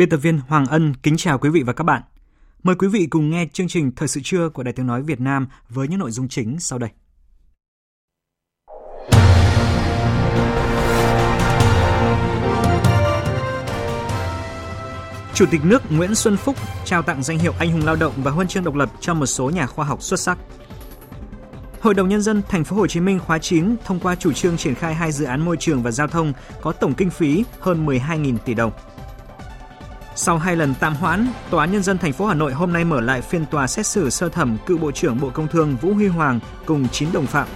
Biên 0.00 0.08
tập 0.08 0.16
viên 0.16 0.40
Hoàng 0.48 0.66
Ân 0.66 0.94
kính 1.02 1.16
chào 1.16 1.38
quý 1.38 1.50
vị 1.50 1.62
và 1.62 1.72
các 1.72 1.84
bạn. 1.84 2.02
Mời 2.62 2.76
quý 2.76 2.88
vị 2.88 3.06
cùng 3.10 3.30
nghe 3.30 3.46
chương 3.52 3.68
trình 3.68 3.92
Thời 3.96 4.08
sự 4.08 4.20
trưa 4.24 4.48
của 4.48 4.62
Đài 4.62 4.72
Tiếng 4.72 4.86
Nói 4.86 5.02
Việt 5.02 5.20
Nam 5.20 5.46
với 5.68 5.88
những 5.88 5.98
nội 5.98 6.10
dung 6.10 6.28
chính 6.28 6.60
sau 6.60 6.78
đây. 6.78 6.90
Chủ 15.34 15.46
tịch 15.50 15.60
nước 15.64 15.82
Nguyễn 15.92 16.14
Xuân 16.14 16.36
Phúc 16.36 16.56
trao 16.84 17.02
tặng 17.02 17.22
danh 17.22 17.38
hiệu 17.38 17.52
Anh 17.58 17.72
hùng 17.72 17.84
lao 17.84 17.96
động 17.96 18.12
và 18.16 18.30
huân 18.30 18.48
chương 18.48 18.64
độc 18.64 18.74
lập 18.74 18.90
cho 19.00 19.14
một 19.14 19.26
số 19.26 19.50
nhà 19.50 19.66
khoa 19.66 19.84
học 19.84 20.02
xuất 20.02 20.20
sắc. 20.20 20.38
Hội 21.80 21.94
đồng 21.94 22.08
nhân 22.08 22.22
dân 22.22 22.42
thành 22.48 22.64
phố 22.64 22.76
Hồ 22.76 22.86
Chí 22.86 23.00
Minh 23.00 23.18
khóa 23.18 23.38
9 23.38 23.76
thông 23.84 24.00
qua 24.00 24.14
chủ 24.14 24.32
trương 24.32 24.56
triển 24.56 24.74
khai 24.74 24.94
hai 24.94 25.12
dự 25.12 25.24
án 25.24 25.44
môi 25.44 25.56
trường 25.56 25.82
và 25.82 25.90
giao 25.90 26.06
thông 26.06 26.32
có 26.60 26.72
tổng 26.72 26.94
kinh 26.94 27.10
phí 27.10 27.44
hơn 27.60 27.86
12.000 27.86 28.38
tỷ 28.38 28.54
đồng. 28.54 28.72
Sau 30.22 30.38
hai 30.38 30.56
lần 30.56 30.74
tạm 30.80 30.94
hoãn, 30.94 31.26
Tòa 31.50 31.62
án 31.64 31.72
Nhân 31.72 31.82
dân 31.82 31.98
thành 31.98 32.12
phố 32.12 32.26
Hà 32.26 32.34
Nội 32.34 32.52
hôm 32.52 32.72
nay 32.72 32.84
mở 32.84 33.00
lại 33.00 33.22
phiên 33.22 33.46
tòa 33.46 33.66
xét 33.66 33.86
xử 33.86 34.10
sơ 34.10 34.28
thẩm 34.28 34.56
cựu 34.66 34.78
Bộ 34.78 34.92
trưởng 34.92 35.20
Bộ 35.20 35.30
Công 35.30 35.48
Thương 35.48 35.76
Vũ 35.76 35.94
Huy 35.94 36.06
Hoàng 36.06 36.40
cùng 36.66 36.88
9 36.88 37.08
đồng 37.12 37.26
phạm. 37.26 37.48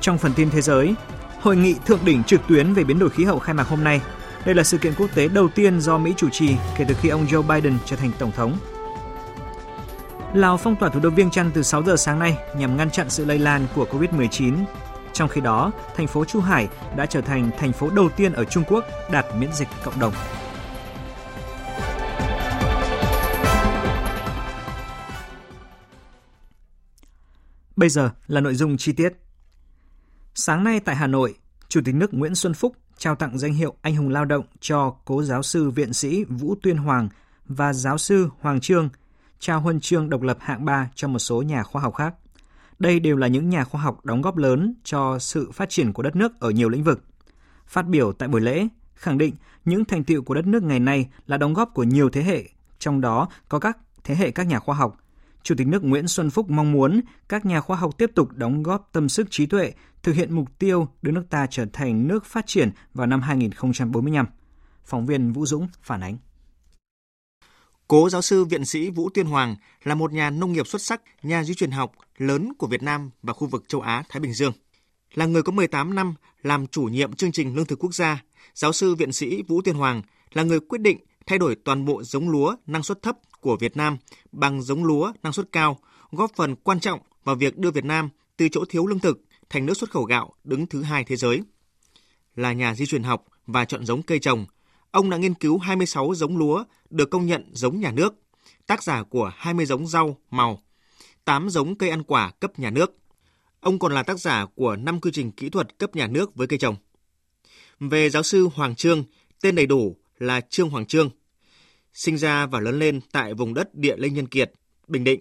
Trong 0.00 0.18
phần 0.18 0.32
tin 0.36 0.50
thế 0.50 0.60
giới, 0.60 0.94
Hội 1.40 1.56
nghị 1.56 1.74
thượng 1.86 2.04
đỉnh 2.04 2.24
trực 2.24 2.40
tuyến 2.48 2.74
về 2.74 2.84
biến 2.84 2.98
đổi 2.98 3.10
khí 3.10 3.24
hậu 3.24 3.38
khai 3.38 3.54
mạc 3.54 3.68
hôm 3.68 3.84
nay. 3.84 4.00
Đây 4.44 4.54
là 4.54 4.64
sự 4.64 4.78
kiện 4.78 4.94
quốc 4.98 5.10
tế 5.14 5.28
đầu 5.28 5.48
tiên 5.48 5.80
do 5.80 5.98
Mỹ 5.98 6.14
chủ 6.16 6.28
trì 6.30 6.56
kể 6.76 6.84
từ 6.88 6.94
khi 7.00 7.08
ông 7.08 7.26
Joe 7.26 7.42
Biden 7.42 7.78
trở 7.84 7.96
thành 7.96 8.10
tổng 8.18 8.32
thống. 8.32 8.56
Lào 10.34 10.56
phong 10.56 10.76
tỏa 10.76 10.88
thủ 10.88 11.00
đô 11.00 11.10
Viêng 11.10 11.30
Chăn 11.30 11.50
từ 11.54 11.62
6 11.62 11.82
giờ 11.82 11.96
sáng 11.96 12.18
nay 12.18 12.38
nhằm 12.56 12.76
ngăn 12.76 12.90
chặn 12.90 13.10
sự 13.10 13.24
lây 13.24 13.38
lan 13.38 13.66
của 13.74 13.86
Covid-19. 13.92 14.64
Trong 15.12 15.28
khi 15.28 15.40
đó, 15.40 15.72
thành 15.96 16.06
phố 16.06 16.24
Chu 16.24 16.40
Hải 16.40 16.68
đã 16.96 17.06
trở 17.06 17.20
thành 17.20 17.50
thành 17.58 17.72
phố 17.72 17.90
đầu 17.90 18.08
tiên 18.08 18.32
ở 18.32 18.44
Trung 18.44 18.64
Quốc 18.68 18.84
đạt 19.10 19.26
miễn 19.38 19.52
dịch 19.52 19.68
cộng 19.84 20.00
đồng. 20.00 20.12
Bây 27.84 27.88
giờ 27.88 28.10
là 28.26 28.40
nội 28.40 28.54
dung 28.54 28.76
chi 28.76 28.92
tiết. 28.92 29.12
Sáng 30.34 30.64
nay 30.64 30.80
tại 30.80 30.96
Hà 30.96 31.06
Nội, 31.06 31.34
Chủ 31.68 31.80
tịch 31.84 31.94
nước 31.94 32.14
Nguyễn 32.14 32.34
Xuân 32.34 32.54
Phúc 32.54 32.76
trao 32.98 33.14
tặng 33.14 33.38
danh 33.38 33.54
hiệu 33.54 33.74
Anh 33.82 33.96
hùng 33.96 34.08
lao 34.08 34.24
động 34.24 34.44
cho 34.60 34.94
cố 35.04 35.22
giáo 35.22 35.42
sư 35.42 35.70
viện 35.70 35.92
sĩ 35.92 36.24
Vũ 36.24 36.54
Tuyên 36.62 36.76
Hoàng 36.76 37.08
và 37.46 37.72
giáo 37.72 37.98
sư 37.98 38.28
Hoàng 38.40 38.60
Trương, 38.60 38.88
trao 39.38 39.60
huân 39.60 39.80
chương 39.80 40.10
độc 40.10 40.22
lập 40.22 40.38
hạng 40.40 40.64
3 40.64 40.90
cho 40.94 41.08
một 41.08 41.18
số 41.18 41.42
nhà 41.42 41.62
khoa 41.62 41.82
học 41.82 41.94
khác. 41.94 42.14
Đây 42.78 43.00
đều 43.00 43.16
là 43.16 43.26
những 43.26 43.48
nhà 43.50 43.64
khoa 43.64 43.80
học 43.80 44.04
đóng 44.04 44.22
góp 44.22 44.36
lớn 44.36 44.74
cho 44.84 45.18
sự 45.18 45.50
phát 45.50 45.68
triển 45.70 45.92
của 45.92 46.02
đất 46.02 46.16
nước 46.16 46.40
ở 46.40 46.50
nhiều 46.50 46.68
lĩnh 46.68 46.84
vực. 46.84 47.04
Phát 47.66 47.86
biểu 47.86 48.12
tại 48.12 48.28
buổi 48.28 48.40
lễ, 48.40 48.68
khẳng 48.94 49.18
định 49.18 49.34
những 49.64 49.84
thành 49.84 50.04
tiệu 50.04 50.22
của 50.22 50.34
đất 50.34 50.46
nước 50.46 50.62
ngày 50.62 50.80
nay 50.80 51.08
là 51.26 51.36
đóng 51.36 51.54
góp 51.54 51.74
của 51.74 51.84
nhiều 51.84 52.10
thế 52.10 52.22
hệ, 52.22 52.44
trong 52.78 53.00
đó 53.00 53.28
có 53.48 53.58
các 53.58 53.78
thế 54.04 54.14
hệ 54.14 54.30
các 54.30 54.46
nhà 54.46 54.58
khoa 54.58 54.74
học, 54.74 54.96
Chủ 55.44 55.54
tịch 55.58 55.66
nước 55.66 55.84
Nguyễn 55.84 56.08
Xuân 56.08 56.30
Phúc 56.30 56.50
mong 56.50 56.72
muốn 56.72 57.00
các 57.28 57.46
nhà 57.46 57.60
khoa 57.60 57.76
học 57.76 57.98
tiếp 57.98 58.10
tục 58.14 58.28
đóng 58.32 58.62
góp 58.62 58.88
tâm 58.92 59.08
sức 59.08 59.26
trí 59.30 59.46
tuệ, 59.46 59.72
thực 60.02 60.14
hiện 60.14 60.34
mục 60.34 60.58
tiêu 60.58 60.88
đưa 61.02 61.12
nước 61.12 61.24
ta 61.30 61.46
trở 61.50 61.66
thành 61.72 62.08
nước 62.08 62.24
phát 62.24 62.46
triển 62.46 62.70
vào 62.94 63.06
năm 63.06 63.20
2045. 63.20 64.26
Phóng 64.84 65.06
viên 65.06 65.32
Vũ 65.32 65.46
Dũng 65.46 65.68
phản 65.82 66.00
ánh. 66.00 66.16
Cố 67.88 68.10
giáo 68.10 68.22
sư 68.22 68.44
viện 68.44 68.64
sĩ 68.64 68.90
Vũ 68.90 69.08
Tuyên 69.14 69.26
Hoàng 69.26 69.56
là 69.82 69.94
một 69.94 70.12
nhà 70.12 70.30
nông 70.30 70.52
nghiệp 70.52 70.66
xuất 70.66 70.82
sắc, 70.82 71.02
nhà 71.22 71.44
di 71.44 71.54
truyền 71.54 71.70
học 71.70 71.92
lớn 72.18 72.52
của 72.58 72.66
Việt 72.66 72.82
Nam 72.82 73.10
và 73.22 73.32
khu 73.32 73.46
vực 73.46 73.64
châu 73.68 73.80
Á 73.80 74.02
Thái 74.08 74.20
Bình 74.20 74.32
Dương. 74.32 74.52
Là 75.14 75.26
người 75.26 75.42
có 75.42 75.52
18 75.52 75.94
năm 75.94 76.14
làm 76.42 76.66
chủ 76.66 76.82
nhiệm 76.82 77.12
chương 77.12 77.32
trình 77.32 77.54
lương 77.54 77.66
thực 77.66 77.78
quốc 77.78 77.94
gia, 77.94 78.22
giáo 78.54 78.72
sư 78.72 78.94
viện 78.94 79.12
sĩ 79.12 79.42
Vũ 79.42 79.62
Tuyên 79.62 79.76
Hoàng 79.76 80.02
là 80.32 80.42
người 80.42 80.60
quyết 80.60 80.80
định 80.80 80.98
thay 81.26 81.38
đổi 81.38 81.56
toàn 81.64 81.84
bộ 81.84 82.02
giống 82.02 82.28
lúa 82.28 82.56
năng 82.66 82.82
suất 82.82 83.02
thấp 83.02 83.16
của 83.44 83.56
Việt 83.56 83.76
Nam 83.76 83.96
bằng 84.32 84.62
giống 84.62 84.84
lúa 84.84 85.12
năng 85.22 85.32
suất 85.32 85.52
cao, 85.52 85.78
góp 86.10 86.30
phần 86.36 86.56
quan 86.56 86.80
trọng 86.80 87.00
vào 87.24 87.36
việc 87.36 87.58
đưa 87.58 87.70
Việt 87.70 87.84
Nam 87.84 88.08
từ 88.36 88.48
chỗ 88.48 88.64
thiếu 88.68 88.86
lương 88.86 88.98
thực 88.98 89.24
thành 89.50 89.66
nước 89.66 89.74
xuất 89.74 89.90
khẩu 89.90 90.04
gạo 90.04 90.34
đứng 90.44 90.66
thứ 90.66 90.82
hai 90.82 91.04
thế 91.04 91.16
giới. 91.16 91.42
Là 92.36 92.52
nhà 92.52 92.74
di 92.74 92.86
truyền 92.86 93.02
học 93.02 93.24
và 93.46 93.64
chọn 93.64 93.86
giống 93.86 94.02
cây 94.02 94.18
trồng, 94.18 94.46
ông 94.90 95.10
đã 95.10 95.16
nghiên 95.16 95.34
cứu 95.34 95.58
26 95.58 96.14
giống 96.14 96.36
lúa 96.36 96.64
được 96.90 97.10
công 97.10 97.26
nhận 97.26 97.50
giống 97.52 97.80
nhà 97.80 97.90
nước, 97.90 98.14
tác 98.66 98.82
giả 98.82 99.02
của 99.02 99.32
20 99.36 99.66
giống 99.66 99.86
rau, 99.86 100.16
màu, 100.30 100.60
8 101.24 101.50
giống 101.50 101.78
cây 101.78 101.90
ăn 101.90 102.02
quả 102.02 102.30
cấp 102.30 102.58
nhà 102.58 102.70
nước. 102.70 102.96
Ông 103.60 103.78
còn 103.78 103.92
là 103.92 104.02
tác 104.02 104.20
giả 104.20 104.46
của 104.54 104.76
5 104.76 105.00
quy 105.00 105.10
trình 105.14 105.32
kỹ 105.32 105.48
thuật 105.48 105.78
cấp 105.78 105.96
nhà 105.96 106.06
nước 106.06 106.34
với 106.34 106.46
cây 106.46 106.58
trồng. 106.58 106.76
Về 107.80 108.10
giáo 108.10 108.22
sư 108.22 108.48
Hoàng 108.54 108.74
Trương, 108.74 109.04
tên 109.42 109.54
đầy 109.54 109.66
đủ 109.66 109.96
là 110.18 110.40
Trương 110.40 110.70
Hoàng 110.70 110.86
Trương. 110.86 111.10
Sinh 111.94 112.18
ra 112.18 112.46
và 112.46 112.60
lớn 112.60 112.78
lên 112.78 113.00
tại 113.12 113.34
vùng 113.34 113.54
đất 113.54 113.74
địa 113.74 113.96
linh 113.96 114.14
nhân 114.14 114.26
kiệt, 114.26 114.52
Bình 114.88 115.04
Định, 115.04 115.20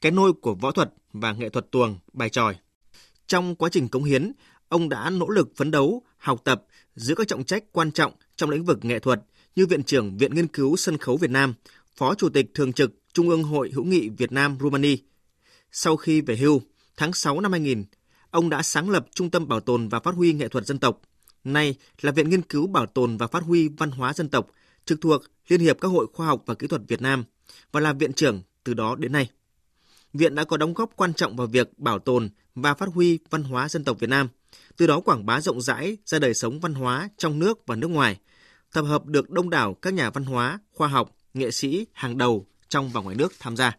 cái 0.00 0.12
nôi 0.12 0.32
của 0.32 0.54
võ 0.54 0.70
thuật 0.70 0.92
và 1.12 1.32
nghệ 1.32 1.48
thuật 1.48 1.70
tuồng, 1.70 1.98
bài 2.12 2.28
tròi. 2.28 2.56
Trong 3.26 3.54
quá 3.54 3.68
trình 3.72 3.88
cống 3.88 4.04
hiến, 4.04 4.32
ông 4.68 4.88
đã 4.88 5.10
nỗ 5.10 5.28
lực 5.28 5.52
phấn 5.56 5.70
đấu, 5.70 6.02
học 6.16 6.40
tập, 6.44 6.64
giữ 6.94 7.14
các 7.14 7.28
trọng 7.28 7.44
trách 7.44 7.64
quan 7.72 7.92
trọng 7.92 8.12
trong 8.36 8.50
lĩnh 8.50 8.64
vực 8.64 8.84
nghệ 8.84 8.98
thuật 8.98 9.22
như 9.56 9.66
Viện 9.66 9.82
trưởng 9.82 10.16
Viện 10.18 10.34
Nghiên 10.34 10.46
cứu 10.46 10.76
Sân 10.76 10.98
khấu 10.98 11.16
Việt 11.16 11.30
Nam, 11.30 11.54
Phó 11.96 12.14
Chủ 12.14 12.28
tịch 12.28 12.46
Thường 12.54 12.72
trực 12.72 12.92
Trung 13.12 13.28
ương 13.28 13.42
Hội 13.42 13.70
hữu 13.74 13.84
nghị 13.84 14.08
Việt 14.08 14.32
Nam 14.32 14.56
Rumani. 14.60 14.98
Sau 15.72 15.96
khi 15.96 16.20
về 16.20 16.36
hưu, 16.36 16.60
tháng 16.96 17.12
6 17.12 17.40
năm 17.40 17.52
2000, 17.52 17.84
ông 18.30 18.50
đã 18.50 18.62
sáng 18.62 18.90
lập 18.90 19.06
Trung 19.14 19.30
tâm 19.30 19.48
Bảo 19.48 19.60
tồn 19.60 19.88
và 19.88 20.00
Phát 20.00 20.14
huy 20.14 20.32
Nghệ 20.32 20.48
thuật 20.48 20.66
Dân 20.66 20.78
tộc, 20.78 21.00
nay 21.44 21.74
là 22.00 22.12
Viện 22.12 22.28
Nghiên 22.28 22.42
cứu 22.42 22.66
Bảo 22.66 22.86
tồn 22.86 23.16
và 23.16 23.26
Phát 23.26 23.42
huy 23.42 23.68
Văn 23.68 23.90
hóa 23.90 24.12
Dân 24.12 24.28
tộc, 24.28 24.46
trực 24.84 25.00
thuộc 25.00 25.22
Liên 25.48 25.60
hiệp 25.60 25.80
các 25.80 25.88
hội 25.88 26.06
khoa 26.12 26.26
học 26.26 26.42
và 26.46 26.54
kỹ 26.54 26.66
thuật 26.66 26.82
Việt 26.88 27.02
Nam 27.02 27.24
và 27.72 27.80
là 27.80 27.92
viện 27.92 28.12
trưởng 28.12 28.42
từ 28.64 28.74
đó 28.74 28.94
đến 28.94 29.12
nay. 29.12 29.30
Viện 30.12 30.34
đã 30.34 30.44
có 30.44 30.56
đóng 30.56 30.74
góp 30.74 30.90
quan 30.96 31.14
trọng 31.14 31.36
vào 31.36 31.46
việc 31.46 31.78
bảo 31.78 31.98
tồn 31.98 32.28
và 32.54 32.74
phát 32.74 32.88
huy 32.94 33.18
văn 33.30 33.42
hóa 33.42 33.68
dân 33.68 33.84
tộc 33.84 34.00
Việt 34.00 34.10
Nam, 34.10 34.28
từ 34.76 34.86
đó 34.86 35.00
quảng 35.00 35.26
bá 35.26 35.40
rộng 35.40 35.60
rãi 35.60 35.96
ra 36.04 36.18
đời 36.18 36.34
sống 36.34 36.60
văn 36.60 36.74
hóa 36.74 37.08
trong 37.16 37.38
nước 37.38 37.66
và 37.66 37.76
nước 37.76 37.88
ngoài, 37.88 38.18
tập 38.72 38.82
hợp 38.82 39.06
được 39.06 39.30
đông 39.30 39.50
đảo 39.50 39.74
các 39.74 39.94
nhà 39.94 40.10
văn 40.10 40.24
hóa, 40.24 40.58
khoa 40.72 40.88
học, 40.88 41.16
nghệ 41.34 41.50
sĩ 41.50 41.86
hàng 41.92 42.18
đầu 42.18 42.46
trong 42.68 42.90
và 42.90 43.00
ngoài 43.00 43.16
nước 43.16 43.32
tham 43.38 43.56
gia. 43.56 43.76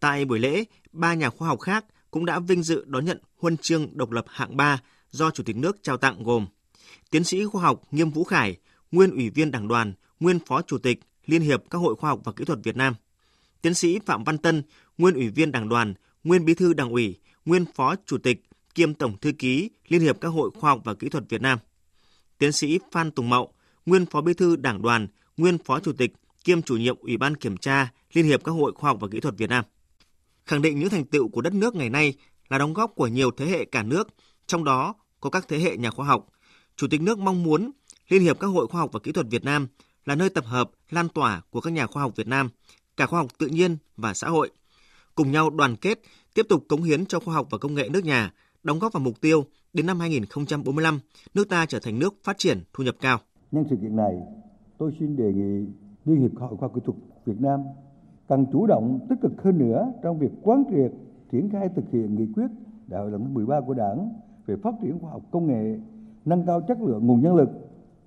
Tại 0.00 0.24
buổi 0.24 0.38
lễ, 0.38 0.64
ba 0.92 1.14
nhà 1.14 1.30
khoa 1.30 1.48
học 1.48 1.60
khác 1.60 1.84
cũng 2.10 2.26
đã 2.26 2.38
vinh 2.38 2.62
dự 2.62 2.84
đón 2.86 3.04
nhận 3.04 3.18
huân 3.36 3.56
chương 3.56 3.88
độc 3.98 4.10
lập 4.10 4.24
hạng 4.28 4.56
3 4.56 4.80
do 5.10 5.30
Chủ 5.30 5.42
tịch 5.42 5.56
nước 5.56 5.76
trao 5.82 5.96
tặng 5.96 6.22
gồm 6.22 6.46
Tiến 7.10 7.24
sĩ 7.24 7.44
khoa 7.44 7.62
học 7.62 7.82
Nghiêm 7.90 8.10
Vũ 8.10 8.24
Khải, 8.24 8.56
nguyên 8.96 9.10
ủy 9.10 9.30
viên 9.30 9.50
Đảng 9.50 9.68
đoàn, 9.68 9.92
nguyên 10.20 10.38
phó 10.38 10.62
chủ 10.62 10.78
tịch 10.78 11.00
Liên 11.26 11.42
hiệp 11.42 11.62
các 11.70 11.78
hội 11.78 11.94
khoa 11.94 12.10
học 12.10 12.20
và 12.24 12.32
kỹ 12.32 12.44
thuật 12.44 12.58
Việt 12.62 12.76
Nam. 12.76 12.94
Tiến 13.62 13.74
sĩ 13.74 13.98
Phạm 14.06 14.24
Văn 14.24 14.38
Tân, 14.38 14.62
nguyên 14.98 15.14
ủy 15.14 15.28
viên 15.28 15.52
Đảng 15.52 15.68
đoàn, 15.68 15.94
nguyên 16.24 16.44
bí 16.44 16.54
thư 16.54 16.74
Đảng 16.74 16.90
ủy, 16.90 17.18
nguyên 17.44 17.64
phó 17.74 17.94
chủ 18.06 18.18
tịch 18.18 18.42
kiêm 18.74 18.94
tổng 18.94 19.18
thư 19.18 19.32
ký 19.32 19.70
Liên 19.88 20.00
hiệp 20.00 20.20
các 20.20 20.28
hội 20.28 20.50
khoa 20.54 20.70
học 20.70 20.80
và 20.84 20.94
kỹ 20.94 21.08
thuật 21.08 21.24
Việt 21.28 21.40
Nam. 21.40 21.58
Tiến 22.38 22.52
sĩ 22.52 22.78
Phan 22.92 23.10
Tùng 23.10 23.28
Mậu, 23.28 23.52
nguyên 23.86 24.06
phó 24.06 24.20
bí 24.20 24.34
thư 24.34 24.56
Đảng 24.56 24.82
đoàn, 24.82 25.08
nguyên 25.36 25.58
phó 25.58 25.80
chủ 25.80 25.92
tịch 25.92 26.12
kiêm 26.44 26.62
chủ 26.62 26.76
nhiệm 26.76 26.96
Ủy 27.00 27.16
ban 27.16 27.36
kiểm 27.36 27.56
tra 27.56 27.92
Liên 28.12 28.24
hiệp 28.24 28.44
các 28.44 28.52
hội 28.52 28.72
khoa 28.72 28.90
học 28.90 28.98
và 29.00 29.08
kỹ 29.08 29.20
thuật 29.20 29.34
Việt 29.38 29.50
Nam. 29.50 29.64
Khẳng 30.44 30.62
định 30.62 30.78
những 30.78 30.88
thành 30.88 31.04
tựu 31.04 31.28
của 31.28 31.40
đất 31.40 31.54
nước 31.54 31.74
ngày 31.74 31.90
nay 31.90 32.14
là 32.48 32.58
đóng 32.58 32.74
góp 32.74 32.92
của 32.94 33.06
nhiều 33.06 33.30
thế 33.30 33.46
hệ 33.46 33.64
cả 33.64 33.82
nước, 33.82 34.08
trong 34.46 34.64
đó 34.64 34.94
có 35.20 35.30
các 35.30 35.48
thế 35.48 35.58
hệ 35.58 35.76
nhà 35.76 35.90
khoa 35.90 36.06
học. 36.06 36.26
Chủ 36.76 36.86
tịch 36.90 37.00
nước 37.00 37.18
mong 37.18 37.42
muốn 37.42 37.70
Liên 38.08 38.22
hiệp 38.22 38.40
các 38.40 38.46
hội 38.46 38.66
khoa 38.66 38.80
học 38.80 38.90
và 38.92 39.00
kỹ 39.00 39.12
thuật 39.12 39.26
Việt 39.30 39.44
Nam 39.44 39.66
là 40.04 40.14
nơi 40.14 40.30
tập 40.30 40.44
hợp, 40.46 40.70
lan 40.90 41.08
tỏa 41.08 41.42
của 41.50 41.60
các 41.60 41.72
nhà 41.72 41.86
khoa 41.86 42.02
học 42.02 42.12
Việt 42.16 42.26
Nam, 42.26 42.48
cả 42.96 43.06
khoa 43.06 43.20
học 43.20 43.26
tự 43.38 43.46
nhiên 43.46 43.76
và 43.96 44.14
xã 44.14 44.28
hội, 44.28 44.50
cùng 45.14 45.32
nhau 45.32 45.50
đoàn 45.50 45.76
kết, 45.76 45.98
tiếp 46.34 46.46
tục 46.48 46.64
cống 46.68 46.82
hiến 46.82 47.06
cho 47.06 47.20
khoa 47.20 47.34
học 47.34 47.46
và 47.50 47.58
công 47.58 47.74
nghệ 47.74 47.88
nước 47.88 48.04
nhà, 48.04 48.32
đóng 48.62 48.78
góp 48.78 48.92
vào 48.92 49.00
mục 49.00 49.20
tiêu 49.20 49.44
đến 49.72 49.86
năm 49.86 50.00
2045, 50.00 51.00
nước 51.34 51.48
ta 51.48 51.66
trở 51.66 51.78
thành 51.82 51.98
nước 51.98 52.14
phát 52.24 52.38
triển 52.38 52.60
thu 52.72 52.84
nhập 52.84 52.94
cao. 53.00 53.18
Nhân 53.52 53.64
sự 53.70 53.76
kiện 53.82 53.96
này, 53.96 54.12
tôi 54.78 54.92
xin 55.00 55.16
đề 55.16 55.32
nghị 55.32 55.66
Liên 56.04 56.20
hiệp 56.20 56.40
Hội 56.40 56.56
Khoa 56.56 56.68
học 56.68 56.72
Kỹ 56.74 56.80
thuật 56.84 56.98
Việt 57.26 57.40
Nam 57.40 57.60
cần 58.28 58.46
chủ 58.52 58.66
động 58.66 59.06
tích 59.08 59.18
cực 59.22 59.42
hơn 59.42 59.58
nữa 59.58 59.92
trong 60.02 60.18
việc 60.18 60.30
quán 60.42 60.64
triệt 60.70 60.92
triển 61.32 61.48
khai 61.52 61.68
thực 61.76 61.84
hiện 61.92 62.14
nghị 62.14 62.26
quyết 62.34 62.46
đại 62.86 63.00
hội 63.00 63.10
lần 63.10 63.24
thứ 63.24 63.30
13 63.30 63.60
của 63.60 63.74
Đảng 63.74 64.12
về 64.46 64.56
phát 64.62 64.74
triển 64.82 64.98
khoa 64.98 65.10
học 65.10 65.22
công 65.30 65.46
nghệ, 65.46 65.78
nâng 66.24 66.46
cao 66.46 66.60
chất 66.68 66.78
lượng 66.80 67.06
nguồn 67.06 67.22
nhân 67.22 67.36
lực, 67.36 67.48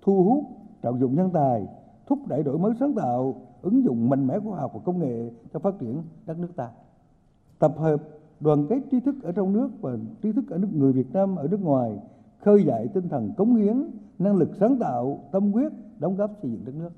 thu 0.10 0.24
hút, 0.24 0.44
trọng 0.82 1.00
dụng 1.00 1.16
nhân 1.16 1.30
tài, 1.34 1.68
thúc 2.08 2.20
đẩy 2.28 2.44
đổi 2.44 2.58
mới 2.58 2.74
sáng 2.80 2.94
tạo, 2.94 3.36
ứng 3.62 3.84
dụng 3.84 4.10
mạnh 4.10 4.28
mẽ 4.28 4.40
khoa 4.40 4.60
học 4.60 4.72
và 4.74 4.80
công 4.86 5.00
nghệ 5.00 5.32
cho 5.54 5.60
phát 5.60 5.80
triển 5.80 6.02
đất 6.26 6.40
nước 6.40 6.56
ta. 6.56 6.70
Tập 7.60 7.74
hợp 7.78 7.98
đoàn 8.40 8.66
kết 8.70 8.80
trí 8.92 9.00
thức 9.00 9.16
ở 9.24 9.32
trong 9.32 9.54
nước 9.54 9.70
và 9.82 9.98
trí 10.22 10.32
thức 10.32 10.50
ở 10.50 10.58
nước 10.58 10.68
người 10.74 10.94
Việt 10.94 11.14
Nam 11.14 11.36
ở 11.36 11.48
nước 11.48 11.62
ngoài, 11.62 12.00
khơi 12.40 12.64
dậy 12.64 12.88
tinh 12.94 13.10
thần 13.10 13.34
cống 13.38 13.56
hiến, 13.56 13.84
năng 14.20 14.36
lực 14.36 14.50
sáng 14.60 14.78
tạo, 14.80 15.20
tâm 15.32 15.52
huyết, 15.52 15.72
đóng 16.00 16.16
góp 16.16 16.32
xây 16.42 16.52
dựng 16.52 16.66
đất 16.66 16.76
nước. 16.76 16.92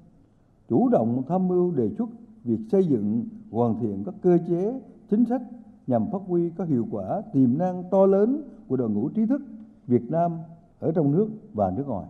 Chủ 0.69 0.89
động 0.89 1.23
tham 1.27 1.47
mưu 1.47 1.71
đề 1.71 1.89
xuất 1.97 2.09
việc 2.43 2.59
xây 2.71 2.87
dựng, 2.87 3.25
hoàn 3.51 3.79
thiện 3.79 4.03
các 4.03 4.15
cơ 4.21 4.37
chế, 4.47 4.79
chính 5.09 5.25
sách 5.25 5.41
nhằm 5.87 6.05
phát 6.11 6.21
huy 6.27 6.49
có 6.49 6.63
hiệu 6.63 6.87
quả 6.91 7.21
tiềm 7.33 7.57
năng 7.57 7.83
to 7.91 8.05
lớn 8.05 8.41
của 8.67 8.77
đội 8.77 8.89
ngũ 8.89 9.09
trí 9.09 9.25
thức 9.25 9.41
Việt 9.87 10.11
Nam 10.11 10.31
ở 10.79 10.91
trong 10.91 11.11
nước 11.11 11.29
và 11.53 11.71
nước 11.71 11.87
ngoài. 11.87 12.07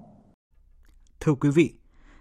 Thưa 1.22 1.34
quý 1.34 1.50
vị, 1.50 1.74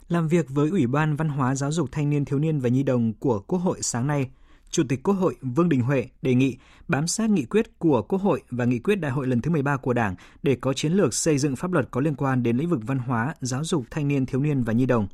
làm 0.09 0.29
việc 0.29 0.47
với 0.49 0.71
Ủy 0.71 0.87
ban 0.87 1.17
Văn 1.17 1.29
hóa 1.29 1.55
Giáo 1.55 1.73
dục 1.73 1.89
Thanh 1.93 2.11
niên 2.11 2.25
Thiếu 2.25 2.39
niên 2.39 2.61
và 2.61 2.69
Nhi 2.69 2.83
đồng 2.83 3.13
của 3.13 3.41
Quốc 3.41 3.59
hội 3.59 3.79
sáng 3.83 4.07
nay, 4.07 4.31
Chủ 4.71 4.83
tịch 4.89 5.03
Quốc 5.03 5.15
hội 5.15 5.37
Vương 5.43 5.69
Đình 5.69 5.81
Huệ 5.81 6.09
đề 6.23 6.35
nghị 6.35 6.57
bám 6.89 7.07
sát 7.07 7.31
nghị 7.31 7.45
quyết 7.45 7.79
của 7.79 8.03
Quốc 8.03 8.19
hội 8.19 8.43
và 8.51 8.65
nghị 8.65 8.79
quyết 8.79 8.95
đại 8.95 9.13
hội 9.13 9.27
lần 9.27 9.41
thứ 9.41 9.51
13 9.51 9.77
của 9.77 9.93
Đảng 9.93 10.15
để 10.43 10.57
có 10.61 10.73
chiến 10.73 10.93
lược 10.93 11.15
xây 11.15 11.39
dựng 11.39 11.57
pháp 11.57 11.73
luật 11.73 11.89
có 11.91 12.01
liên 12.01 12.15
quan 12.15 12.43
đến 12.43 12.57
lĩnh 12.57 12.69
vực 12.69 12.81
văn 12.87 12.99
hóa, 12.99 13.35
giáo 13.41 13.65
dục, 13.65 13.85
thanh 13.91 14.09
niên, 14.09 14.27
thiếu 14.27 14.41
niên 14.41 14.63
và 14.63 14.73
nhi 14.73 14.87
đồng. 14.87 15.09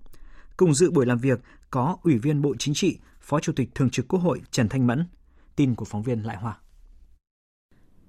Cùng 0.56 0.74
dự 0.74 0.90
buổi 0.90 1.06
làm 1.06 1.18
việc 1.18 1.40
có 1.70 1.96
Ủy 2.02 2.18
viên 2.18 2.42
Bộ 2.42 2.54
Chính 2.58 2.74
trị, 2.74 2.98
Phó 3.20 3.40
Chủ 3.40 3.52
tịch 3.52 3.74
Thường 3.74 3.90
trực 3.90 4.08
Quốc 4.08 4.20
hội 4.20 4.40
Trần 4.50 4.68
Thanh 4.68 4.86
Mẫn. 4.86 5.06
Tin 5.56 5.74
của 5.74 5.84
phóng 5.84 6.02
viên 6.02 6.22
Lại 6.22 6.36
Hoa. 6.36 6.58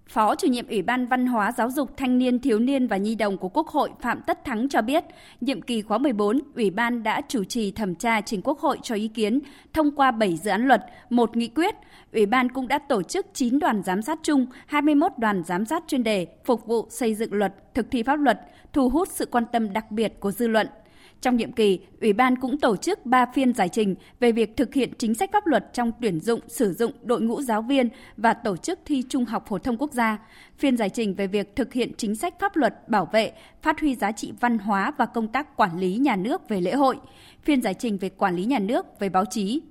Phó 0.10 0.36
chủ 0.36 0.48
nhiệm 0.48 0.68
Ủy 0.68 0.82
ban 0.82 1.08
Văn 1.08 1.26
hóa 1.26 1.52
Giáo 1.52 1.72
dục 1.72 1.98
Thanh 1.98 2.18
niên 2.18 2.40
Thiếu 2.40 2.60
niên 2.60 2.88
và 2.88 2.98
Nhi 2.98 3.16
đồng 3.16 3.38
của 3.38 3.50
Quốc 3.50 3.68
hội 3.68 3.90
Phạm 4.02 4.22
Tất 4.22 4.46
Thắng 4.46 4.70
cho 4.70 4.82
biết, 4.82 5.04
nhiệm 5.42 5.62
kỳ 5.62 5.82
khóa 5.82 5.98
14, 5.98 6.40
Ủy 6.56 6.70
ban 6.70 7.04
đã 7.04 7.22
chủ 7.28 7.44
trì 7.44 7.72
thẩm 7.72 7.96
tra 7.96 8.22
trình 8.22 8.42
Quốc 8.42 8.60
hội 8.60 8.78
cho 8.84 8.96
ý 8.96 9.08
kiến, 9.08 9.40
thông 9.74 9.96
qua 9.96 10.12
7 10.12 10.38
dự 10.38 10.52
án 10.52 10.68
luật, 10.68 10.86
một 11.10 11.38
nghị 11.38 11.48
quyết. 11.48 11.76
Ủy 12.14 12.26
ban 12.26 12.50
cũng 12.50 12.68
đã 12.68 12.80
tổ 12.80 13.04
chức 13.04 13.26
9 13.34 13.60
đoàn 13.60 13.84
giám 13.84 14.02
sát 14.02 14.20
chung, 14.24 14.46
21 14.68 15.12
đoàn 15.18 15.44
giám 15.44 15.66
sát 15.66 15.84
chuyên 15.88 16.04
đề, 16.04 16.28
phục 16.46 16.66
vụ 16.66 16.88
xây 16.90 17.16
dựng 17.16 17.34
luật, 17.34 17.54
thực 17.74 17.92
thi 17.92 18.04
pháp 18.04 18.16
luật, 18.16 18.40
thu 18.74 18.90
hút 18.90 19.08
sự 19.12 19.26
quan 19.26 19.44
tâm 19.52 19.74
đặc 19.74 19.92
biệt 19.92 20.20
của 20.20 20.32
dư 20.32 20.48
luận– 20.48 20.68
trong 21.22 21.38
nhiệm 21.38 21.52
kỳ, 21.52 21.80
Ủy 22.02 22.14
ban 22.14 22.36
cũng 22.36 22.58
tổ 22.58 22.76
chức 22.78 23.06
3 23.06 23.26
phiên 23.34 23.54
giải 23.54 23.70
trình 23.70 23.96
về 24.20 24.32
việc 24.32 24.58
thực 24.58 24.74
hiện 24.74 24.94
chính 24.98 25.14
sách 25.14 25.30
pháp 25.34 25.48
luật 25.48 25.74
trong 25.74 25.92
tuyển 26.02 26.20
dụng, 26.20 26.40
sử 26.48 26.74
dụng 26.74 26.92
đội 27.04 27.22
ngũ 27.22 27.42
giáo 27.42 27.62
viên 27.62 27.90
và 28.18 28.34
tổ 28.34 28.58
chức 28.58 28.80
thi 28.86 29.04
Trung 29.10 29.26
học 29.26 29.46
phổ 29.48 29.58
thông 29.58 29.78
quốc 29.78 29.94
gia. 29.94 30.18
Phiên 30.58 30.78
giải 30.78 30.90
trình 30.90 31.16
về 31.16 31.28
việc 31.28 31.56
thực 31.56 31.74
hiện 31.74 31.92
chính 31.98 32.16
sách 32.16 32.40
pháp 32.40 32.56
luật 32.58 32.90
bảo 32.90 33.06
vệ, 33.06 33.32
phát 33.62 33.80
huy 33.82 33.96
giá 33.96 34.12
trị 34.12 34.34
văn 34.40 34.58
hóa 34.58 34.92
và 34.98 35.06
công 35.06 35.28
tác 35.28 35.58
quản 35.58 35.80
lý 35.80 35.96
nhà 35.96 36.16
nước 36.16 36.50
về 36.50 36.62
lễ 36.62 36.74
hội. 36.74 36.98
Phiên 37.44 37.62
giải 37.62 37.74
trình 37.74 37.98
về 37.98 38.10
quản 38.10 38.36
lý 38.36 38.46
nhà 38.46 38.60
nước 38.60 39.00
về 39.00 39.10
báo 39.10 39.26
chí, 39.26 39.62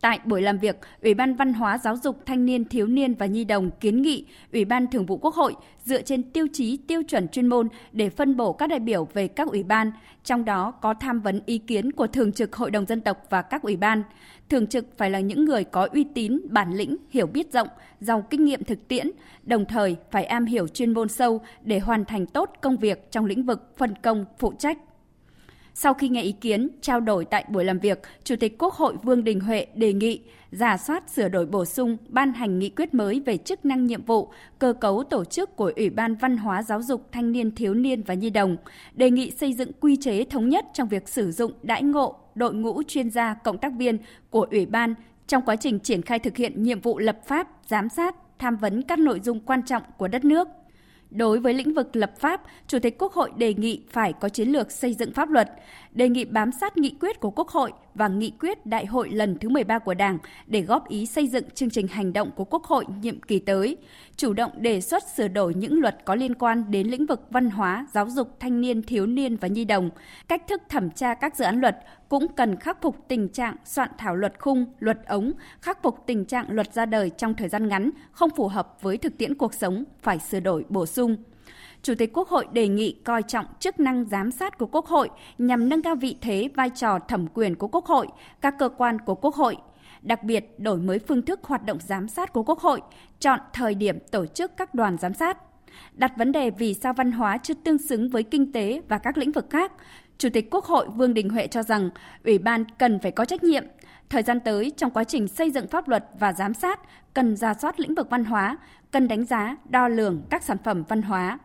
Tại 0.00 0.20
buổi 0.24 0.42
làm 0.42 0.58
việc, 0.58 0.76
Ủy 1.02 1.14
ban 1.14 1.34
Văn 1.34 1.52
hóa 1.52 1.78
Giáo 1.78 1.96
dục 1.96 2.26
Thanh 2.26 2.46
niên 2.46 2.64
Thiếu 2.64 2.86
niên 2.86 3.14
và 3.14 3.26
Nhi 3.26 3.44
đồng 3.44 3.70
kiến 3.70 4.02
nghị 4.02 4.24
Ủy 4.52 4.64
ban 4.64 4.86
Thường 4.86 5.06
vụ 5.06 5.16
Quốc 5.16 5.34
hội 5.34 5.54
dựa 5.84 6.02
trên 6.02 6.22
tiêu 6.22 6.46
chí 6.52 6.76
tiêu 6.76 7.02
chuẩn 7.08 7.28
chuyên 7.28 7.46
môn 7.46 7.68
để 7.92 8.10
phân 8.10 8.36
bổ 8.36 8.52
các 8.52 8.66
đại 8.66 8.80
biểu 8.80 9.08
về 9.14 9.28
các 9.28 9.48
ủy 9.48 9.62
ban, 9.62 9.92
trong 10.24 10.44
đó 10.44 10.70
có 10.70 10.94
tham 10.94 11.20
vấn 11.20 11.40
ý 11.46 11.58
kiến 11.58 11.92
của 11.92 12.06
Thường 12.06 12.32
trực 12.32 12.56
Hội 12.56 12.70
đồng 12.70 12.86
Dân 12.86 13.00
tộc 13.00 13.26
và 13.30 13.42
các 13.42 13.62
ủy 13.62 13.76
ban. 13.76 14.02
Thường 14.48 14.66
trực 14.66 14.98
phải 14.98 15.10
là 15.10 15.20
những 15.20 15.44
người 15.44 15.64
có 15.64 15.88
uy 15.92 16.04
tín, 16.04 16.40
bản 16.50 16.74
lĩnh, 16.74 16.96
hiểu 17.10 17.26
biết 17.26 17.52
rộng, 17.52 17.68
giàu 18.00 18.26
kinh 18.30 18.44
nghiệm 18.44 18.64
thực 18.64 18.88
tiễn, 18.88 19.10
đồng 19.42 19.64
thời 19.64 19.96
phải 20.10 20.24
am 20.24 20.44
hiểu 20.44 20.68
chuyên 20.68 20.92
môn 20.92 21.08
sâu 21.08 21.40
để 21.62 21.78
hoàn 21.78 22.04
thành 22.04 22.26
tốt 22.26 22.52
công 22.60 22.76
việc 22.76 23.10
trong 23.10 23.24
lĩnh 23.24 23.42
vực 23.42 23.76
phân 23.76 23.94
công, 24.02 24.24
phụ 24.38 24.52
trách. 24.58 24.78
Sau 25.80 25.94
khi 25.94 26.08
nghe 26.08 26.22
ý 26.22 26.32
kiến, 26.32 26.68
trao 26.80 27.00
đổi 27.00 27.24
tại 27.24 27.44
buổi 27.48 27.64
làm 27.64 27.78
việc, 27.78 28.02
Chủ 28.24 28.36
tịch 28.40 28.58
Quốc 28.58 28.74
hội 28.74 28.96
Vương 29.02 29.24
Đình 29.24 29.40
Huệ 29.40 29.66
đề 29.74 29.92
nghị 29.92 30.20
giả 30.50 30.76
soát 30.76 31.10
sửa 31.10 31.28
đổi 31.28 31.46
bổ 31.46 31.64
sung, 31.64 31.96
ban 32.08 32.32
hành 32.32 32.58
nghị 32.58 32.68
quyết 32.68 32.94
mới 32.94 33.22
về 33.26 33.36
chức 33.36 33.64
năng 33.64 33.86
nhiệm 33.86 34.04
vụ, 34.04 34.28
cơ 34.58 34.72
cấu 34.72 35.04
tổ 35.04 35.24
chức 35.24 35.56
của 35.56 35.72
Ủy 35.76 35.90
ban 35.90 36.14
Văn 36.14 36.36
hóa 36.36 36.62
Giáo 36.62 36.82
dục 36.82 37.08
Thanh 37.12 37.32
niên 37.32 37.54
Thiếu 37.54 37.74
niên 37.74 38.02
và 38.02 38.14
Nhi 38.14 38.30
đồng, 38.30 38.56
đề 38.94 39.10
nghị 39.10 39.30
xây 39.30 39.52
dựng 39.52 39.70
quy 39.80 39.96
chế 39.96 40.24
thống 40.24 40.48
nhất 40.48 40.66
trong 40.74 40.88
việc 40.88 41.08
sử 41.08 41.32
dụng 41.32 41.52
đãi 41.62 41.82
ngộ 41.82 42.16
đội 42.34 42.54
ngũ 42.54 42.82
chuyên 42.82 43.10
gia 43.10 43.34
cộng 43.34 43.58
tác 43.58 43.72
viên 43.78 43.98
của 44.30 44.46
Ủy 44.50 44.66
ban 44.66 44.94
trong 45.26 45.42
quá 45.42 45.56
trình 45.56 45.78
triển 45.78 46.02
khai 46.02 46.18
thực 46.18 46.36
hiện 46.36 46.62
nhiệm 46.62 46.80
vụ 46.80 46.98
lập 46.98 47.18
pháp, 47.26 47.48
giám 47.66 47.88
sát, 47.88 48.14
tham 48.38 48.56
vấn 48.56 48.82
các 48.82 48.98
nội 48.98 49.20
dung 49.20 49.40
quan 49.40 49.62
trọng 49.62 49.82
của 49.98 50.08
đất 50.08 50.24
nước– 50.24 50.48
Đối 51.10 51.38
với 51.38 51.54
lĩnh 51.54 51.74
vực 51.74 51.96
lập 51.96 52.12
pháp, 52.18 52.42
Chủ 52.66 52.78
tịch 52.78 52.98
Quốc 52.98 53.12
hội 53.12 53.30
đề 53.36 53.54
nghị 53.54 53.80
phải 53.90 54.12
có 54.12 54.28
chiến 54.28 54.48
lược 54.48 54.72
xây 54.72 54.94
dựng 54.94 55.12
pháp 55.12 55.30
luật, 55.30 55.50
đề 55.92 56.08
nghị 56.08 56.24
bám 56.24 56.52
sát 56.52 56.76
nghị 56.76 56.94
quyết 57.00 57.20
của 57.20 57.30
Quốc 57.30 57.48
hội 57.48 57.72
và 57.94 58.08
nghị 58.08 58.32
quyết 58.40 58.66
đại 58.66 58.86
hội 58.86 59.10
lần 59.10 59.38
thứ 59.38 59.48
13 59.48 59.78
của 59.78 59.94
Đảng 59.94 60.18
để 60.46 60.60
góp 60.60 60.88
ý 60.88 61.06
xây 61.06 61.28
dựng 61.28 61.50
chương 61.54 61.70
trình 61.70 61.86
hành 61.88 62.12
động 62.12 62.30
của 62.36 62.44
Quốc 62.44 62.64
hội 62.64 62.84
nhiệm 63.00 63.20
kỳ 63.20 63.38
tới, 63.38 63.76
chủ 64.16 64.32
động 64.32 64.50
đề 64.56 64.80
xuất 64.80 65.02
sửa 65.16 65.28
đổi 65.28 65.54
những 65.54 65.80
luật 65.80 66.04
có 66.04 66.14
liên 66.14 66.34
quan 66.34 66.70
đến 66.70 66.86
lĩnh 66.86 67.06
vực 67.06 67.20
văn 67.30 67.50
hóa, 67.50 67.86
giáo 67.92 68.10
dục, 68.10 68.40
thanh 68.40 68.60
niên, 68.60 68.82
thiếu 68.82 69.06
niên 69.06 69.36
và 69.36 69.48
nhi 69.48 69.64
đồng. 69.64 69.90
Cách 70.28 70.42
thức 70.48 70.62
thẩm 70.68 70.90
tra 70.90 71.14
các 71.14 71.36
dự 71.36 71.44
án 71.44 71.60
luật 71.60 71.76
cũng 72.08 72.28
cần 72.28 72.56
khắc 72.56 72.82
phục 72.82 73.08
tình 73.08 73.28
trạng 73.28 73.56
soạn 73.64 73.90
thảo 73.98 74.16
luật 74.16 74.34
khung, 74.38 74.66
luật 74.78 74.98
ống, 75.06 75.32
khắc 75.60 75.82
phục 75.82 76.06
tình 76.06 76.24
trạng 76.24 76.50
luật 76.50 76.74
ra 76.74 76.86
đời 76.86 77.10
trong 77.10 77.34
thời 77.34 77.48
gian 77.48 77.68
ngắn 77.68 77.90
không 78.12 78.30
phù 78.36 78.48
hợp 78.48 78.76
với 78.82 78.96
thực 78.96 79.18
tiễn 79.18 79.34
cuộc 79.34 79.54
sống, 79.54 79.84
phải 80.02 80.18
sửa 80.18 80.40
đổi 80.40 80.64
bổ 80.68 80.86
sung. 80.86 81.16
Chủ 81.82 81.94
tịch 81.94 82.12
Quốc 82.12 82.28
hội 82.28 82.46
đề 82.52 82.68
nghị 82.68 82.96
coi 83.04 83.22
trọng 83.22 83.46
chức 83.60 83.80
năng 83.80 84.04
giám 84.04 84.30
sát 84.30 84.58
của 84.58 84.66
Quốc 84.66 84.86
hội 84.86 85.10
nhằm 85.38 85.68
nâng 85.68 85.82
cao 85.82 85.94
vị 85.94 86.16
thế 86.20 86.48
vai 86.54 86.70
trò 86.70 86.98
thẩm 86.98 87.26
quyền 87.34 87.54
của 87.54 87.68
Quốc 87.68 87.86
hội, 87.86 88.08
các 88.40 88.54
cơ 88.58 88.68
quan 88.68 88.98
của 88.98 89.14
Quốc 89.14 89.34
hội, 89.34 89.56
đặc 90.02 90.24
biệt 90.24 90.60
đổi 90.60 90.78
mới 90.78 90.98
phương 90.98 91.22
thức 91.22 91.40
hoạt 91.44 91.64
động 91.64 91.78
giám 91.80 92.08
sát 92.08 92.32
của 92.32 92.42
Quốc 92.42 92.58
hội, 92.58 92.80
chọn 93.20 93.40
thời 93.52 93.74
điểm 93.74 93.98
tổ 94.10 94.26
chức 94.26 94.56
các 94.56 94.74
đoàn 94.74 94.96
giám 94.98 95.14
sát. 95.14 95.38
Đặt 95.92 96.12
vấn 96.16 96.32
đề 96.32 96.50
vì 96.50 96.74
sao 96.74 96.92
văn 96.92 97.12
hóa 97.12 97.38
chưa 97.38 97.54
tương 97.54 97.78
xứng 97.78 98.08
với 98.08 98.22
kinh 98.22 98.52
tế 98.52 98.82
và 98.88 98.98
các 98.98 99.18
lĩnh 99.18 99.32
vực 99.32 99.46
khác, 99.50 99.72
Chủ 100.18 100.28
tịch 100.32 100.50
Quốc 100.50 100.64
hội 100.64 100.88
Vương 100.88 101.14
Đình 101.14 101.28
Huệ 101.28 101.46
cho 101.46 101.62
rằng 101.62 101.90
Ủy 102.24 102.38
ban 102.38 102.64
cần 102.78 102.98
phải 102.98 103.10
có 103.10 103.24
trách 103.24 103.44
nhiệm. 103.44 103.64
Thời 104.08 104.22
gian 104.22 104.40
tới, 104.40 104.72
trong 104.76 104.90
quá 104.90 105.04
trình 105.04 105.28
xây 105.28 105.50
dựng 105.50 105.66
pháp 105.66 105.88
luật 105.88 106.04
và 106.18 106.32
giám 106.32 106.54
sát, 106.54 106.80
cần 107.14 107.36
ra 107.36 107.54
soát 107.54 107.80
lĩnh 107.80 107.94
vực 107.94 108.10
văn 108.10 108.24
hóa, 108.24 108.58
cần 108.90 109.08
đánh 109.08 109.24
giá, 109.24 109.56
đo 109.68 109.88
lường 109.88 110.22
các 110.30 110.42
sản 110.42 110.56
phẩm 110.64 110.84
văn 110.88 111.02
hóa. 111.02 111.38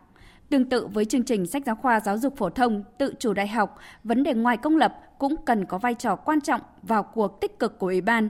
Tương 0.50 0.64
tự 0.64 0.86
với 0.86 1.04
chương 1.04 1.22
trình 1.22 1.46
sách 1.46 1.62
giáo 1.66 1.74
khoa 1.74 2.00
giáo 2.00 2.18
dục 2.18 2.36
phổ 2.36 2.50
thông, 2.50 2.82
tự 2.98 3.14
chủ 3.18 3.32
đại 3.32 3.48
học, 3.48 3.78
vấn 4.04 4.22
đề 4.22 4.34
ngoài 4.34 4.56
công 4.56 4.76
lập 4.76 4.94
cũng 5.18 5.36
cần 5.44 5.64
có 5.64 5.78
vai 5.78 5.94
trò 5.94 6.16
quan 6.16 6.40
trọng 6.40 6.60
vào 6.82 7.02
cuộc 7.02 7.40
tích 7.40 7.58
cực 7.58 7.78
của 7.78 7.86
Ủy 7.86 8.00
ban. 8.00 8.28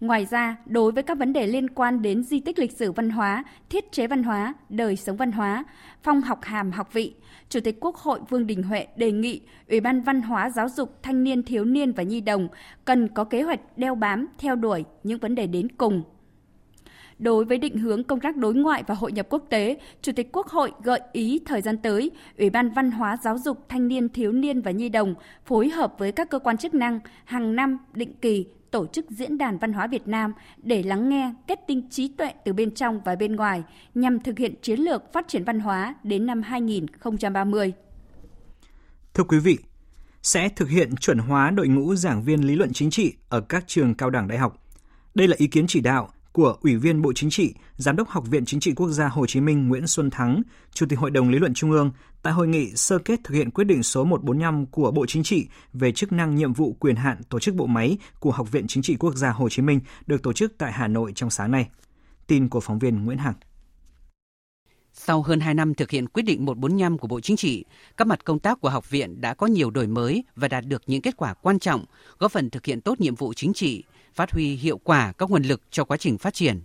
Ngoài 0.00 0.26
ra, 0.30 0.56
đối 0.66 0.92
với 0.92 1.02
các 1.02 1.18
vấn 1.18 1.32
đề 1.32 1.46
liên 1.46 1.70
quan 1.70 2.02
đến 2.02 2.22
di 2.22 2.40
tích 2.40 2.58
lịch 2.58 2.72
sử 2.72 2.92
văn 2.92 3.10
hóa, 3.10 3.44
thiết 3.70 3.92
chế 3.92 4.06
văn 4.06 4.22
hóa, 4.22 4.54
đời 4.68 4.96
sống 4.96 5.16
văn 5.16 5.32
hóa, 5.32 5.64
phong 6.02 6.20
học 6.20 6.38
hàm 6.42 6.72
học 6.72 6.92
vị, 6.92 7.14
Chủ 7.48 7.60
tịch 7.60 7.80
Quốc 7.80 7.96
hội 7.96 8.20
Vương 8.28 8.46
Đình 8.46 8.62
Huệ 8.62 8.86
đề 8.96 9.12
nghị 9.12 9.40
Ủy 9.68 9.80
ban 9.80 10.00
Văn 10.00 10.22
hóa 10.22 10.50
Giáo 10.50 10.68
dục 10.68 11.02
Thanh 11.02 11.24
niên 11.24 11.42
Thiếu 11.42 11.64
niên 11.64 11.92
và 11.92 12.02
Nhi 12.02 12.20
đồng 12.20 12.48
cần 12.84 13.08
có 13.08 13.24
kế 13.24 13.42
hoạch 13.42 13.78
đeo 13.78 13.94
bám, 13.94 14.26
theo 14.38 14.56
đuổi 14.56 14.84
những 15.02 15.18
vấn 15.18 15.34
đề 15.34 15.46
đến 15.46 15.68
cùng 15.76 16.02
Đối 17.18 17.44
với 17.44 17.58
định 17.58 17.78
hướng 17.78 18.04
công 18.04 18.20
tác 18.20 18.36
đối 18.36 18.54
ngoại 18.54 18.82
và 18.86 18.94
hội 18.94 19.12
nhập 19.12 19.26
quốc 19.30 19.44
tế, 19.50 19.78
Chủ 20.02 20.12
tịch 20.16 20.28
Quốc 20.32 20.46
hội 20.46 20.72
gợi 20.82 21.00
ý 21.12 21.40
thời 21.46 21.60
gian 21.60 21.78
tới, 21.78 22.10
Ủy 22.38 22.50
ban 22.50 22.70
Văn 22.70 22.90
hóa 22.90 23.16
Giáo 23.24 23.38
dục 23.38 23.58
Thanh 23.68 23.88
niên 23.88 24.08
Thiếu 24.08 24.32
niên 24.32 24.60
và 24.60 24.70
Nhi 24.70 24.88
đồng 24.88 25.14
phối 25.46 25.68
hợp 25.68 25.94
với 25.98 26.12
các 26.12 26.30
cơ 26.30 26.38
quan 26.38 26.56
chức 26.56 26.74
năng 26.74 27.00
hàng 27.24 27.56
năm 27.56 27.78
định 27.92 28.14
kỳ 28.20 28.46
tổ 28.70 28.86
chức 28.86 29.10
diễn 29.10 29.38
đàn 29.38 29.58
văn 29.58 29.72
hóa 29.72 29.86
Việt 29.86 30.08
Nam 30.08 30.32
để 30.62 30.82
lắng 30.82 31.08
nghe 31.08 31.34
kết 31.46 31.60
tinh 31.66 31.88
trí 31.90 32.08
tuệ 32.08 32.32
từ 32.44 32.52
bên 32.52 32.74
trong 32.74 33.00
và 33.04 33.14
bên 33.14 33.36
ngoài 33.36 33.62
nhằm 33.94 34.20
thực 34.20 34.38
hiện 34.38 34.54
chiến 34.62 34.80
lược 34.80 35.12
phát 35.12 35.28
triển 35.28 35.44
văn 35.44 35.60
hóa 35.60 35.94
đến 36.02 36.26
năm 36.26 36.42
2030. 36.42 37.72
Thưa 39.14 39.24
quý 39.24 39.38
vị, 39.38 39.58
sẽ 40.22 40.48
thực 40.48 40.68
hiện 40.68 40.96
chuẩn 40.96 41.18
hóa 41.18 41.50
đội 41.50 41.68
ngũ 41.68 41.94
giảng 41.94 42.22
viên 42.22 42.46
lý 42.46 42.56
luận 42.56 42.72
chính 42.72 42.90
trị 42.90 43.12
ở 43.28 43.40
các 43.40 43.64
trường 43.66 43.94
cao 43.94 44.10
đẳng 44.10 44.28
đại 44.28 44.38
học. 44.38 44.62
Đây 45.14 45.28
là 45.28 45.36
ý 45.38 45.46
kiến 45.46 45.64
chỉ 45.68 45.80
đạo 45.80 46.08
của 46.34 46.56
Ủy 46.60 46.76
viên 46.76 47.02
Bộ 47.02 47.12
Chính 47.12 47.30
trị, 47.30 47.54
Giám 47.76 47.96
đốc 47.96 48.08
Học 48.08 48.24
viện 48.26 48.44
Chính 48.44 48.60
trị 48.60 48.72
Quốc 48.76 48.88
gia 48.88 49.08
Hồ 49.08 49.26
Chí 49.26 49.40
Minh 49.40 49.68
Nguyễn 49.68 49.86
Xuân 49.86 50.10
Thắng, 50.10 50.42
Chủ 50.72 50.86
tịch 50.88 50.98
Hội 50.98 51.10
đồng 51.10 51.30
Lý 51.30 51.38
luận 51.38 51.54
Trung 51.54 51.70
ương 51.70 51.90
tại 52.22 52.32
hội 52.32 52.48
nghị 52.48 52.70
sơ 52.74 52.98
kết 52.98 53.20
thực 53.24 53.34
hiện 53.34 53.50
quyết 53.50 53.64
định 53.64 53.82
số 53.82 54.04
145 54.04 54.66
của 54.66 54.90
Bộ 54.90 55.06
Chính 55.06 55.22
trị 55.22 55.46
về 55.72 55.92
chức 55.92 56.12
năng 56.12 56.34
nhiệm 56.34 56.52
vụ 56.52 56.76
quyền 56.80 56.96
hạn 56.96 57.22
tổ 57.28 57.40
chức 57.40 57.54
bộ 57.54 57.66
máy 57.66 57.98
của 58.20 58.30
Học 58.30 58.52
viện 58.52 58.66
Chính 58.66 58.82
trị 58.82 58.96
Quốc 58.96 59.14
gia 59.14 59.30
Hồ 59.30 59.48
Chí 59.48 59.62
Minh 59.62 59.80
được 60.06 60.22
tổ 60.22 60.32
chức 60.32 60.52
tại 60.58 60.72
Hà 60.72 60.88
Nội 60.88 61.12
trong 61.14 61.30
sáng 61.30 61.50
nay. 61.50 61.68
Tin 62.26 62.48
của 62.48 62.60
phóng 62.60 62.78
viên 62.78 63.04
Nguyễn 63.04 63.18
Hằng. 63.18 63.34
Sau 64.92 65.22
hơn 65.22 65.40
2 65.40 65.54
năm 65.54 65.74
thực 65.74 65.90
hiện 65.90 66.08
quyết 66.08 66.22
định 66.22 66.44
145 66.44 66.98
của 66.98 67.08
Bộ 67.08 67.20
Chính 67.20 67.36
trị, 67.36 67.64
các 67.96 68.06
mặt 68.06 68.24
công 68.24 68.38
tác 68.38 68.60
của 68.60 68.68
học 68.68 68.90
viện 68.90 69.20
đã 69.20 69.34
có 69.34 69.46
nhiều 69.46 69.70
đổi 69.70 69.86
mới 69.86 70.24
và 70.36 70.48
đạt 70.48 70.64
được 70.66 70.82
những 70.86 71.02
kết 71.02 71.16
quả 71.16 71.34
quan 71.34 71.58
trọng, 71.58 71.84
góp 72.18 72.32
phần 72.32 72.50
thực 72.50 72.66
hiện 72.66 72.80
tốt 72.80 73.00
nhiệm 73.00 73.14
vụ 73.14 73.34
chính 73.34 73.52
trị, 73.52 73.84
phát 74.14 74.32
huy 74.32 74.56
hiệu 74.56 74.78
quả 74.78 75.12
các 75.12 75.30
nguồn 75.30 75.42
lực 75.42 75.62
cho 75.70 75.84
quá 75.84 75.96
trình 75.96 76.18
phát 76.18 76.34
triển. 76.34 76.62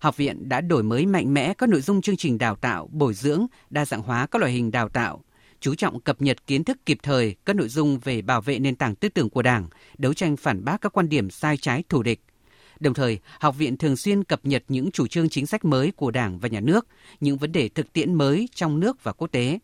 Học 0.00 0.16
viện 0.16 0.48
đã 0.48 0.60
đổi 0.60 0.82
mới 0.82 1.06
mạnh 1.06 1.34
mẽ 1.34 1.54
các 1.54 1.68
nội 1.68 1.80
dung 1.80 2.02
chương 2.02 2.16
trình 2.16 2.38
đào 2.38 2.56
tạo, 2.56 2.88
bồi 2.92 3.14
dưỡng, 3.14 3.46
đa 3.70 3.84
dạng 3.84 4.02
hóa 4.02 4.26
các 4.26 4.38
loại 4.38 4.52
hình 4.52 4.70
đào 4.70 4.88
tạo, 4.88 5.24
chú 5.60 5.74
trọng 5.74 6.00
cập 6.00 6.22
nhật 6.22 6.46
kiến 6.46 6.64
thức 6.64 6.78
kịp 6.86 6.98
thời 7.02 7.36
các 7.44 7.56
nội 7.56 7.68
dung 7.68 7.98
về 7.98 8.22
bảo 8.22 8.40
vệ 8.40 8.58
nền 8.58 8.76
tảng 8.76 8.94
tư 8.94 9.08
tưởng 9.08 9.30
của 9.30 9.42
Đảng, 9.42 9.68
đấu 9.98 10.14
tranh 10.14 10.36
phản 10.36 10.64
bác 10.64 10.80
các 10.80 10.92
quan 10.92 11.08
điểm 11.08 11.30
sai 11.30 11.56
trái 11.56 11.82
thù 11.88 12.02
địch, 12.02 12.20
Đồng 12.80 12.94
thời, 12.94 13.18
học 13.40 13.56
viện 13.58 13.76
thường 13.76 13.96
xuyên 13.96 14.24
cập 14.24 14.40
nhật 14.42 14.64
những 14.68 14.90
chủ 14.90 15.06
trương 15.06 15.28
chính 15.28 15.46
sách 15.46 15.64
mới 15.64 15.92
của 15.96 16.10
Đảng 16.10 16.38
và 16.38 16.48
Nhà 16.48 16.60
nước, 16.60 16.86
những 17.20 17.38
vấn 17.38 17.52
đề 17.52 17.68
thực 17.68 17.92
tiễn 17.92 18.14
mới 18.14 18.48
trong 18.54 18.80
nước 18.80 19.04
và 19.04 19.12
quốc 19.12 19.28
tế. 19.32 19.58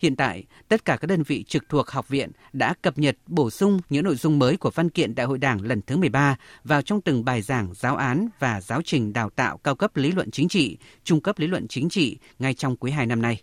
Hiện 0.00 0.16
tại, 0.16 0.44
tất 0.68 0.84
cả 0.84 0.96
các 0.96 1.06
đơn 1.06 1.22
vị 1.22 1.44
trực 1.48 1.68
thuộc 1.68 1.90
học 1.90 2.08
viện 2.08 2.30
đã 2.52 2.74
cập 2.82 2.98
nhật 2.98 3.16
bổ 3.26 3.50
sung 3.50 3.80
những 3.90 4.04
nội 4.04 4.16
dung 4.16 4.38
mới 4.38 4.56
của 4.56 4.70
văn 4.70 4.90
kiện 4.90 5.14
Đại 5.14 5.26
hội 5.26 5.38
Đảng 5.38 5.60
lần 5.60 5.82
thứ 5.82 5.96
13 5.96 6.36
vào 6.64 6.82
trong 6.82 7.00
từng 7.00 7.24
bài 7.24 7.42
giảng, 7.42 7.74
giáo 7.74 7.96
án 7.96 8.28
và 8.38 8.60
giáo 8.60 8.82
trình 8.84 9.12
đào 9.12 9.30
tạo 9.30 9.58
cao 9.58 9.74
cấp 9.74 9.96
lý 9.96 10.12
luận 10.12 10.30
chính 10.30 10.48
trị, 10.48 10.78
trung 11.04 11.20
cấp 11.20 11.38
lý 11.38 11.46
luận 11.46 11.68
chính 11.68 11.88
trị 11.88 12.18
ngay 12.38 12.54
trong 12.54 12.76
quý 12.76 12.90
2 12.90 13.06
năm 13.06 13.22
nay. 13.22 13.42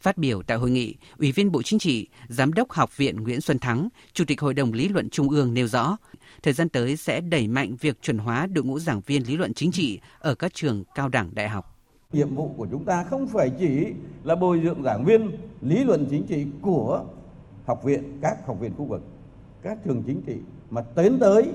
Phát 0.00 0.18
biểu 0.18 0.42
tại 0.42 0.56
hội 0.56 0.70
nghị, 0.70 0.94
Ủy 1.18 1.32
viên 1.32 1.52
Bộ 1.52 1.62
Chính 1.62 1.78
trị, 1.78 2.08
Giám 2.28 2.52
đốc 2.52 2.72
Học 2.72 2.96
viện 2.96 3.16
Nguyễn 3.16 3.40
Xuân 3.40 3.58
Thắng, 3.58 3.88
Chủ 4.12 4.24
tịch 4.24 4.40
Hội 4.40 4.54
đồng 4.54 4.72
Lý 4.72 4.88
luận 4.88 5.10
Trung 5.10 5.30
ương 5.30 5.54
nêu 5.54 5.66
rõ, 5.66 5.96
thời 6.42 6.52
gian 6.52 6.68
tới 6.68 6.96
sẽ 6.96 7.20
đẩy 7.20 7.48
mạnh 7.48 7.76
việc 7.80 8.02
chuẩn 8.02 8.18
hóa 8.18 8.46
đội 8.46 8.64
ngũ 8.64 8.78
giảng 8.78 9.00
viên 9.00 9.28
lý 9.28 9.36
luận 9.36 9.54
chính 9.54 9.72
trị 9.72 10.00
ở 10.18 10.34
các 10.34 10.54
trường 10.54 10.84
cao 10.94 11.08
đẳng 11.08 11.34
đại 11.34 11.48
học. 11.48 11.77
Nhiệm 12.12 12.34
vụ 12.34 12.50
của 12.56 12.66
chúng 12.70 12.84
ta 12.84 13.04
không 13.04 13.26
phải 13.26 13.50
chỉ 13.50 13.94
là 14.24 14.34
bồi 14.34 14.60
dưỡng 14.64 14.82
giảng 14.82 15.04
viên 15.04 15.30
lý 15.60 15.84
luận 15.84 16.06
chính 16.10 16.26
trị 16.26 16.46
của 16.62 17.04
học 17.66 17.84
viện, 17.84 18.18
các 18.22 18.46
học 18.46 18.60
viện 18.60 18.72
khu 18.78 18.84
vực, 18.84 19.02
các 19.62 19.78
trường 19.84 20.02
chính 20.02 20.22
trị 20.22 20.36
mà 20.70 20.82
tiến 20.82 21.18
tới 21.20 21.52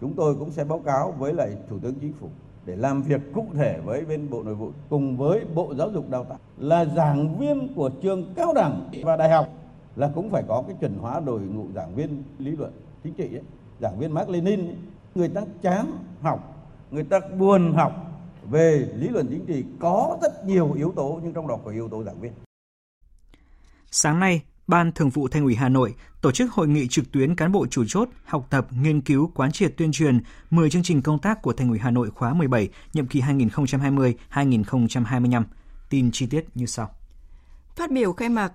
chúng 0.00 0.14
tôi 0.14 0.34
cũng 0.34 0.50
sẽ 0.50 0.64
báo 0.64 0.78
cáo 0.78 1.14
với 1.18 1.32
lại 1.32 1.56
Thủ 1.68 1.78
tướng 1.78 1.94
Chính 1.94 2.12
phủ 2.12 2.28
để 2.66 2.76
làm 2.76 3.02
việc 3.02 3.20
cụ 3.34 3.46
thể 3.54 3.80
với 3.84 4.04
bên 4.04 4.30
Bộ 4.30 4.42
Nội 4.42 4.54
vụ 4.54 4.70
cùng 4.88 5.16
với 5.16 5.44
Bộ 5.54 5.74
Giáo 5.74 5.90
dục 5.90 6.10
Đào 6.10 6.24
tạo 6.24 6.38
là 6.58 6.84
giảng 6.84 7.38
viên 7.38 7.74
của 7.74 7.90
trường 8.02 8.34
cao 8.34 8.54
đẳng 8.54 8.88
và 9.02 9.16
đại 9.16 9.30
học 9.30 9.48
là 9.96 10.10
cũng 10.14 10.30
phải 10.30 10.42
có 10.48 10.64
cái 10.66 10.76
chuẩn 10.80 10.98
hóa 10.98 11.20
đội 11.20 11.40
ngũ 11.40 11.64
giảng 11.74 11.94
viên 11.94 12.22
lý 12.38 12.50
luận 12.50 12.72
chính 13.04 13.14
trị 13.14 13.36
ấy. 13.36 13.42
giảng 13.80 13.98
viên 13.98 14.14
Mark 14.14 14.28
Lenin 14.28 14.60
ấy. 14.60 14.76
người 15.14 15.28
ta 15.28 15.40
chán 15.62 15.86
học 16.20 16.68
người 16.90 17.04
ta 17.04 17.20
buồn 17.38 17.72
học 17.72 18.11
về 18.50 18.88
lý 18.96 19.08
luận 19.08 19.26
chính 19.30 19.46
trị 19.46 19.64
có 19.80 20.18
rất 20.22 20.46
nhiều 20.46 20.72
yếu 20.72 20.92
tố 20.96 21.20
nhưng 21.24 21.34
trong 21.34 21.48
đó 21.48 21.58
có 21.64 21.70
yếu 21.70 21.88
tố 21.88 22.04
giảng 22.04 22.20
viên 22.20 22.32
Sáng 23.90 24.20
nay, 24.20 24.42
Ban 24.66 24.92
Thường 24.92 25.10
vụ 25.10 25.28
Thành 25.28 25.44
ủy 25.44 25.54
Hà 25.54 25.68
Nội 25.68 25.94
tổ 26.20 26.32
chức 26.32 26.52
hội 26.52 26.68
nghị 26.68 26.88
trực 26.88 27.12
tuyến 27.12 27.36
cán 27.36 27.52
bộ 27.52 27.66
chủ 27.66 27.84
chốt 27.88 28.08
học 28.24 28.46
tập, 28.50 28.66
nghiên 28.70 29.00
cứu, 29.00 29.32
quán 29.34 29.52
triệt 29.52 29.74
tuyên 29.76 29.92
truyền 29.92 30.20
10 30.50 30.70
chương 30.70 30.82
trình 30.82 31.02
công 31.02 31.18
tác 31.18 31.42
của 31.42 31.52
Thành 31.52 31.68
ủy 31.68 31.78
Hà 31.78 31.90
Nội 31.90 32.10
khóa 32.10 32.34
17, 32.34 32.68
nhiệm 32.92 33.06
kỳ 33.06 33.20
2020-2025. 33.20 35.42
Tin 35.90 36.10
chi 36.12 36.26
tiết 36.26 36.44
như 36.54 36.66
sau. 36.66 36.90
Phát 37.76 37.90
biểu 37.90 38.12
khai 38.12 38.28
mạc, 38.28 38.52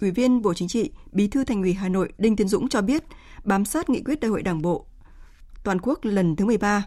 Ủy 0.00 0.10
viên 0.10 0.42
Bộ 0.42 0.54
Chính 0.54 0.68
trị, 0.68 0.90
Bí 1.12 1.28
thư 1.28 1.44
Thành 1.44 1.62
ủy 1.62 1.72
Hà 1.72 1.88
Nội 1.88 2.12
Đinh 2.18 2.36
Tiến 2.36 2.48
Dũng 2.48 2.68
cho 2.68 2.82
biết, 2.82 3.04
bám 3.44 3.64
sát 3.64 3.90
nghị 3.90 4.02
quyết 4.02 4.20
Đại 4.20 4.30
hội 4.30 4.42
Đảng 4.42 4.62
bộ 4.62 4.86
toàn 5.64 5.78
quốc 5.82 5.98
lần 6.02 6.36
thứ 6.36 6.44
13, 6.44 6.84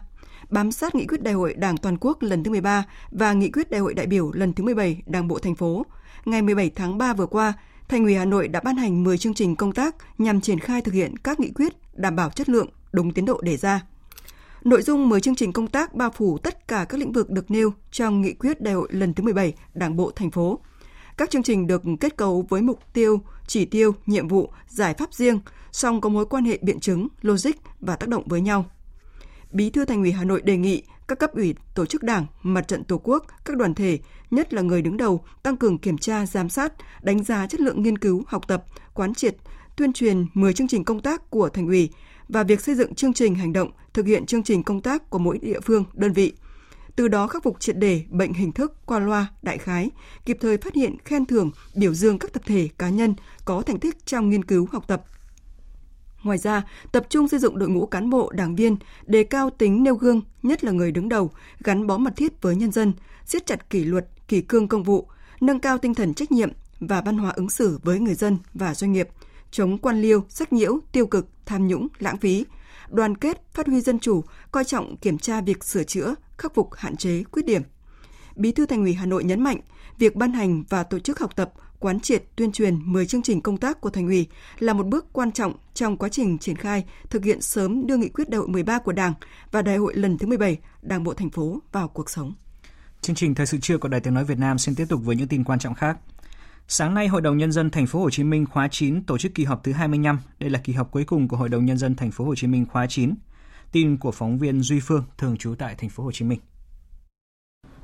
bám 0.50 0.72
sát 0.72 0.94
nghị 0.94 1.06
quyết 1.06 1.22
Đại 1.22 1.34
hội 1.34 1.54
Đảng 1.54 1.76
toàn 1.76 1.96
quốc 2.00 2.22
lần 2.22 2.44
thứ 2.44 2.50
13 2.50 2.84
và 3.10 3.32
nghị 3.32 3.50
quyết 3.50 3.70
Đại 3.70 3.80
hội 3.80 3.94
đại 3.94 4.06
biểu 4.06 4.32
lần 4.32 4.52
thứ 4.52 4.64
17 4.64 5.02
Đảng 5.06 5.28
bộ 5.28 5.38
thành 5.38 5.54
phố. 5.54 5.86
Ngày 6.24 6.42
17 6.42 6.70
tháng 6.70 6.98
3 6.98 7.12
vừa 7.12 7.26
qua, 7.26 7.52
Thành 7.88 8.04
ủy 8.04 8.14
Hà 8.14 8.24
Nội 8.24 8.48
đã 8.48 8.60
ban 8.60 8.76
hành 8.76 9.04
10 9.04 9.18
chương 9.18 9.34
trình 9.34 9.56
công 9.56 9.72
tác 9.72 9.96
nhằm 10.18 10.40
triển 10.40 10.58
khai 10.58 10.82
thực 10.82 10.94
hiện 10.94 11.16
các 11.16 11.40
nghị 11.40 11.50
quyết 11.50 11.72
đảm 11.94 12.16
bảo 12.16 12.30
chất 12.30 12.48
lượng, 12.48 12.68
đúng 12.92 13.12
tiến 13.12 13.24
độ 13.24 13.40
đề 13.40 13.56
ra. 13.56 13.80
Nội 14.64 14.82
dung 14.82 15.08
10 15.08 15.20
chương 15.20 15.34
trình 15.34 15.52
công 15.52 15.66
tác 15.66 15.94
bao 15.94 16.10
phủ 16.10 16.38
tất 16.38 16.68
cả 16.68 16.84
các 16.88 16.98
lĩnh 17.00 17.12
vực 17.12 17.30
được 17.30 17.50
nêu 17.50 17.72
trong 17.90 18.20
nghị 18.20 18.32
quyết 18.32 18.60
đại 18.60 18.74
hội 18.74 18.88
lần 18.90 19.14
thứ 19.14 19.22
17 19.22 19.54
Đảng 19.74 19.96
bộ 19.96 20.10
thành 20.10 20.30
phố. 20.30 20.58
Các 21.16 21.30
chương 21.30 21.42
trình 21.42 21.66
được 21.66 21.82
kết 22.00 22.16
cấu 22.16 22.46
với 22.48 22.62
mục 22.62 22.80
tiêu, 22.92 23.20
chỉ 23.46 23.64
tiêu, 23.64 23.94
nhiệm 24.06 24.28
vụ, 24.28 24.52
giải 24.68 24.94
pháp 24.94 25.14
riêng, 25.14 25.40
song 25.72 26.00
có 26.00 26.08
mối 26.08 26.26
quan 26.26 26.44
hệ 26.44 26.58
biện 26.62 26.80
chứng, 26.80 27.08
logic 27.22 27.50
và 27.80 27.96
tác 27.96 28.08
động 28.08 28.22
với 28.26 28.40
nhau. 28.40 28.64
Bí 29.52 29.70
thư 29.70 29.84
Thành 29.84 30.00
ủy 30.02 30.12
Hà 30.12 30.24
Nội 30.24 30.42
đề 30.42 30.56
nghị 30.56 30.82
các 31.08 31.18
cấp 31.18 31.34
ủy, 31.34 31.54
tổ 31.74 31.86
chức 31.86 32.02
đảng, 32.02 32.26
mặt 32.42 32.68
trận 32.68 32.84
tổ 32.84 33.00
quốc, 33.04 33.26
các 33.44 33.56
đoàn 33.56 33.74
thể, 33.74 33.98
nhất 34.30 34.54
là 34.54 34.62
người 34.62 34.82
đứng 34.82 34.96
đầu, 34.96 35.24
tăng 35.42 35.56
cường 35.56 35.78
kiểm 35.78 35.98
tra, 35.98 36.26
giám 36.26 36.48
sát, 36.48 36.72
đánh 37.02 37.24
giá 37.24 37.46
chất 37.46 37.60
lượng 37.60 37.82
nghiên 37.82 37.98
cứu, 37.98 38.22
học 38.26 38.48
tập, 38.48 38.64
quán 38.94 39.14
triệt, 39.14 39.36
tuyên 39.76 39.92
truyền 39.92 40.26
10 40.34 40.52
chương 40.52 40.68
trình 40.68 40.84
công 40.84 41.00
tác 41.00 41.30
của 41.30 41.48
thành 41.48 41.66
ủy 41.66 41.90
và 42.28 42.42
việc 42.42 42.60
xây 42.60 42.74
dựng 42.74 42.94
chương 42.94 43.12
trình 43.12 43.34
hành 43.34 43.52
động, 43.52 43.70
thực 43.92 44.06
hiện 44.06 44.26
chương 44.26 44.42
trình 44.42 44.62
công 44.62 44.80
tác 44.80 45.10
của 45.10 45.18
mỗi 45.18 45.38
địa 45.38 45.60
phương, 45.60 45.84
đơn 45.94 46.12
vị. 46.12 46.32
Từ 46.96 47.08
đó 47.08 47.26
khắc 47.26 47.42
phục 47.42 47.60
triệt 47.60 47.78
đề 47.78 48.02
bệnh 48.10 48.32
hình 48.32 48.52
thức 48.52 48.86
qua 48.86 48.98
loa, 48.98 49.26
đại 49.42 49.58
khái, 49.58 49.90
kịp 50.24 50.38
thời 50.40 50.56
phát 50.56 50.74
hiện, 50.74 50.96
khen 51.04 51.26
thưởng, 51.26 51.50
biểu 51.74 51.94
dương 51.94 52.18
các 52.18 52.32
tập 52.32 52.42
thể, 52.46 52.68
cá 52.78 52.88
nhân 52.88 53.14
có 53.44 53.62
thành 53.62 53.78
tích 53.78 54.06
trong 54.06 54.30
nghiên 54.30 54.44
cứu 54.44 54.68
học 54.72 54.84
tập, 54.88 55.04
Ngoài 56.22 56.38
ra, 56.38 56.62
tập 56.92 57.06
trung 57.08 57.28
xây 57.28 57.40
dựng 57.40 57.58
đội 57.58 57.68
ngũ 57.68 57.86
cán 57.86 58.10
bộ, 58.10 58.30
đảng 58.30 58.56
viên, 58.56 58.76
đề 59.06 59.24
cao 59.24 59.50
tính 59.50 59.82
nêu 59.82 59.94
gương, 59.94 60.20
nhất 60.42 60.64
là 60.64 60.72
người 60.72 60.92
đứng 60.92 61.08
đầu, 61.08 61.30
gắn 61.64 61.86
bó 61.86 61.98
mật 61.98 62.16
thiết 62.16 62.42
với 62.42 62.56
nhân 62.56 62.72
dân, 62.72 62.92
siết 63.26 63.46
chặt 63.46 63.70
kỷ 63.70 63.84
luật, 63.84 64.06
kỷ 64.28 64.40
cương 64.40 64.68
công 64.68 64.82
vụ, 64.82 65.06
nâng 65.40 65.60
cao 65.60 65.78
tinh 65.78 65.94
thần 65.94 66.14
trách 66.14 66.32
nhiệm 66.32 66.50
và 66.80 67.00
văn 67.00 67.18
hóa 67.18 67.32
ứng 67.36 67.50
xử 67.50 67.78
với 67.82 68.00
người 68.00 68.14
dân 68.14 68.38
và 68.54 68.74
doanh 68.74 68.92
nghiệp, 68.92 69.08
chống 69.50 69.78
quan 69.78 70.02
liêu, 70.02 70.24
sách 70.28 70.52
nhiễu, 70.52 70.78
tiêu 70.92 71.06
cực, 71.06 71.28
tham 71.46 71.68
nhũng, 71.68 71.88
lãng 71.98 72.16
phí, 72.16 72.44
đoàn 72.90 73.16
kết, 73.16 73.42
phát 73.52 73.66
huy 73.66 73.80
dân 73.80 73.98
chủ, 73.98 74.24
coi 74.52 74.64
trọng 74.64 74.96
kiểm 74.96 75.18
tra 75.18 75.40
việc 75.40 75.64
sửa 75.64 75.84
chữa, 75.84 76.14
khắc 76.38 76.54
phục 76.54 76.74
hạn 76.74 76.96
chế, 76.96 77.22
khuyết 77.32 77.46
điểm. 77.46 77.62
Bí 78.36 78.52
thư 78.52 78.66
Thành 78.66 78.82
ủy 78.82 78.94
Hà 78.94 79.06
Nội 79.06 79.24
nhấn 79.24 79.42
mạnh, 79.42 79.60
việc 79.98 80.16
ban 80.16 80.32
hành 80.32 80.64
và 80.68 80.82
tổ 80.82 80.98
chức 80.98 81.18
học 81.18 81.36
tập 81.36 81.52
quán 81.80 82.00
triệt 82.00 82.24
tuyên 82.36 82.52
truyền 82.52 82.92
10 82.92 83.06
chương 83.06 83.22
trình 83.22 83.40
công 83.40 83.56
tác 83.56 83.80
của 83.80 83.90
thành 83.90 84.06
ủy 84.06 84.26
là 84.58 84.72
một 84.72 84.86
bước 84.86 85.06
quan 85.12 85.32
trọng 85.32 85.52
trong 85.74 85.96
quá 85.96 86.08
trình 86.08 86.38
triển 86.38 86.56
khai 86.56 86.84
thực 87.10 87.24
hiện 87.24 87.40
sớm 87.40 87.86
đưa 87.86 87.96
nghị 87.96 88.08
quyết 88.08 88.30
đại 88.30 88.38
hội 88.38 88.48
13 88.48 88.78
của 88.78 88.92
Đảng 88.92 89.12
và 89.50 89.62
đại 89.62 89.76
hội 89.76 89.94
lần 89.94 90.18
thứ 90.18 90.26
17 90.26 90.58
Đảng 90.82 91.04
bộ 91.04 91.14
thành 91.14 91.30
phố 91.30 91.58
vào 91.72 91.88
cuộc 91.88 92.10
sống. 92.10 92.34
Chương 93.00 93.16
trình 93.16 93.34
thời 93.34 93.46
sự 93.46 93.58
trưa 93.58 93.78
của 93.78 93.88
Đài 93.88 94.00
Tiếng 94.00 94.14
nói 94.14 94.24
Việt 94.24 94.38
Nam 94.38 94.58
xin 94.58 94.74
tiếp 94.74 94.86
tục 94.88 95.00
với 95.04 95.16
những 95.16 95.28
tin 95.28 95.44
quan 95.44 95.58
trọng 95.58 95.74
khác. 95.74 95.98
Sáng 96.68 96.94
nay, 96.94 97.08
Hội 97.08 97.20
đồng 97.20 97.36
nhân 97.36 97.52
dân 97.52 97.70
thành 97.70 97.86
phố 97.86 98.00
Hồ 98.00 98.10
Chí 98.10 98.24
Minh 98.24 98.46
khóa 98.46 98.68
9 98.70 99.02
tổ 99.04 99.18
chức 99.18 99.34
kỳ 99.34 99.44
họp 99.44 99.64
thứ 99.64 99.72
25. 99.72 100.18
Đây 100.38 100.50
là 100.50 100.60
kỳ 100.64 100.72
họp 100.72 100.90
cuối 100.90 101.04
cùng 101.04 101.28
của 101.28 101.36
Hội 101.36 101.48
đồng 101.48 101.64
nhân 101.64 101.78
dân 101.78 101.96
thành 101.96 102.10
phố 102.10 102.24
Hồ 102.24 102.34
Chí 102.34 102.46
Minh 102.46 102.66
khóa 102.66 102.86
9. 102.86 103.14
Tin 103.72 103.96
của 103.96 104.12
phóng 104.12 104.38
viên 104.38 104.60
Duy 104.60 104.80
Phương 104.80 105.04
thường 105.18 105.36
trú 105.36 105.54
tại 105.54 105.74
thành 105.74 105.90
phố 105.90 106.04
Hồ 106.04 106.12
Chí 106.12 106.24
Minh. 106.24 106.40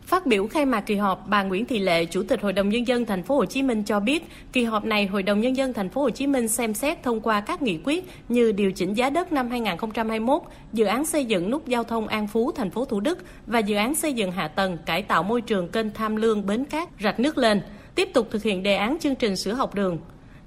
Phát 0.06 0.26
biểu 0.26 0.46
khai 0.46 0.66
mạc 0.66 0.80
kỳ 0.80 0.94
họp, 0.94 1.28
bà 1.28 1.42
Nguyễn 1.42 1.64
Thị 1.64 1.78
Lệ, 1.78 2.04
Chủ 2.04 2.22
tịch 2.22 2.42
Hội 2.42 2.52
đồng 2.52 2.68
nhân 2.68 2.86
dân 2.86 3.06
thành 3.06 3.22
phố 3.22 3.36
Hồ 3.36 3.44
Chí 3.44 3.62
Minh 3.62 3.82
cho 3.82 4.00
biết, 4.00 4.28
kỳ 4.52 4.64
họp 4.64 4.84
này 4.84 5.06
Hội 5.06 5.22
đồng 5.22 5.40
nhân 5.40 5.56
dân 5.56 5.72
thành 5.72 5.88
phố 5.88 6.00
Hồ 6.00 6.10
Chí 6.10 6.26
Minh 6.26 6.48
xem 6.48 6.74
xét 6.74 7.02
thông 7.02 7.20
qua 7.20 7.40
các 7.40 7.62
nghị 7.62 7.78
quyết 7.84 8.04
như 8.28 8.52
điều 8.52 8.72
chỉnh 8.72 8.94
giá 8.94 9.10
đất 9.10 9.32
năm 9.32 9.50
2021, 9.50 10.42
dự 10.72 10.84
án 10.84 11.06
xây 11.06 11.24
dựng 11.24 11.50
nút 11.50 11.68
giao 11.68 11.84
thông 11.84 12.08
An 12.08 12.26
Phú 12.26 12.52
thành 12.52 12.70
phố 12.70 12.84
Thủ 12.84 13.00
Đức 13.00 13.18
và 13.46 13.58
dự 13.58 13.76
án 13.76 13.94
xây 13.94 14.12
dựng 14.12 14.32
hạ 14.32 14.48
tầng 14.48 14.78
cải 14.86 15.02
tạo 15.02 15.22
môi 15.22 15.40
trường 15.40 15.68
kênh 15.68 15.90
Tham 15.90 16.16
Lương 16.16 16.46
Bến 16.46 16.64
Cát 16.64 16.88
rạch 17.02 17.20
nước 17.20 17.38
lên, 17.38 17.60
tiếp 17.94 18.08
tục 18.14 18.28
thực 18.30 18.42
hiện 18.42 18.62
đề 18.62 18.76
án 18.76 18.96
chương 19.00 19.14
trình 19.14 19.36
sửa 19.36 19.52
học 19.52 19.74
đường. 19.74 19.98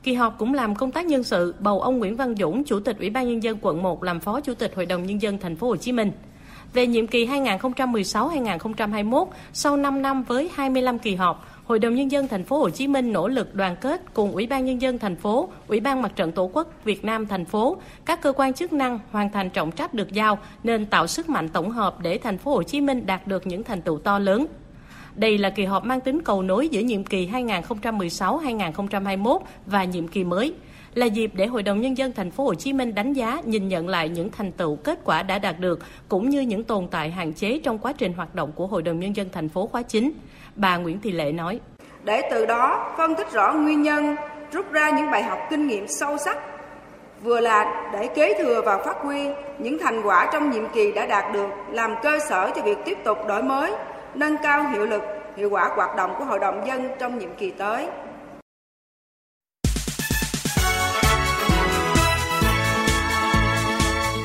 Kỳ 0.03 0.13
họp 0.13 0.37
cũng 0.37 0.53
làm 0.53 0.75
công 0.75 0.91
tác 0.91 1.05
nhân 1.05 1.23
sự, 1.23 1.55
bầu 1.59 1.81
ông 1.81 1.99
Nguyễn 1.99 2.15
Văn 2.15 2.35
Dũng, 2.35 2.63
Chủ 2.63 2.79
tịch 2.79 2.99
Ủy 2.99 3.09
ban 3.09 3.27
nhân 3.27 3.43
dân 3.43 3.57
quận 3.61 3.83
1 3.83 4.03
làm 4.03 4.19
Phó 4.19 4.41
Chủ 4.41 4.53
tịch 4.53 4.75
Hội 4.75 4.85
đồng 4.85 5.05
nhân 5.05 5.21
dân 5.21 5.37
thành 5.37 5.55
phố 5.55 5.67
Hồ 5.67 5.75
Chí 5.75 5.91
Minh 5.91 6.11
về 6.73 6.87
nhiệm 6.87 7.07
kỳ 7.07 7.27
2016-2021 7.27 9.25
sau 9.53 9.77
5 9.77 10.01
năm 10.01 10.23
với 10.23 10.49
25 10.55 10.99
kỳ 10.99 11.15
họp, 11.15 11.45
Hội 11.65 11.79
đồng 11.79 11.95
nhân 11.95 12.11
dân 12.11 12.27
thành 12.27 12.43
phố 12.43 12.59
Hồ 12.59 12.69
Chí 12.69 12.87
Minh 12.87 13.13
nỗ 13.13 13.27
lực 13.27 13.55
đoàn 13.55 13.75
kết 13.81 14.01
cùng 14.13 14.31
Ủy 14.31 14.47
ban 14.47 14.65
nhân 14.65 14.81
dân 14.81 14.99
thành 14.99 15.15
phố, 15.15 15.49
Ủy 15.67 15.79
ban 15.79 16.01
Mặt 16.01 16.11
trận 16.15 16.31
Tổ 16.31 16.49
quốc 16.53 16.73
Việt 16.83 17.05
Nam 17.05 17.27
thành 17.27 17.45
phố, 17.45 17.77
các 18.05 18.21
cơ 18.21 18.33
quan 18.35 18.53
chức 18.53 18.73
năng 18.73 18.99
hoàn 19.11 19.31
thành 19.31 19.49
trọng 19.49 19.71
trách 19.71 19.93
được 19.93 20.13
giao 20.13 20.39
nên 20.63 20.85
tạo 20.85 21.07
sức 21.07 21.29
mạnh 21.29 21.49
tổng 21.49 21.71
hợp 21.71 22.01
để 22.01 22.17
thành 22.17 22.37
phố 22.37 22.51
Hồ 22.51 22.63
Chí 22.63 22.81
Minh 22.81 23.05
đạt 23.05 23.27
được 23.27 23.47
những 23.47 23.63
thành 23.63 23.81
tựu 23.81 23.99
to 23.99 24.19
lớn. 24.19 24.45
Đây 25.15 25.37
là 25.37 25.49
kỳ 25.49 25.65
họp 25.65 25.85
mang 25.85 26.01
tính 26.01 26.21
cầu 26.21 26.41
nối 26.41 26.67
giữa 26.67 26.81
nhiệm 26.81 27.03
kỳ 27.03 27.27
2016-2021 27.27 29.39
và 29.65 29.83
nhiệm 29.83 30.07
kỳ 30.07 30.23
mới 30.23 30.53
là 30.93 31.05
dịp 31.05 31.31
để 31.33 31.45
Hội 31.45 31.63
đồng 31.63 31.81
nhân 31.81 31.97
dân 31.97 32.11
thành 32.13 32.31
phố 32.31 32.43
Hồ 32.43 32.53
Chí 32.53 32.73
Minh 32.73 32.95
đánh 32.95 33.13
giá, 33.13 33.41
nhìn 33.45 33.67
nhận 33.67 33.87
lại 33.87 34.09
những 34.09 34.29
thành 34.31 34.51
tựu 34.51 34.75
kết 34.75 34.99
quả 35.03 35.23
đã 35.23 35.39
đạt 35.39 35.59
được 35.59 35.79
cũng 36.09 36.29
như 36.29 36.41
những 36.41 36.63
tồn 36.63 36.87
tại 36.91 37.11
hạn 37.11 37.33
chế 37.33 37.59
trong 37.63 37.77
quá 37.77 37.93
trình 37.97 38.13
hoạt 38.13 38.35
động 38.35 38.51
của 38.55 38.67
Hội 38.67 38.81
đồng 38.81 38.99
nhân 38.99 39.15
dân 39.15 39.29
thành 39.31 39.49
phố 39.49 39.67
khóa 39.67 39.81
9. 39.81 40.11
Bà 40.55 40.77
Nguyễn 40.77 41.01
Thị 41.01 41.11
Lệ 41.11 41.31
nói: 41.31 41.59
Để 42.03 42.21
từ 42.31 42.45
đó 42.45 42.93
phân 42.97 43.15
tích 43.15 43.31
rõ 43.31 43.53
nguyên 43.53 43.81
nhân, 43.81 44.15
rút 44.51 44.71
ra 44.71 44.89
những 44.89 45.11
bài 45.11 45.23
học 45.23 45.39
kinh 45.49 45.67
nghiệm 45.67 45.87
sâu 45.87 46.17
sắc 46.17 46.37
vừa 47.23 47.39
là 47.39 47.89
để 47.93 48.07
kế 48.07 48.33
thừa 48.39 48.61
và 48.65 48.77
phát 48.77 48.97
huy 49.01 49.27
những 49.59 49.77
thành 49.79 50.01
quả 50.01 50.29
trong 50.33 50.51
nhiệm 50.51 50.63
kỳ 50.73 50.91
đã 50.91 51.05
đạt 51.05 51.33
được 51.33 51.47
làm 51.71 51.95
cơ 52.03 52.19
sở 52.29 52.51
cho 52.55 52.61
việc 52.61 52.77
tiếp 52.85 52.97
tục 53.03 53.17
đổi 53.27 53.43
mới 53.43 53.71
nâng 54.15 54.37
cao 54.43 54.69
hiệu 54.69 54.85
lực 54.85 55.01
hiệu 55.37 55.49
quả 55.49 55.69
hoạt 55.75 55.95
động 55.95 56.15
của 56.19 56.25
Hội 56.25 56.39
đồng 56.39 56.67
dân 56.67 56.89
trong 56.99 57.19
nhiệm 57.19 57.35
kỳ 57.35 57.51
tới. 57.51 57.87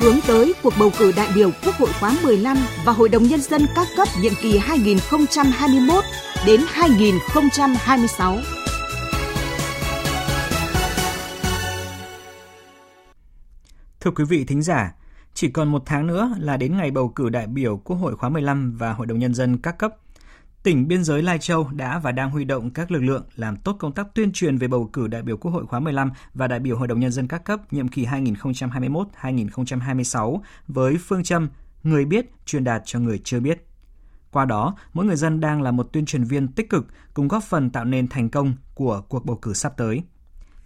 Hướng 0.04 0.20
tới 0.26 0.54
cuộc 0.62 0.72
bầu 0.78 0.90
cử 0.98 1.12
đại 1.16 1.28
biểu 1.34 1.50
Quốc 1.64 1.74
hội 1.74 1.88
khóa 2.00 2.16
15 2.22 2.56
và 2.84 2.92
Hội 2.92 3.08
đồng 3.08 3.22
Nhân 3.22 3.40
dân 3.40 3.66
các 3.76 3.86
cấp 3.96 4.08
nhiệm 4.22 4.32
kỳ 4.42 4.58
2021 4.58 6.04
đến 6.46 6.60
2026. 6.68 8.38
Thưa 14.00 14.10
quý 14.10 14.24
vị 14.24 14.44
thính 14.44 14.62
giả, 14.62 14.94
chỉ 15.34 15.50
còn 15.50 15.68
một 15.72 15.82
tháng 15.86 16.06
nữa 16.06 16.30
là 16.38 16.56
đến 16.56 16.76
ngày 16.76 16.90
bầu 16.90 17.08
cử 17.08 17.28
đại 17.28 17.46
biểu 17.46 17.76
Quốc 17.76 17.96
hội 17.96 18.16
khóa 18.16 18.28
15 18.28 18.76
và 18.78 18.92
Hội 18.92 19.06
đồng 19.06 19.18
Nhân 19.18 19.34
dân 19.34 19.58
các 19.58 19.78
cấp. 19.78 19.92
Tỉnh 20.64 20.88
biên 20.88 21.04
giới 21.04 21.22
Lai 21.22 21.38
Châu 21.38 21.68
đã 21.72 21.98
và 21.98 22.12
đang 22.12 22.30
huy 22.30 22.44
động 22.44 22.70
các 22.70 22.90
lực 22.90 23.00
lượng 23.00 23.24
làm 23.36 23.56
tốt 23.56 23.76
công 23.78 23.92
tác 23.92 24.14
tuyên 24.14 24.32
truyền 24.32 24.58
về 24.58 24.68
bầu 24.68 24.90
cử 24.92 25.08
đại 25.08 25.22
biểu 25.22 25.36
Quốc 25.36 25.50
hội 25.50 25.66
khóa 25.66 25.80
15 25.80 26.12
và 26.34 26.48
đại 26.48 26.60
biểu 26.60 26.78
Hội 26.78 26.88
đồng 26.88 27.00
Nhân 27.00 27.12
dân 27.12 27.28
các 27.28 27.44
cấp 27.44 27.72
nhiệm 27.72 27.88
kỳ 27.88 28.04
2021-2026 28.04 30.40
với 30.68 30.96
phương 31.00 31.22
châm 31.22 31.48
người 31.82 32.04
biết 32.04 32.26
truyền 32.46 32.64
đạt 32.64 32.82
cho 32.84 32.98
người 32.98 33.20
chưa 33.24 33.40
biết. 33.40 33.66
Qua 34.32 34.44
đó, 34.44 34.76
mỗi 34.92 35.04
người 35.04 35.16
dân 35.16 35.40
đang 35.40 35.62
là 35.62 35.70
một 35.70 35.92
tuyên 35.92 36.06
truyền 36.06 36.24
viên 36.24 36.48
tích 36.48 36.70
cực 36.70 36.86
cùng 37.14 37.28
góp 37.28 37.44
phần 37.44 37.70
tạo 37.70 37.84
nên 37.84 38.08
thành 38.08 38.30
công 38.30 38.54
của 38.74 39.02
cuộc 39.08 39.24
bầu 39.24 39.38
cử 39.42 39.54
sắp 39.54 39.72
tới. 39.76 40.02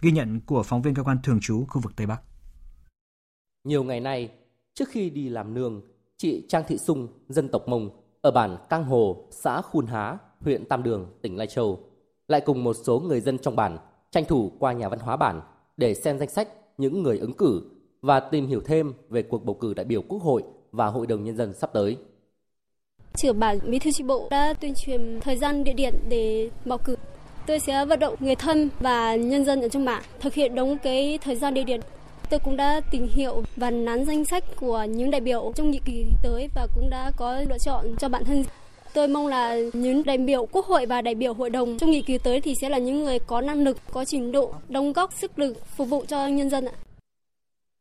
Ghi 0.01 0.11
nhận 0.11 0.39
của 0.39 0.63
phóng 0.63 0.81
viên 0.81 0.95
cơ 0.95 1.03
quan 1.03 1.17
thường 1.23 1.39
trú 1.41 1.65
khu 1.65 1.81
vực 1.81 1.95
Tây 1.95 2.07
Bắc. 2.07 2.21
Nhiều 3.63 3.83
ngày 3.83 3.99
nay, 3.99 4.31
trước 4.73 4.89
khi 4.91 5.09
đi 5.09 5.29
làm 5.29 5.53
nương, 5.53 5.81
chị 6.17 6.45
Trang 6.49 6.63
Thị 6.67 6.77
Sung, 6.77 7.07
dân 7.29 7.49
tộc 7.49 7.63
Mông, 7.67 7.89
ở 8.21 8.31
bản 8.31 8.57
Cang 8.69 8.83
Hồ, 8.83 9.27
xã 9.31 9.61
Khun 9.61 9.85
Há, 9.87 10.17
huyện 10.41 10.65
Tam 10.65 10.83
Đường, 10.83 11.07
tỉnh 11.21 11.37
Lai 11.37 11.47
Châu, 11.47 11.79
lại 12.27 12.41
cùng 12.41 12.63
một 12.63 12.75
số 12.83 12.99
người 12.99 13.21
dân 13.21 13.37
trong 13.37 13.55
bản 13.55 13.77
tranh 14.11 14.25
thủ 14.25 14.51
qua 14.59 14.73
nhà 14.73 14.89
văn 14.89 14.99
hóa 14.99 15.17
bản 15.17 15.41
để 15.77 15.93
xem 15.93 16.19
danh 16.19 16.29
sách 16.29 16.47
những 16.77 17.03
người 17.03 17.17
ứng 17.17 17.33
cử 17.33 17.61
và 18.01 18.19
tìm 18.19 18.47
hiểu 18.47 18.61
thêm 18.65 18.93
về 19.09 19.21
cuộc 19.21 19.45
bầu 19.45 19.53
cử 19.53 19.73
đại 19.73 19.85
biểu 19.85 20.01
Quốc 20.01 20.21
hội 20.21 20.43
và 20.71 20.87
Hội 20.87 21.07
đồng 21.07 21.23
Nhân 21.23 21.37
dân 21.37 21.53
sắp 21.53 21.69
tới. 21.73 21.97
Trưởng 23.15 23.39
bản 23.39 23.59
Bí 23.63 23.79
thư 23.79 23.91
tri 23.91 24.03
bộ 24.03 24.27
đã 24.31 24.53
tuyên 24.53 24.73
truyền 24.75 25.19
thời 25.21 25.37
gian 25.37 25.63
địa 25.63 25.73
điểm 25.73 25.93
để 26.09 26.49
bầu 26.65 26.77
cử. 26.77 26.95
Tôi 27.47 27.59
sẽ 27.59 27.85
vận 27.85 27.99
động 27.99 28.15
người 28.19 28.35
thân 28.35 28.69
và 28.79 29.15
nhân 29.15 29.45
dân 29.45 29.61
ở 29.61 29.69
trong 29.69 29.85
bản 29.85 30.03
thực 30.19 30.33
hiện 30.33 30.55
đúng 30.55 30.77
cái 30.77 31.19
thời 31.21 31.35
gian 31.35 31.53
địa 31.53 31.63
điểm 31.63 31.79
Tôi 32.29 32.39
cũng 32.39 32.57
đã 32.57 32.81
tìm 32.91 33.07
hiểu 33.07 33.43
và 33.55 33.71
nắn 33.71 34.05
danh 34.05 34.25
sách 34.25 34.43
của 34.55 34.83
những 34.89 35.11
đại 35.11 35.21
biểu 35.21 35.51
trong 35.55 35.71
nhiệm 35.71 35.83
kỳ 35.85 36.05
tới 36.23 36.49
và 36.55 36.67
cũng 36.75 36.89
đã 36.89 37.11
có 37.17 37.41
lựa 37.49 37.57
chọn 37.57 37.95
cho 37.99 38.09
bản 38.09 38.23
thân. 38.23 38.43
Tôi 38.93 39.07
mong 39.07 39.27
là 39.27 39.57
những 39.73 40.03
đại 40.03 40.17
biểu 40.17 40.45
quốc 40.45 40.65
hội 40.65 40.85
và 40.85 41.01
đại 41.01 41.15
biểu 41.15 41.33
hội 41.33 41.49
đồng 41.49 41.77
trong 41.77 41.91
nhiệm 41.91 42.03
kỳ 42.03 42.17
tới 42.17 42.41
thì 42.41 42.55
sẽ 42.61 42.69
là 42.69 42.77
những 42.77 43.03
người 43.03 43.19
có 43.19 43.41
năng 43.41 43.63
lực, 43.63 43.77
có 43.91 44.05
trình 44.05 44.31
độ, 44.31 44.53
đóng 44.69 44.93
góp 44.93 45.13
sức 45.13 45.39
lực 45.39 45.65
phục 45.65 45.89
vụ 45.89 46.05
cho 46.07 46.27
nhân 46.27 46.49
dân 46.49 46.65
ạ. 46.65 46.73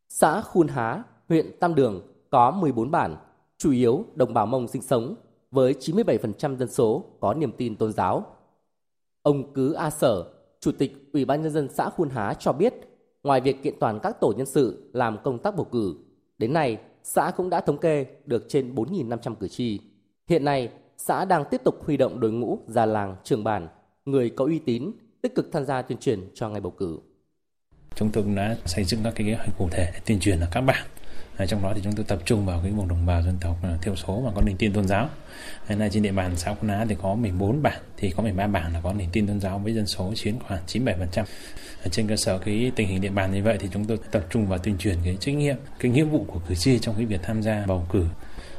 Xã 0.08 0.40
Khuôn 0.40 0.68
Há, 0.68 1.02
huyện 1.28 1.58
Tam 1.60 1.74
Đường 1.74 2.02
có 2.30 2.50
14 2.50 2.90
bản, 2.90 3.16
chủ 3.58 3.72
yếu 3.72 4.04
đồng 4.14 4.34
bào 4.34 4.46
Mông 4.46 4.68
sinh 4.68 4.82
sống, 4.82 5.14
với 5.50 5.74
97% 5.80 6.56
dân 6.56 6.68
số 6.68 7.04
có 7.20 7.34
niềm 7.34 7.52
tin 7.52 7.76
tôn 7.76 7.92
giáo. 7.92 8.26
Ông 9.22 9.52
Cứ 9.54 9.72
A 9.72 9.90
Sở, 9.90 10.24
Chủ 10.60 10.72
tịch 10.72 11.10
Ủy 11.12 11.24
ban 11.24 11.42
Nhân 11.42 11.52
dân 11.52 11.68
xã 11.74 11.90
Khuôn 11.90 12.10
Há 12.10 12.34
cho 12.38 12.52
biết 12.52 12.87
Ngoài 13.22 13.40
việc 13.40 13.62
kiện 13.62 13.74
toàn 13.80 14.00
các 14.02 14.20
tổ 14.20 14.32
nhân 14.36 14.46
sự 14.46 14.90
làm 14.92 15.18
công 15.24 15.38
tác 15.38 15.56
bầu 15.56 15.64
cử, 15.72 15.94
đến 16.38 16.52
nay 16.52 16.78
xã 17.02 17.32
cũng 17.36 17.50
đã 17.50 17.60
thống 17.60 17.78
kê 17.78 18.06
được 18.24 18.44
trên 18.48 18.74
4.500 18.74 19.34
cử 19.34 19.48
tri. 19.48 19.80
Hiện 20.28 20.44
nay, 20.44 20.70
xã 20.96 21.24
đang 21.24 21.44
tiếp 21.50 21.60
tục 21.64 21.84
huy 21.84 21.96
động 21.96 22.20
đội 22.20 22.32
ngũ 22.32 22.58
già 22.66 22.86
làng, 22.86 23.16
trường 23.24 23.44
bản, 23.44 23.68
người 24.04 24.30
có 24.30 24.44
uy 24.44 24.58
tín, 24.58 24.90
tích 25.22 25.34
cực 25.34 25.52
tham 25.52 25.64
gia 25.64 25.82
tuyên 25.82 25.98
truyền 25.98 26.20
cho 26.34 26.48
ngày 26.48 26.60
bầu 26.60 26.70
cử. 26.70 26.98
Chúng 27.94 28.10
tôi 28.12 28.24
cũng 28.24 28.34
đã 28.34 28.56
xây 28.66 28.84
dựng 28.84 29.00
các 29.04 29.12
cái 29.16 29.26
kế 29.26 29.34
hoạch 29.34 29.58
cụ 29.58 29.68
thể 29.70 29.90
để 29.94 30.00
tuyên 30.06 30.20
truyền 30.20 30.40
ở 30.40 30.48
các 30.52 30.60
bản 30.60 30.86
Ờ, 31.38 31.46
trong 31.46 31.62
đó 31.62 31.72
thì 31.74 31.80
chúng 31.84 31.92
tôi 31.92 32.04
tập 32.08 32.18
trung 32.24 32.46
vào 32.46 32.60
cái 32.62 32.72
vùng 32.72 32.88
đồng 32.88 33.06
bào 33.06 33.22
dân 33.22 33.34
tộc 33.40 33.56
à, 33.62 33.78
thiểu 33.82 33.96
số 33.96 34.20
và 34.20 34.32
có 34.34 34.40
niềm 34.40 34.56
tin 34.56 34.72
tôn 34.72 34.88
giáo. 34.88 35.08
Hiện 35.66 35.78
nay 35.78 35.90
trên 35.92 36.02
địa 36.02 36.12
bàn 36.12 36.36
xã 36.36 36.54
Quân 36.60 36.70
Á 36.70 36.86
thì 36.88 36.96
có 37.02 37.14
14 37.14 37.62
bản 37.62 37.82
thì 37.96 38.10
có 38.10 38.22
13 38.22 38.46
bản 38.46 38.72
là 38.72 38.80
có 38.80 38.92
niềm 38.92 39.08
tin 39.12 39.26
tôn 39.26 39.40
giáo 39.40 39.58
với 39.58 39.74
dân 39.74 39.86
số 39.86 40.12
chiếm 40.14 40.34
khoảng 40.38 40.60
97% 40.66 41.24
ờ, 41.82 41.88
trên 41.90 42.08
cơ 42.08 42.16
sở 42.16 42.38
cái 42.38 42.72
tình 42.76 42.88
hình 42.88 43.00
địa 43.00 43.10
bàn 43.10 43.32
như 43.32 43.42
vậy 43.42 43.56
thì 43.60 43.68
chúng 43.72 43.84
tôi 43.84 43.98
tập 44.10 44.24
trung 44.30 44.46
vào 44.46 44.58
tuyên 44.58 44.78
truyền 44.78 44.96
cái 45.04 45.16
trách 45.20 45.34
nhiệm 45.34 45.56
cái 45.78 45.92
nghĩa 45.92 46.04
vụ 46.04 46.24
của 46.28 46.40
cử 46.48 46.54
tri 46.54 46.78
trong 46.78 46.94
cái 46.94 47.04
việc 47.04 47.20
tham 47.22 47.42
gia 47.42 47.64
bầu 47.66 47.86
cử. 47.92 48.06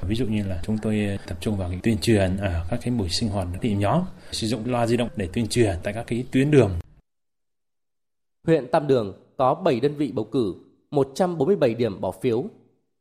Ví 0.02 0.16
dụ 0.16 0.26
như 0.26 0.44
là 0.44 0.62
chúng 0.66 0.78
tôi 0.78 1.20
tập 1.28 1.38
trung 1.42 1.58
vào 1.58 1.70
cái 1.70 1.80
tuyên 1.84 1.98
truyền 1.98 2.38
ở 2.38 2.66
các 2.70 2.80
cái 2.84 2.94
buổi 2.94 3.10
sinh 3.10 3.30
hoạt 3.30 3.48
thị 3.62 3.76
nhóm 3.76 4.02
sử 4.32 4.48
dụng 4.48 4.62
loa 4.66 4.88
di 4.88 4.98
động 4.98 5.10
để 5.16 5.28
tuyên 5.34 5.48
truyền 5.48 5.76
tại 5.84 5.94
các 5.94 6.04
cái 6.08 6.26
tuyến 6.32 6.52
đường. 6.52 6.72
Huyện 8.48 8.68
Tam 8.72 8.88
Đường 8.88 9.14
có 9.38 9.56
7 9.56 9.80
đơn 9.80 9.96
vị 9.96 10.12
bầu 10.12 10.26
cử 10.26 10.56
147 10.92 11.74
điểm 11.74 12.02
bỏ 12.02 12.12
phiếu 12.12 12.46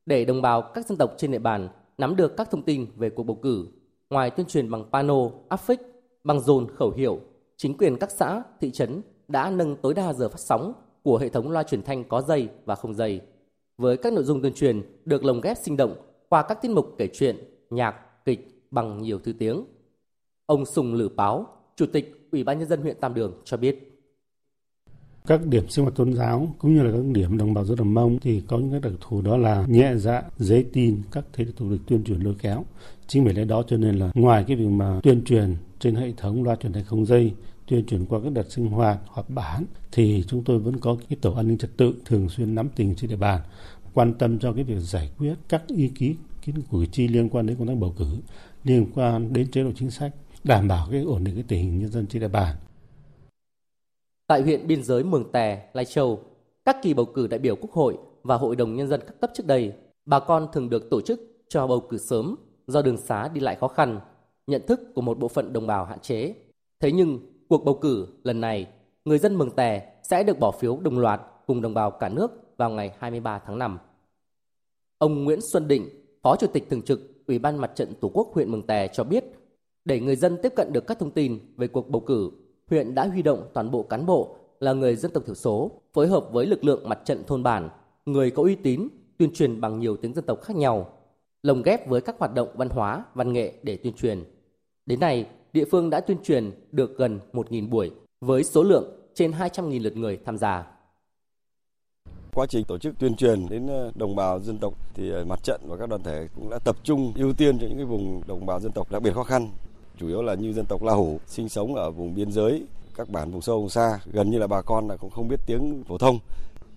để 0.09 0.25
đồng 0.25 0.43
bào 0.43 0.63
các 0.63 0.87
dân 0.87 0.99
tộc 0.99 1.15
trên 1.17 1.31
địa 1.31 1.39
bàn 1.39 1.69
nắm 1.99 2.17
được 2.17 2.37
các 2.37 2.51
thông 2.51 2.63
tin 2.63 2.87
về 2.97 3.11
cuộc 3.11 3.23
bầu 3.23 3.39
cử. 3.43 3.67
Ngoài 4.11 4.31
tuyên 4.31 4.47
truyền 4.47 4.71
bằng 4.71 4.85
pano, 4.93 5.15
áp 5.49 5.57
phích, 5.57 5.81
bằng 6.25 6.41
dồn 6.41 6.67
khẩu 6.77 6.91
hiệu, 6.91 7.21
chính 7.57 7.77
quyền 7.79 7.97
các 7.97 8.11
xã, 8.11 8.43
thị 8.61 8.71
trấn 8.71 9.03
đã 9.29 9.51
nâng 9.51 9.77
tối 9.77 9.95
đa 9.95 10.13
giờ 10.13 10.29
phát 10.29 10.41
sóng 10.41 10.73
của 11.03 11.19
hệ 11.19 11.29
thống 11.29 11.51
loa 11.51 11.63
truyền 11.63 11.83
thanh 11.83 12.05
có 12.05 12.21
dây 12.23 12.49
và 12.65 12.75
không 12.75 12.95
dây. 12.95 13.21
Với 13.79 13.97
các 13.97 14.13
nội 14.13 14.25
dung 14.25 14.43
tuyên 14.43 14.55
truyền 14.55 14.83
được 15.05 15.25
lồng 15.25 15.41
ghép 15.41 15.57
sinh 15.57 15.77
động 15.77 15.95
qua 16.29 16.43
các 16.43 16.63
tiết 16.63 16.71
mục 16.71 16.95
kể 16.99 17.09
chuyện, 17.13 17.37
nhạc, 17.71 18.25
kịch 18.25 18.63
bằng 18.71 19.03
nhiều 19.03 19.19
thứ 19.25 19.33
tiếng. 19.39 19.65
Ông 20.47 20.67
Sùng 20.67 20.95
Lử 20.95 21.09
Báo, 21.09 21.47
Chủ 21.77 21.87
tịch 21.87 22.29
Ủy 22.33 22.45
ban 22.45 22.59
nhân 22.59 22.69
dân 22.69 22.81
huyện 22.81 23.01
Tam 23.01 23.15
Đường 23.15 23.33
cho 23.45 23.57
biết 23.57 23.88
các 25.29 25.47
điểm 25.47 25.69
sinh 25.69 25.85
hoạt 25.85 25.95
tôn 25.95 26.15
giáo 26.15 26.55
cũng 26.59 26.75
như 26.75 26.83
là 26.83 26.93
các 26.93 27.05
điểm 27.13 27.39
đồng 27.39 27.55
bào 27.55 27.65
dân 27.65 27.77
tộc 27.77 27.87
Mông 27.87 28.19
thì 28.21 28.43
có 28.47 28.59
những 28.59 28.71
cái 28.71 28.81
đặc 28.81 28.93
thù 29.01 29.23
đó 29.23 29.37
là 29.37 29.65
nhẹ 29.69 29.93
dạ, 29.97 30.23
dễ 30.39 30.65
tin, 30.73 31.03
các 31.13 31.25
thế 31.33 31.45
lực 31.45 31.57
thù 31.57 31.71
địch 31.71 31.81
tuyên 31.87 32.05
truyền 32.05 32.21
lôi 32.21 32.35
kéo. 32.43 32.65
Chính 33.07 33.25
vì 33.25 33.33
lẽ 33.33 33.45
đó 33.45 33.63
cho 33.69 33.77
nên 33.77 33.99
là 33.99 34.11
ngoài 34.15 34.45
cái 34.47 34.57
việc 34.57 34.69
mà 34.69 35.01
tuyên 35.03 35.25
truyền 35.25 35.57
trên 35.81 35.95
hệ 35.95 36.13
thống 36.17 36.43
loa 36.43 36.57
truyền 36.57 36.73
thanh 36.73 36.85
không 36.85 37.07
dây, 37.07 37.33
tuyên 37.67 37.87
truyền 37.87 38.05
qua 38.05 38.21
các 38.25 38.33
đợt 38.33 38.53
sinh 38.53 38.67
hoạt 38.67 38.99
họp 39.07 39.31
bản 39.31 39.65
thì 39.93 40.25
chúng 40.29 40.45
tôi 40.45 40.59
vẫn 40.59 40.81
có 40.81 40.97
cái 41.09 41.19
tổ 41.21 41.33
an 41.33 41.49
ninh 41.49 41.59
trật 41.59 41.77
tự 41.77 41.95
thường 42.05 42.29
xuyên 42.29 42.55
nắm 42.55 42.69
tình 42.77 42.95
trên 42.95 43.11
địa 43.11 43.17
bàn 43.17 43.41
quan 43.95 44.15
tâm 44.15 44.39
cho 44.39 44.53
cái 44.53 44.65
việc 44.65 44.79
giải 44.81 45.11
quyết 45.19 45.35
các 45.49 45.63
ý 45.67 45.89
kiến 45.89 46.17
kiến 46.43 46.55
cử 46.71 46.87
tri 46.87 47.09
liên 47.09 47.29
quan 47.29 47.47
đến 47.47 47.57
công 47.57 47.69
tác 47.69 47.75
bầu 47.79 47.95
cử 47.99 48.07
liên 48.65 48.87
quan 48.95 49.33
đến 49.33 49.51
chế 49.51 49.63
độ 49.63 49.71
chính 49.77 49.91
sách 49.91 50.15
đảm 50.45 50.69
bảo 50.69 50.89
cái 50.91 51.03
ổn 51.03 51.25
định 51.25 51.35
cái 51.35 51.45
tình 51.49 51.63
hình 51.63 51.79
nhân 51.79 51.91
dân 51.93 52.07
trên 52.07 52.23
địa 52.23 52.29
bàn 52.29 52.57
Tại 54.29 54.43
huyện 54.43 54.67
biên 54.67 54.83
giới 54.83 55.05
Mường 55.05 55.33
Tè, 55.33 55.69
Lai 55.73 55.85
Châu, 55.85 56.21
các 56.65 56.77
kỳ 56.83 56.95
bầu 56.95 57.07
cử 57.07 57.27
đại 57.27 57.39
biểu 57.39 57.57
Quốc 57.57 57.73
hội 57.73 57.97
và 58.23 58.37
Hội 58.37 58.57
đồng 58.57 58.77
Nhân 58.77 58.89
dân 58.89 59.01
các 59.07 59.21
cấp 59.21 59.31
trước 59.35 59.47
đây, 59.47 59.73
bà 60.05 60.21
con 60.21 60.49
thường 60.53 60.71
được 60.71 60.91
tổ 60.91 61.01
chức 61.01 61.21
cho 61.49 61.67
bầu 61.67 61.81
cử 61.81 61.99
sớm 61.99 62.35
do 62.67 62.83
đường 62.83 62.97
xá 62.97 63.29
đi 63.29 63.41
lại 63.41 63.57
khó 63.57 63.69
khăn, 63.69 64.01
nhận 64.47 64.63
thức 64.67 64.81
của 64.95 65.01
một 65.01 65.19
bộ 65.19 65.29
phận 65.29 65.53
đồng 65.53 65.67
bào 65.67 65.85
hạn 65.85 66.01
chế. 66.01 66.35
Thế 66.81 66.93
nhưng, 66.93 67.19
cuộc 67.49 67.65
bầu 67.65 67.75
cử 67.75 68.07
lần 68.23 68.41
này, 68.41 68.67
người 69.05 69.19
dân 69.19 69.35
Mường 69.35 69.51
Tè 69.51 69.93
sẽ 70.03 70.23
được 70.23 70.39
bỏ 70.39 70.51
phiếu 70.51 70.79
đồng 70.83 70.99
loạt 70.99 71.21
cùng 71.47 71.63
đồng 71.63 71.75
bào 71.75 71.91
cả 71.91 72.09
nước 72.09 72.57
vào 72.57 72.71
ngày 72.71 72.93
23 72.99 73.39
tháng 73.47 73.59
5. 73.59 73.79
Ông 74.99 75.25
Nguyễn 75.25 75.41
Xuân 75.53 75.69
Định, 75.69 75.89
Phó 76.23 76.37
Chủ 76.37 76.47
tịch 76.47 76.71
Thường 76.71 76.83
trực 76.83 77.01
Ủy 77.27 77.39
ban 77.39 77.57
Mặt 77.57 77.71
trận 77.75 77.95
Tổ 78.01 78.11
quốc 78.15 78.29
huyện 78.35 78.51
Mường 78.51 78.67
Tè 78.67 78.89
cho 78.89 79.05
biết, 79.05 79.25
để 79.85 80.01
người 80.01 80.17
dân 80.17 80.39
tiếp 80.43 80.53
cận 80.57 80.73
được 80.73 80.87
các 80.87 80.99
thông 80.99 81.11
tin 81.11 81.39
về 81.57 81.69
cuộc 81.69 81.89
bầu 81.89 82.01
cử 82.01 82.31
huyện 82.71 82.95
đã 82.95 83.07
huy 83.07 83.23
động 83.23 83.49
toàn 83.55 83.71
bộ 83.71 83.83
cán 83.83 84.07
bộ 84.07 84.37
là 84.61 84.73
người 84.73 84.97
dân 84.97 85.11
tộc 85.13 85.23
thiểu 85.27 85.35
số, 85.35 85.71
phối 85.93 86.09
hợp 86.09 86.27
với 86.33 86.47
lực 86.47 86.65
lượng 86.65 86.89
mặt 86.89 86.99
trận 87.05 87.25
thôn 87.27 87.43
bản, 87.43 87.69
người 88.07 88.31
có 88.31 88.43
uy 88.43 88.55
tín, 88.55 88.89
tuyên 89.19 89.33
truyền 89.35 89.61
bằng 89.61 89.79
nhiều 89.79 89.97
tiếng 89.97 90.15
dân 90.15 90.25
tộc 90.25 90.43
khác 90.43 90.57
nhau, 90.57 90.93
lồng 91.43 91.63
ghép 91.63 91.89
với 91.89 92.01
các 92.01 92.19
hoạt 92.19 92.35
động 92.35 92.49
văn 92.55 92.69
hóa, 92.69 93.05
văn 93.15 93.33
nghệ 93.33 93.53
để 93.63 93.77
tuyên 93.77 93.95
truyền. 93.95 94.25
Đến 94.87 95.01
nay, 95.01 95.27
địa 95.53 95.65
phương 95.71 95.91
đã 95.91 96.01
tuyên 96.01 96.19
truyền 96.23 96.51
được 96.73 96.99
gần 96.99 97.21
1.000 97.33 97.69
buổi 97.69 97.91
với 98.21 98.45
số 98.45 98.63
lượng 98.63 98.85
trên 99.15 99.31
200.000 99.31 99.83
lượt 99.83 99.97
người 99.97 100.19
tham 100.25 100.39
gia. 100.39 100.67
Quá 102.35 102.47
trình 102.47 102.65
tổ 102.65 102.79
chức 102.79 102.99
tuyên 102.99 103.17
truyền 103.17 103.49
đến 103.49 103.67
ờ, 103.67 103.93
đồng 103.95 104.17
bào 104.17 104.41
dân 104.41 104.59
tộc 104.59 104.75
thì 104.95 105.11
ờ, 105.11 105.25
mặt 105.25 105.41
trận 105.43 105.61
và 105.67 105.77
các 105.77 105.89
đoàn 105.89 106.03
thể 106.03 106.29
cũng 106.35 106.51
đã 106.51 106.59
tập 106.65 106.77
trung 106.83 107.13
ưu 107.17 107.33
tiên 107.33 107.59
cho 107.59 107.67
những 107.67 107.77
cái 107.77 107.87
vùng 107.87 108.23
đồng 108.29 108.47
bào 108.47 108.61
dân 108.61 108.73
tộc 108.73 108.93
đặc 108.93 109.03
biệt 109.03 109.15
khó 109.15 109.23
khăn 109.23 109.49
chủ 109.99 110.09
yếu 110.09 110.23
là 110.23 110.35
như 110.35 110.53
dân 110.53 110.67
tộc 110.67 110.83
La 110.83 110.93
Hủ 110.93 111.21
sinh 111.27 111.49
sống 111.49 111.75
ở 111.75 111.91
vùng 111.91 112.15
biên 112.15 112.33
giới, 112.33 112.67
các 112.95 113.09
bản 113.09 113.31
vùng 113.31 113.43
sâu 113.43 113.61
vùng 113.61 113.69
xa, 113.69 113.99
gần 114.13 114.31
như 114.31 114.39
là 114.39 114.47
bà 114.47 114.63
con 114.63 114.89
là 114.89 114.97
cũng 114.97 115.11
không 115.11 115.29
biết 115.29 115.41
tiếng 115.47 115.85
phổ 115.89 115.99
thông. 115.99 116.19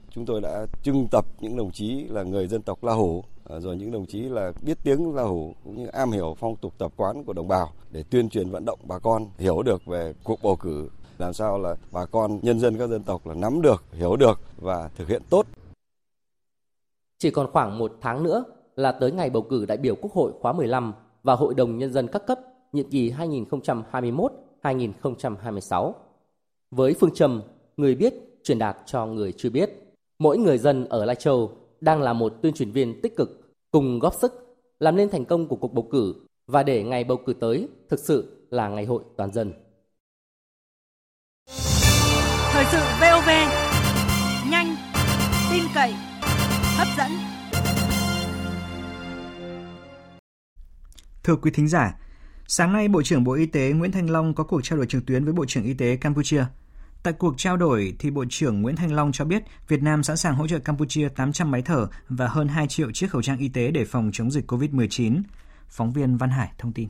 Chúng 0.09 0.25
tôi 0.25 0.41
đã 0.41 0.65
trưng 0.83 1.07
tập 1.11 1.25
những 1.39 1.57
đồng 1.57 1.71
chí 1.71 2.03
là 2.09 2.23
người 2.23 2.47
dân 2.47 2.61
tộc 2.61 2.83
La 2.83 2.93
Hủ, 2.93 3.23
à, 3.49 3.59
rồi 3.59 3.75
những 3.75 3.91
đồng 3.91 4.05
chí 4.05 4.21
là 4.21 4.51
biết 4.61 4.77
tiếng 4.83 5.15
La 5.15 5.23
Hủ 5.23 5.55
cũng 5.63 5.77
như 5.77 5.87
am 5.87 6.11
hiểu 6.11 6.35
phong 6.39 6.55
tục 6.55 6.73
tập 6.77 6.91
quán 6.95 7.23
của 7.23 7.33
đồng 7.33 7.47
bào 7.47 7.71
để 7.91 8.03
tuyên 8.09 8.29
truyền 8.29 8.49
vận 8.49 8.65
động 8.65 8.79
bà 8.83 8.99
con 8.99 9.27
hiểu 9.37 9.63
được 9.63 9.85
về 9.85 10.13
cuộc 10.23 10.39
bầu 10.43 10.55
cử 10.55 10.89
làm 11.17 11.33
sao 11.33 11.59
là 11.59 11.75
bà 11.91 12.05
con 12.05 12.39
nhân 12.41 12.59
dân 12.59 12.77
các 12.77 12.89
dân 12.89 13.03
tộc 13.03 13.27
là 13.27 13.33
nắm 13.33 13.61
được, 13.61 13.83
hiểu 13.91 14.15
được 14.15 14.41
và 14.57 14.89
thực 14.95 15.07
hiện 15.07 15.21
tốt. 15.29 15.45
Chỉ 17.17 17.31
còn 17.31 17.51
khoảng 17.51 17.77
một 17.77 17.97
tháng 18.01 18.23
nữa 18.23 18.43
là 18.75 18.91
tới 18.91 19.11
ngày 19.11 19.29
bầu 19.29 19.41
cử 19.41 19.65
đại 19.65 19.77
biểu 19.77 19.95
Quốc 19.95 20.13
hội 20.13 20.31
khóa 20.41 20.53
15 20.53 20.93
và 21.23 21.35
Hội 21.35 21.53
đồng 21.53 21.77
Nhân 21.77 21.93
dân 21.93 22.07
các 22.07 22.27
cấp 22.27 22.39
nhiệm 22.71 22.89
kỳ 22.89 23.11
2021-2026. 24.63 25.93
Với 26.71 26.95
phương 26.99 27.13
châm 27.13 27.41
người 27.77 27.95
biết 27.95 28.13
truyền 28.43 28.59
đạt 28.59 28.77
cho 28.85 29.05
người 29.05 29.33
chưa 29.37 29.49
biết, 29.49 29.69
mỗi 30.19 30.37
người 30.37 30.57
dân 30.57 30.85
ở 30.85 31.05
Lai 31.05 31.15
Châu 31.15 31.51
đang 31.81 32.01
là 32.01 32.13
một 32.13 32.33
tuyên 32.41 32.53
truyền 32.53 32.71
viên 32.71 33.01
tích 33.01 33.15
cực 33.17 33.53
cùng 33.71 33.99
góp 33.99 34.13
sức 34.13 34.57
làm 34.79 34.95
nên 34.95 35.09
thành 35.09 35.25
công 35.25 35.47
của 35.47 35.55
cuộc 35.55 35.73
bầu 35.73 35.87
cử 35.91 36.15
và 36.47 36.63
để 36.63 36.83
ngày 36.83 37.03
bầu 37.03 37.17
cử 37.25 37.33
tới 37.33 37.67
thực 37.89 37.99
sự 37.99 38.47
là 38.49 38.69
ngày 38.69 38.85
hội 38.85 39.03
toàn 39.17 39.31
dân. 39.33 39.53
Thời 42.53 42.65
sự 42.71 42.77
VOV 43.01 43.29
nhanh, 44.51 44.75
tin 45.51 45.63
cậy, 45.75 45.93
hấp 46.77 46.87
dẫn. 46.97 47.11
Thưa 51.23 51.35
quý 51.35 51.51
thính 51.51 51.67
giả, 51.67 51.99
sáng 52.53 52.73
nay 52.73 52.87
Bộ 52.87 53.03
trưởng 53.03 53.23
Bộ 53.23 53.33
Y 53.33 53.45
tế 53.45 53.71
Nguyễn 53.71 53.91
Thanh 53.91 54.09
Long 54.09 54.33
có 54.33 54.43
cuộc 54.43 54.61
trao 54.63 54.77
đổi 54.77 54.85
trực 54.85 55.05
tuyến 55.05 55.23
với 55.23 55.33
Bộ 55.33 55.45
trưởng 55.45 55.63
Y 55.63 55.73
tế 55.73 55.95
Campuchia. 55.95 56.45
Tại 57.03 57.13
cuộc 57.13 57.33
trao 57.37 57.57
đổi 57.57 57.95
thì 57.99 58.11
Bộ 58.11 58.25
trưởng 58.29 58.61
Nguyễn 58.61 58.75
Thanh 58.75 58.93
Long 58.93 59.11
cho 59.11 59.25
biết 59.25 59.43
Việt 59.67 59.81
Nam 59.81 60.03
sẵn 60.03 60.17
sàng 60.17 60.35
hỗ 60.35 60.47
trợ 60.47 60.59
Campuchia 60.59 61.09
800 61.09 61.51
máy 61.51 61.61
thở 61.61 61.87
và 62.09 62.27
hơn 62.27 62.47
2 62.47 62.67
triệu 62.67 62.91
chiếc 62.91 63.11
khẩu 63.11 63.21
trang 63.21 63.37
y 63.37 63.49
tế 63.49 63.71
để 63.71 63.85
phòng 63.85 64.09
chống 64.13 64.31
dịch 64.31 64.51
COVID-19. 64.51 65.21
Phóng 65.69 65.93
viên 65.93 66.17
Văn 66.17 66.29
Hải 66.29 66.51
thông 66.57 66.73
tin. 66.73 66.89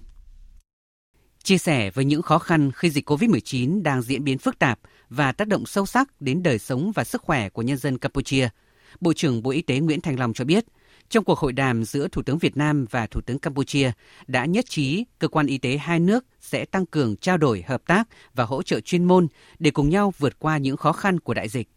Chia 1.43 1.57
sẻ 1.57 1.91
với 1.91 2.05
những 2.05 2.21
khó 2.21 2.39
khăn 2.39 2.71
khi 2.75 2.89
dịch 2.89 3.09
COVID-19 3.09 3.83
đang 3.83 4.01
diễn 4.01 4.23
biến 4.23 4.37
phức 4.37 4.59
tạp 4.59 4.79
và 5.09 5.31
tác 5.31 5.47
động 5.47 5.65
sâu 5.65 5.85
sắc 5.85 6.21
đến 6.21 6.43
đời 6.43 6.59
sống 6.59 6.91
và 6.91 7.03
sức 7.03 7.21
khỏe 7.21 7.49
của 7.49 7.61
nhân 7.61 7.77
dân 7.77 7.97
Campuchia, 7.97 8.49
Bộ 9.01 9.13
trưởng 9.13 9.43
Bộ 9.43 9.51
Y 9.51 9.61
tế 9.61 9.79
Nguyễn 9.79 10.01
Thanh 10.01 10.19
Long 10.19 10.33
cho 10.33 10.45
biết, 10.45 10.65
trong 11.11 11.23
cuộc 11.23 11.39
hội 11.39 11.53
đàm 11.53 11.83
giữa 11.83 12.07
Thủ 12.07 12.21
tướng 12.21 12.37
Việt 12.37 12.57
Nam 12.57 12.85
và 12.89 13.07
Thủ 13.07 13.21
tướng 13.21 13.39
Campuchia 13.39 13.91
đã 14.27 14.45
nhất 14.45 14.65
trí 14.69 15.05
cơ 15.19 15.27
quan 15.27 15.45
y 15.45 15.57
tế 15.57 15.77
hai 15.77 15.99
nước 15.99 16.25
sẽ 16.41 16.65
tăng 16.65 16.85
cường 16.85 17.15
trao 17.15 17.37
đổi 17.37 17.63
hợp 17.67 17.81
tác 17.87 18.07
và 18.33 18.43
hỗ 18.43 18.63
trợ 18.63 18.79
chuyên 18.79 19.03
môn 19.03 19.27
để 19.59 19.71
cùng 19.71 19.89
nhau 19.89 20.13
vượt 20.17 20.39
qua 20.39 20.57
những 20.57 20.77
khó 20.77 20.91
khăn 20.91 21.19
của 21.19 21.33
đại 21.33 21.49
dịch. 21.49 21.67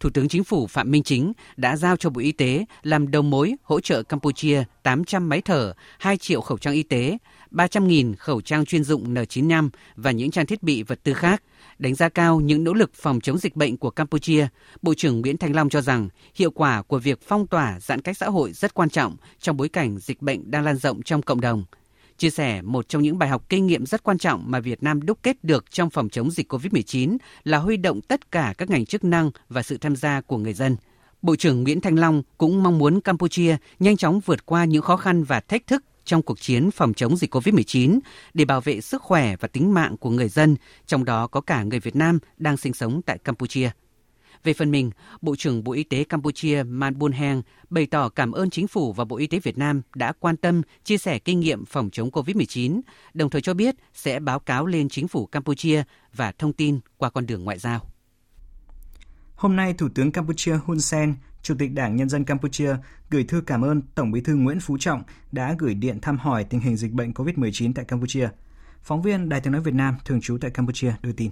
Thủ 0.00 0.10
tướng 0.10 0.28
Chính 0.28 0.44
phủ 0.44 0.66
Phạm 0.66 0.90
Minh 0.90 1.02
Chính 1.02 1.32
đã 1.56 1.76
giao 1.76 1.96
cho 1.96 2.10
Bộ 2.10 2.20
Y 2.20 2.32
tế 2.32 2.64
làm 2.82 3.10
đầu 3.10 3.22
mối 3.22 3.54
hỗ 3.62 3.80
trợ 3.80 4.02
Campuchia 4.02 4.64
800 4.82 5.28
máy 5.28 5.40
thở, 5.40 5.74
2 5.98 6.16
triệu 6.16 6.40
khẩu 6.40 6.58
trang 6.58 6.74
y 6.74 6.82
tế, 6.82 7.18
300.000 7.50 8.14
khẩu 8.18 8.40
trang 8.40 8.64
chuyên 8.64 8.84
dụng 8.84 9.14
N95 9.14 9.68
và 9.96 10.10
những 10.10 10.30
trang 10.30 10.46
thiết 10.46 10.62
bị 10.62 10.82
vật 10.82 11.00
tư 11.02 11.14
khác. 11.14 11.42
Đánh 11.82 11.94
giá 11.94 12.08
cao 12.08 12.40
những 12.40 12.64
nỗ 12.64 12.74
lực 12.74 12.94
phòng 12.94 13.20
chống 13.20 13.38
dịch 13.38 13.56
bệnh 13.56 13.76
của 13.76 13.90
Campuchia, 13.90 14.46
Bộ 14.82 14.94
trưởng 14.94 15.20
Nguyễn 15.20 15.36
Thanh 15.36 15.56
Long 15.56 15.68
cho 15.68 15.80
rằng 15.80 16.08
hiệu 16.34 16.50
quả 16.50 16.82
của 16.82 16.98
việc 16.98 17.20
phong 17.22 17.46
tỏa 17.46 17.80
giãn 17.80 18.00
cách 18.00 18.16
xã 18.16 18.26
hội 18.26 18.52
rất 18.52 18.74
quan 18.74 18.90
trọng 18.90 19.16
trong 19.40 19.56
bối 19.56 19.68
cảnh 19.68 19.98
dịch 19.98 20.22
bệnh 20.22 20.50
đang 20.50 20.64
lan 20.64 20.76
rộng 20.76 21.02
trong 21.02 21.22
cộng 21.22 21.40
đồng. 21.40 21.64
Chia 22.18 22.30
sẻ 22.30 22.62
một 22.62 22.88
trong 22.88 23.02
những 23.02 23.18
bài 23.18 23.28
học 23.28 23.48
kinh 23.48 23.66
nghiệm 23.66 23.86
rất 23.86 24.02
quan 24.02 24.18
trọng 24.18 24.44
mà 24.46 24.60
Việt 24.60 24.82
Nam 24.82 25.06
đúc 25.06 25.18
kết 25.22 25.44
được 25.44 25.70
trong 25.70 25.90
phòng 25.90 26.08
chống 26.08 26.30
dịch 26.30 26.52
COVID-19 26.52 27.16
là 27.44 27.58
huy 27.58 27.76
động 27.76 28.00
tất 28.00 28.30
cả 28.30 28.54
các 28.58 28.70
ngành 28.70 28.86
chức 28.86 29.04
năng 29.04 29.30
và 29.48 29.62
sự 29.62 29.78
tham 29.78 29.96
gia 29.96 30.20
của 30.20 30.38
người 30.38 30.54
dân. 30.54 30.76
Bộ 31.22 31.36
trưởng 31.36 31.62
Nguyễn 31.62 31.80
Thanh 31.80 31.98
Long 31.98 32.22
cũng 32.38 32.62
mong 32.62 32.78
muốn 32.78 33.00
Campuchia 33.00 33.56
nhanh 33.78 33.96
chóng 33.96 34.20
vượt 34.20 34.46
qua 34.46 34.64
những 34.64 34.82
khó 34.82 34.96
khăn 34.96 35.24
và 35.24 35.40
thách 35.40 35.66
thức 35.66 35.84
trong 36.04 36.22
cuộc 36.22 36.40
chiến 36.40 36.70
phòng 36.70 36.94
chống 36.94 37.16
dịch 37.16 37.34
COVID-19 37.34 37.98
để 38.34 38.44
bảo 38.44 38.60
vệ 38.60 38.80
sức 38.80 39.02
khỏe 39.02 39.36
và 39.36 39.48
tính 39.48 39.74
mạng 39.74 39.96
của 39.96 40.10
người 40.10 40.28
dân, 40.28 40.56
trong 40.86 41.04
đó 41.04 41.26
có 41.26 41.40
cả 41.40 41.62
người 41.62 41.80
Việt 41.80 41.96
Nam 41.96 42.18
đang 42.36 42.56
sinh 42.56 42.72
sống 42.72 43.02
tại 43.02 43.18
Campuchia. 43.18 43.70
Về 44.44 44.52
phần 44.52 44.70
mình, 44.70 44.90
Bộ 45.20 45.36
trưởng 45.36 45.64
Bộ 45.64 45.72
Y 45.72 45.84
tế 45.84 46.04
Campuchia 46.04 46.62
Man 46.62 46.98
Bun 46.98 47.12
Heng 47.12 47.42
bày 47.70 47.86
tỏ 47.86 48.08
cảm 48.08 48.32
ơn 48.32 48.50
chính 48.50 48.68
phủ 48.68 48.92
và 48.92 49.04
Bộ 49.04 49.16
Y 49.16 49.26
tế 49.26 49.38
Việt 49.38 49.58
Nam 49.58 49.82
đã 49.94 50.12
quan 50.12 50.36
tâm, 50.36 50.62
chia 50.84 50.98
sẻ 50.98 51.18
kinh 51.18 51.40
nghiệm 51.40 51.64
phòng 51.64 51.90
chống 51.92 52.10
COVID-19, 52.10 52.80
đồng 53.14 53.30
thời 53.30 53.40
cho 53.40 53.54
biết 53.54 53.74
sẽ 53.94 54.20
báo 54.20 54.38
cáo 54.38 54.66
lên 54.66 54.88
chính 54.88 55.08
phủ 55.08 55.26
Campuchia 55.26 55.82
và 56.14 56.32
thông 56.32 56.52
tin 56.52 56.80
qua 56.96 57.10
con 57.10 57.26
đường 57.26 57.44
ngoại 57.44 57.58
giao. 57.58 57.80
Hôm 59.34 59.56
nay, 59.56 59.74
Thủ 59.78 59.88
tướng 59.94 60.12
Campuchia 60.12 60.58
Hun 60.64 60.80
Sen, 60.80 61.14
Chủ 61.42 61.54
tịch 61.58 61.72
Đảng 61.72 61.96
Nhân 61.96 62.08
dân 62.08 62.24
Campuchia 62.24 62.76
gửi 63.10 63.24
thư 63.24 63.40
cảm 63.46 63.64
ơn 63.64 63.82
Tổng 63.94 64.10
bí 64.10 64.20
thư 64.20 64.34
Nguyễn 64.34 64.60
Phú 64.60 64.78
Trọng 64.78 65.02
đã 65.32 65.54
gửi 65.58 65.74
điện 65.74 65.98
thăm 66.02 66.18
hỏi 66.18 66.44
tình 66.44 66.60
hình 66.60 66.76
dịch 66.76 66.92
bệnh 66.92 67.12
COVID-19 67.12 67.72
tại 67.74 67.84
Campuchia. 67.84 68.28
Phóng 68.82 69.02
viên 69.02 69.28
Đài 69.28 69.40
tiếng 69.40 69.52
nói 69.52 69.62
Việt 69.62 69.74
Nam 69.74 69.94
thường 70.04 70.20
trú 70.20 70.38
tại 70.40 70.50
Campuchia 70.50 70.92
đưa 71.02 71.12
tin. 71.12 71.30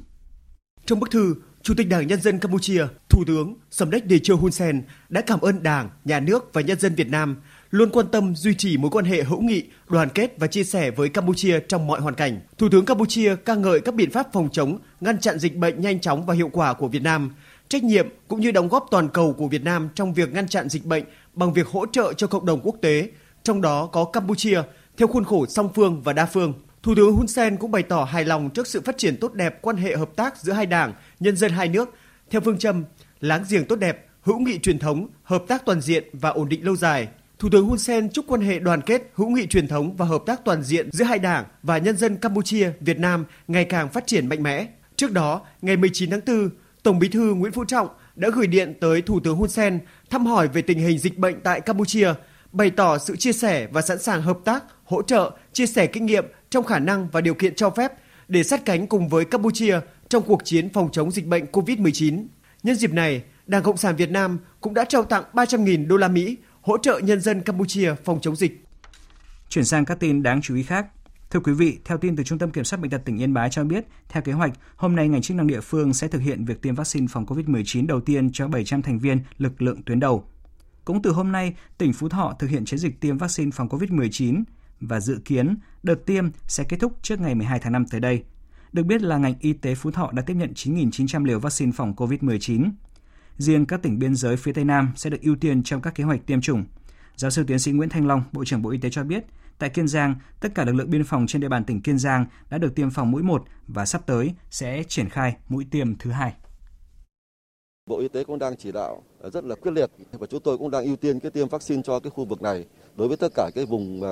Trong 0.86 1.00
bức 1.00 1.10
thư, 1.10 1.34
Chủ 1.62 1.74
tịch 1.76 1.88
Đảng 1.88 2.06
Nhân 2.06 2.20
dân 2.20 2.38
Campuchia, 2.38 2.86
Thủ 3.08 3.24
tướng 3.26 3.54
Samdech 3.70 4.08
Techo 4.08 4.34
Hun 4.34 4.50
Sen 4.50 4.82
đã 5.08 5.20
cảm 5.20 5.40
ơn 5.40 5.62
Đảng, 5.62 5.90
Nhà 6.04 6.20
nước 6.20 6.50
và 6.52 6.60
nhân 6.60 6.80
dân 6.80 6.94
Việt 6.94 7.10
Nam 7.10 7.36
luôn 7.70 7.90
quan 7.92 8.06
tâm 8.12 8.36
duy 8.36 8.54
trì 8.54 8.76
mối 8.76 8.90
quan 8.90 9.04
hệ 9.04 9.22
hữu 9.22 9.40
nghị, 9.40 9.64
đoàn 9.88 10.08
kết 10.14 10.38
và 10.38 10.46
chia 10.46 10.64
sẻ 10.64 10.90
với 10.90 11.08
Campuchia 11.08 11.60
trong 11.60 11.86
mọi 11.86 12.00
hoàn 12.00 12.14
cảnh. 12.14 12.40
Thủ 12.58 12.68
tướng 12.68 12.84
Campuchia 12.84 13.36
ca 13.36 13.54
ngợi 13.54 13.80
các 13.80 13.94
biện 13.94 14.10
pháp 14.10 14.32
phòng 14.32 14.48
chống, 14.52 14.78
ngăn 15.00 15.18
chặn 15.18 15.38
dịch 15.38 15.56
bệnh 15.56 15.80
nhanh 15.80 16.00
chóng 16.00 16.26
và 16.26 16.34
hiệu 16.34 16.50
quả 16.52 16.74
của 16.74 16.88
Việt 16.88 17.02
Nam, 17.02 17.34
trách 17.70 17.84
nhiệm 17.84 18.08
cũng 18.28 18.40
như 18.40 18.50
đóng 18.50 18.68
góp 18.68 18.86
toàn 18.90 19.08
cầu 19.08 19.32
của 19.32 19.48
Việt 19.48 19.64
Nam 19.64 19.88
trong 19.94 20.14
việc 20.14 20.32
ngăn 20.32 20.48
chặn 20.48 20.68
dịch 20.68 20.84
bệnh 20.84 21.04
bằng 21.34 21.52
việc 21.52 21.66
hỗ 21.66 21.86
trợ 21.86 22.12
cho 22.12 22.26
cộng 22.26 22.46
đồng 22.46 22.60
quốc 22.62 22.76
tế, 22.82 23.08
trong 23.42 23.60
đó 23.60 23.86
có 23.86 24.04
Campuchia 24.04 24.62
theo 24.96 25.08
khuôn 25.08 25.24
khổ 25.24 25.46
song 25.46 25.70
phương 25.74 26.02
và 26.02 26.12
đa 26.12 26.26
phương. 26.26 26.52
Thủ 26.82 26.94
tướng 26.96 27.12
Hun 27.12 27.26
Sen 27.26 27.56
cũng 27.56 27.70
bày 27.70 27.82
tỏ 27.82 28.04
hài 28.04 28.24
lòng 28.24 28.50
trước 28.50 28.66
sự 28.66 28.80
phát 28.80 28.98
triển 28.98 29.16
tốt 29.16 29.34
đẹp 29.34 29.58
quan 29.62 29.76
hệ 29.76 29.96
hợp 29.96 30.10
tác 30.16 30.36
giữa 30.36 30.52
hai 30.52 30.66
đảng, 30.66 30.92
nhân 31.20 31.36
dân 31.36 31.52
hai 31.52 31.68
nước 31.68 31.94
theo 32.30 32.40
phương 32.40 32.58
châm 32.58 32.84
láng 33.20 33.44
giềng 33.50 33.64
tốt 33.64 33.76
đẹp, 33.76 34.06
hữu 34.22 34.38
nghị 34.38 34.58
truyền 34.58 34.78
thống, 34.78 35.08
hợp 35.22 35.44
tác 35.48 35.64
toàn 35.66 35.80
diện 35.80 36.04
và 36.12 36.30
ổn 36.30 36.48
định 36.48 36.64
lâu 36.64 36.76
dài. 36.76 37.08
Thủ 37.38 37.48
tướng 37.52 37.66
Hun 37.66 37.78
Sen 37.78 38.10
chúc 38.10 38.24
quan 38.28 38.40
hệ 38.40 38.58
đoàn 38.58 38.80
kết, 38.80 39.10
hữu 39.14 39.28
nghị 39.28 39.46
truyền 39.46 39.68
thống 39.68 39.96
và 39.96 40.06
hợp 40.06 40.22
tác 40.26 40.44
toàn 40.44 40.62
diện 40.62 40.88
giữa 40.92 41.04
hai 41.04 41.18
đảng 41.18 41.44
và 41.62 41.78
nhân 41.78 41.96
dân 41.96 42.16
Campuchia, 42.16 42.72
Việt 42.80 42.98
Nam 42.98 43.24
ngày 43.48 43.64
càng 43.64 43.88
phát 43.88 44.06
triển 44.06 44.26
mạnh 44.26 44.42
mẽ. 44.42 44.66
Trước 44.96 45.12
đó, 45.12 45.40
ngày 45.62 45.76
19 45.76 46.10
tháng 46.10 46.20
4, 46.26 46.50
Tổng 46.82 46.98
Bí 46.98 47.08
thư 47.08 47.34
Nguyễn 47.34 47.52
Phú 47.52 47.64
Trọng 47.64 47.88
đã 48.16 48.28
gửi 48.34 48.46
điện 48.46 48.74
tới 48.80 49.02
Thủ 49.02 49.20
tướng 49.20 49.36
Hun 49.36 49.48
Sen 49.48 49.80
thăm 50.10 50.26
hỏi 50.26 50.48
về 50.48 50.62
tình 50.62 50.78
hình 50.78 50.98
dịch 50.98 51.18
bệnh 51.18 51.40
tại 51.40 51.60
Campuchia, 51.60 52.14
bày 52.52 52.70
tỏ 52.70 52.98
sự 52.98 53.16
chia 53.16 53.32
sẻ 53.32 53.68
và 53.72 53.82
sẵn 53.82 53.98
sàng 53.98 54.22
hợp 54.22 54.38
tác, 54.44 54.64
hỗ 54.84 55.02
trợ, 55.02 55.30
chia 55.52 55.66
sẻ 55.66 55.86
kinh 55.86 56.06
nghiệm 56.06 56.24
trong 56.50 56.64
khả 56.64 56.78
năng 56.78 57.08
và 57.08 57.20
điều 57.20 57.34
kiện 57.34 57.54
cho 57.54 57.70
phép 57.70 57.92
để 58.28 58.42
sát 58.42 58.64
cánh 58.64 58.86
cùng 58.86 59.08
với 59.08 59.24
Campuchia 59.24 59.80
trong 60.08 60.22
cuộc 60.22 60.44
chiến 60.44 60.68
phòng 60.68 60.88
chống 60.92 61.10
dịch 61.10 61.26
bệnh 61.26 61.44
COVID-19. 61.52 62.26
Nhân 62.62 62.76
dịp 62.76 62.92
này, 62.92 63.22
Đảng 63.46 63.62
Cộng 63.62 63.76
sản 63.76 63.96
Việt 63.96 64.10
Nam 64.10 64.38
cũng 64.60 64.74
đã 64.74 64.84
trao 64.84 65.02
tặng 65.02 65.24
300.000 65.32 65.88
đô 65.88 65.96
la 65.96 66.08
Mỹ 66.08 66.36
hỗ 66.60 66.78
trợ 66.78 66.98
nhân 66.98 67.20
dân 67.20 67.42
Campuchia 67.42 67.94
phòng 68.04 68.20
chống 68.20 68.36
dịch. 68.36 68.64
Chuyển 69.48 69.64
sang 69.64 69.84
các 69.84 70.00
tin 70.00 70.22
đáng 70.22 70.40
chú 70.42 70.54
ý 70.54 70.62
khác. 70.62 70.86
Thưa 71.30 71.40
quý 71.40 71.52
vị, 71.52 71.78
theo 71.84 71.98
tin 71.98 72.16
từ 72.16 72.24
Trung 72.24 72.38
tâm 72.38 72.50
Kiểm 72.50 72.64
soát 72.64 72.80
Bệnh 72.80 72.90
tật 72.90 73.04
tỉnh 73.04 73.18
Yên 73.18 73.34
Bái 73.34 73.50
cho 73.50 73.64
biết, 73.64 73.86
theo 74.08 74.22
kế 74.22 74.32
hoạch, 74.32 74.52
hôm 74.76 74.96
nay 74.96 75.08
ngành 75.08 75.22
chức 75.22 75.36
năng 75.36 75.46
địa 75.46 75.60
phương 75.60 75.94
sẽ 75.94 76.08
thực 76.08 76.18
hiện 76.18 76.44
việc 76.44 76.62
tiêm 76.62 76.74
vaccine 76.74 77.06
phòng 77.10 77.26
COVID-19 77.26 77.86
đầu 77.86 78.00
tiên 78.00 78.30
cho 78.32 78.48
700 78.48 78.82
thành 78.82 78.98
viên 78.98 79.18
lực 79.38 79.62
lượng 79.62 79.82
tuyến 79.82 80.00
đầu. 80.00 80.24
Cũng 80.84 81.02
từ 81.02 81.10
hôm 81.10 81.32
nay, 81.32 81.54
tỉnh 81.78 81.92
Phú 81.92 82.08
Thọ 82.08 82.34
thực 82.38 82.50
hiện 82.50 82.64
chiến 82.64 82.78
dịch 82.78 83.00
tiêm 83.00 83.18
vaccine 83.18 83.50
phòng 83.50 83.68
COVID-19 83.68 84.42
và 84.80 85.00
dự 85.00 85.20
kiến 85.24 85.56
đợt 85.82 86.06
tiêm 86.06 86.28
sẽ 86.46 86.64
kết 86.64 86.76
thúc 86.80 86.98
trước 87.02 87.20
ngày 87.20 87.34
12 87.34 87.58
tháng 87.58 87.72
5 87.72 87.84
tới 87.90 88.00
đây. 88.00 88.24
Được 88.72 88.82
biết 88.82 89.02
là 89.02 89.18
ngành 89.18 89.34
y 89.40 89.52
tế 89.52 89.74
Phú 89.74 89.90
Thọ 89.90 90.10
đã 90.12 90.22
tiếp 90.22 90.34
nhận 90.34 90.52
9.900 90.52 91.24
liều 91.24 91.40
vaccine 91.40 91.72
phòng 91.72 91.94
COVID-19. 91.96 92.70
Riêng 93.38 93.66
các 93.66 93.82
tỉnh 93.82 93.98
biên 93.98 94.14
giới 94.14 94.36
phía 94.36 94.52
Tây 94.52 94.64
Nam 94.64 94.92
sẽ 94.96 95.10
được 95.10 95.22
ưu 95.22 95.36
tiên 95.36 95.62
trong 95.62 95.80
các 95.80 95.94
kế 95.94 96.04
hoạch 96.04 96.26
tiêm 96.26 96.40
chủng. 96.40 96.64
Giáo 97.16 97.30
sư 97.30 97.44
tiến 97.44 97.58
sĩ 97.58 97.72
Nguyễn 97.72 97.88
Thanh 97.88 98.06
Long, 98.06 98.22
Bộ 98.32 98.44
trưởng 98.44 98.62
Bộ 98.62 98.70
Y 98.70 98.78
tế 98.78 98.90
cho 98.90 99.04
biết, 99.04 99.26
tại 99.60 99.70
Kiên 99.70 99.88
Giang, 99.88 100.14
tất 100.40 100.48
cả 100.54 100.64
lực 100.64 100.72
lượng 100.72 100.90
biên 100.90 101.04
phòng 101.04 101.26
trên 101.26 101.42
địa 101.42 101.48
bàn 101.48 101.64
tỉnh 101.64 101.82
Kiên 101.82 101.98
Giang 101.98 102.26
đã 102.50 102.58
được 102.58 102.74
tiêm 102.74 102.90
phòng 102.90 103.10
mũi 103.10 103.22
1 103.22 103.42
và 103.68 103.86
sắp 103.86 104.02
tới 104.06 104.34
sẽ 104.50 104.82
triển 104.88 105.08
khai 105.08 105.36
mũi 105.48 105.66
tiêm 105.70 105.98
thứ 105.98 106.10
hai. 106.10 106.32
Bộ 107.86 107.98
Y 107.98 108.08
tế 108.08 108.24
cũng 108.24 108.38
đang 108.38 108.56
chỉ 108.56 108.72
đạo 108.72 109.02
rất 109.32 109.44
là 109.44 109.54
quyết 109.54 109.72
liệt 109.72 109.90
và 110.12 110.26
chúng 110.26 110.40
tôi 110.40 110.58
cũng 110.58 110.70
đang 110.70 110.84
ưu 110.84 110.96
tiên 110.96 111.20
cái 111.20 111.30
tiêm 111.30 111.48
vaccine 111.48 111.82
cho 111.82 112.00
cái 112.00 112.10
khu 112.10 112.24
vực 112.24 112.42
này 112.42 112.66
đối 112.96 113.08
với 113.08 113.16
tất 113.16 113.32
cả 113.34 113.50
cái 113.54 113.66
vùng 113.66 114.02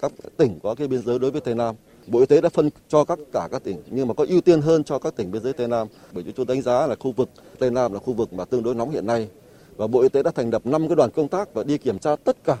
các 0.00 0.12
tỉnh 0.36 0.58
có 0.62 0.74
cái 0.74 0.88
biên 0.88 1.02
giới 1.02 1.18
đối 1.18 1.30
với 1.30 1.40
Tây 1.40 1.54
Nam. 1.54 1.74
Bộ 2.06 2.20
Y 2.20 2.26
tế 2.26 2.40
đã 2.40 2.48
phân 2.48 2.70
cho 2.88 3.04
các 3.04 3.18
cả 3.32 3.48
các 3.52 3.64
tỉnh 3.64 3.82
nhưng 3.90 4.08
mà 4.08 4.14
có 4.14 4.26
ưu 4.28 4.40
tiên 4.40 4.60
hơn 4.60 4.84
cho 4.84 4.98
các 4.98 5.16
tỉnh 5.16 5.30
biên 5.30 5.42
giới 5.42 5.52
Tây 5.52 5.68
Nam 5.68 5.88
bởi 6.12 6.24
vì 6.24 6.32
chúng 6.32 6.46
tôi 6.46 6.56
đánh 6.56 6.62
giá 6.62 6.86
là 6.86 6.94
khu 7.00 7.12
vực 7.12 7.28
Tây 7.58 7.70
Nam 7.70 7.92
là 7.92 7.98
khu 7.98 8.12
vực 8.12 8.32
mà 8.32 8.44
tương 8.44 8.62
đối 8.62 8.74
nóng 8.74 8.90
hiện 8.90 9.06
nay 9.06 9.28
và 9.76 9.86
Bộ 9.86 10.00
Y 10.00 10.08
tế 10.08 10.22
đã 10.22 10.30
thành 10.30 10.50
lập 10.50 10.66
5 10.66 10.88
cái 10.88 10.96
đoàn 10.96 11.10
công 11.10 11.28
tác 11.28 11.54
và 11.54 11.64
đi 11.64 11.78
kiểm 11.78 11.98
tra 11.98 12.16
tất 12.16 12.44
cả 12.44 12.56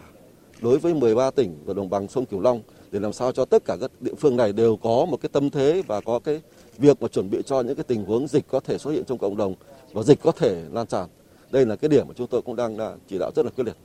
đối 0.62 0.78
với 0.78 0.94
13 0.94 1.30
tỉnh 1.30 1.64
và 1.64 1.74
đồng 1.74 1.90
bằng 1.90 2.08
sông 2.08 2.26
Cửu 2.26 2.40
Long 2.40 2.62
để 2.90 3.00
làm 3.00 3.12
sao 3.12 3.32
cho 3.32 3.44
tất 3.44 3.64
cả 3.64 3.76
các 3.80 3.90
địa 4.00 4.14
phương 4.18 4.36
này 4.36 4.52
đều 4.52 4.76
có 4.76 5.06
một 5.10 5.16
cái 5.22 5.30
tâm 5.32 5.50
thế 5.50 5.82
và 5.86 6.00
có 6.00 6.18
cái 6.18 6.40
việc 6.78 7.02
mà 7.02 7.08
chuẩn 7.08 7.30
bị 7.30 7.42
cho 7.46 7.60
những 7.60 7.76
cái 7.76 7.84
tình 7.84 8.04
huống 8.04 8.28
dịch 8.28 8.44
có 8.48 8.60
thể 8.60 8.78
xuất 8.78 8.90
hiện 8.90 9.04
trong 9.04 9.18
cộng 9.18 9.36
đồng 9.36 9.54
và 9.92 10.02
dịch 10.02 10.18
có 10.22 10.32
thể 10.32 10.64
lan 10.72 10.86
tràn. 10.86 11.08
Đây 11.50 11.66
là 11.66 11.76
cái 11.76 11.88
điểm 11.88 12.08
mà 12.08 12.14
chúng 12.16 12.26
tôi 12.26 12.42
cũng 12.42 12.56
đang 12.56 12.76
chỉ 13.08 13.18
đạo 13.18 13.30
rất 13.36 13.44
là 13.44 13.50
quyết 13.56 13.64
liệt. 13.64 13.76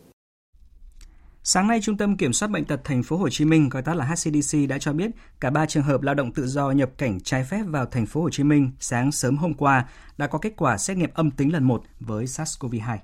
Sáng 1.48 1.68
nay, 1.68 1.80
Trung 1.82 1.98
tâm 1.98 2.18
Kiểm 2.18 2.34
soát 2.34 2.48
bệnh 2.48 2.66
tật 2.66 2.80
thành 2.84 3.04
phố 3.04 3.18
Hồ 3.18 3.30
Chí 3.30 3.46
Minh, 3.46 3.70
gọi 3.70 3.82
tắt 3.82 3.94
là 3.94 4.06
HCDC 4.06 4.58
đã 4.70 4.78
cho 4.80 4.94
biết 4.94 5.12
cả 5.40 5.50
ba 5.50 5.66
trường 5.66 5.84
hợp 5.84 6.02
lao 6.02 6.16
động 6.16 6.32
tự 6.32 6.48
do 6.48 6.72
nhập 6.72 6.90
cảnh 6.98 7.20
trái 7.20 7.44
phép 7.44 7.62
vào 7.68 7.86
thành 7.86 8.06
phố 8.06 8.22
Hồ 8.22 8.30
Chí 8.30 8.44
Minh 8.44 8.72
sáng 8.80 9.12
sớm 9.12 9.38
hôm 9.38 9.54
qua 9.54 9.86
đã 10.18 10.28
có 10.28 10.40
kết 10.40 10.54
quả 10.58 10.78
xét 10.78 10.98
nghiệm 10.98 11.10
âm 11.14 11.32
tính 11.32 11.54
lần 11.54 11.64
1 11.64 11.84
với 12.00 12.26
SARS-CoV-2. 12.26 12.98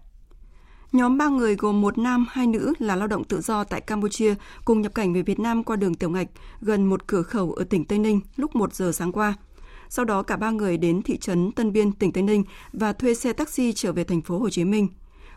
Nhóm 0.91 1.17
3 1.17 1.29
người 1.29 1.55
gồm 1.55 1.81
một 1.81 1.97
nam, 1.97 2.25
hai 2.29 2.47
nữ 2.47 2.73
là 2.79 2.95
lao 2.95 3.07
động 3.07 3.23
tự 3.23 3.41
do 3.41 3.63
tại 3.63 3.81
Campuchia 3.81 4.35
cùng 4.65 4.81
nhập 4.81 4.95
cảnh 4.95 5.13
về 5.13 5.21
Việt 5.21 5.39
Nam 5.39 5.63
qua 5.63 5.75
đường 5.75 5.95
Tiểu 5.95 6.09
Ngạch 6.09 6.27
gần 6.61 6.85
một 6.85 7.07
cửa 7.07 7.21
khẩu 7.21 7.51
ở 7.51 7.63
tỉnh 7.63 7.85
Tây 7.85 7.99
Ninh 7.99 8.19
lúc 8.35 8.55
1 8.55 8.73
giờ 8.73 8.91
sáng 8.91 9.11
qua. 9.11 9.33
Sau 9.89 10.05
đó 10.05 10.23
cả 10.23 10.37
ba 10.37 10.51
người 10.51 10.77
đến 10.77 11.01
thị 11.01 11.17
trấn 11.17 11.51
Tân 11.51 11.73
Biên, 11.73 11.91
tỉnh 11.91 12.11
Tây 12.11 12.23
Ninh 12.23 12.43
và 12.73 12.93
thuê 12.93 13.13
xe 13.13 13.33
taxi 13.33 13.73
trở 13.73 13.93
về 13.93 14.03
thành 14.03 14.21
phố 14.21 14.39
Hồ 14.39 14.49
Chí 14.49 14.65
Minh. 14.65 14.87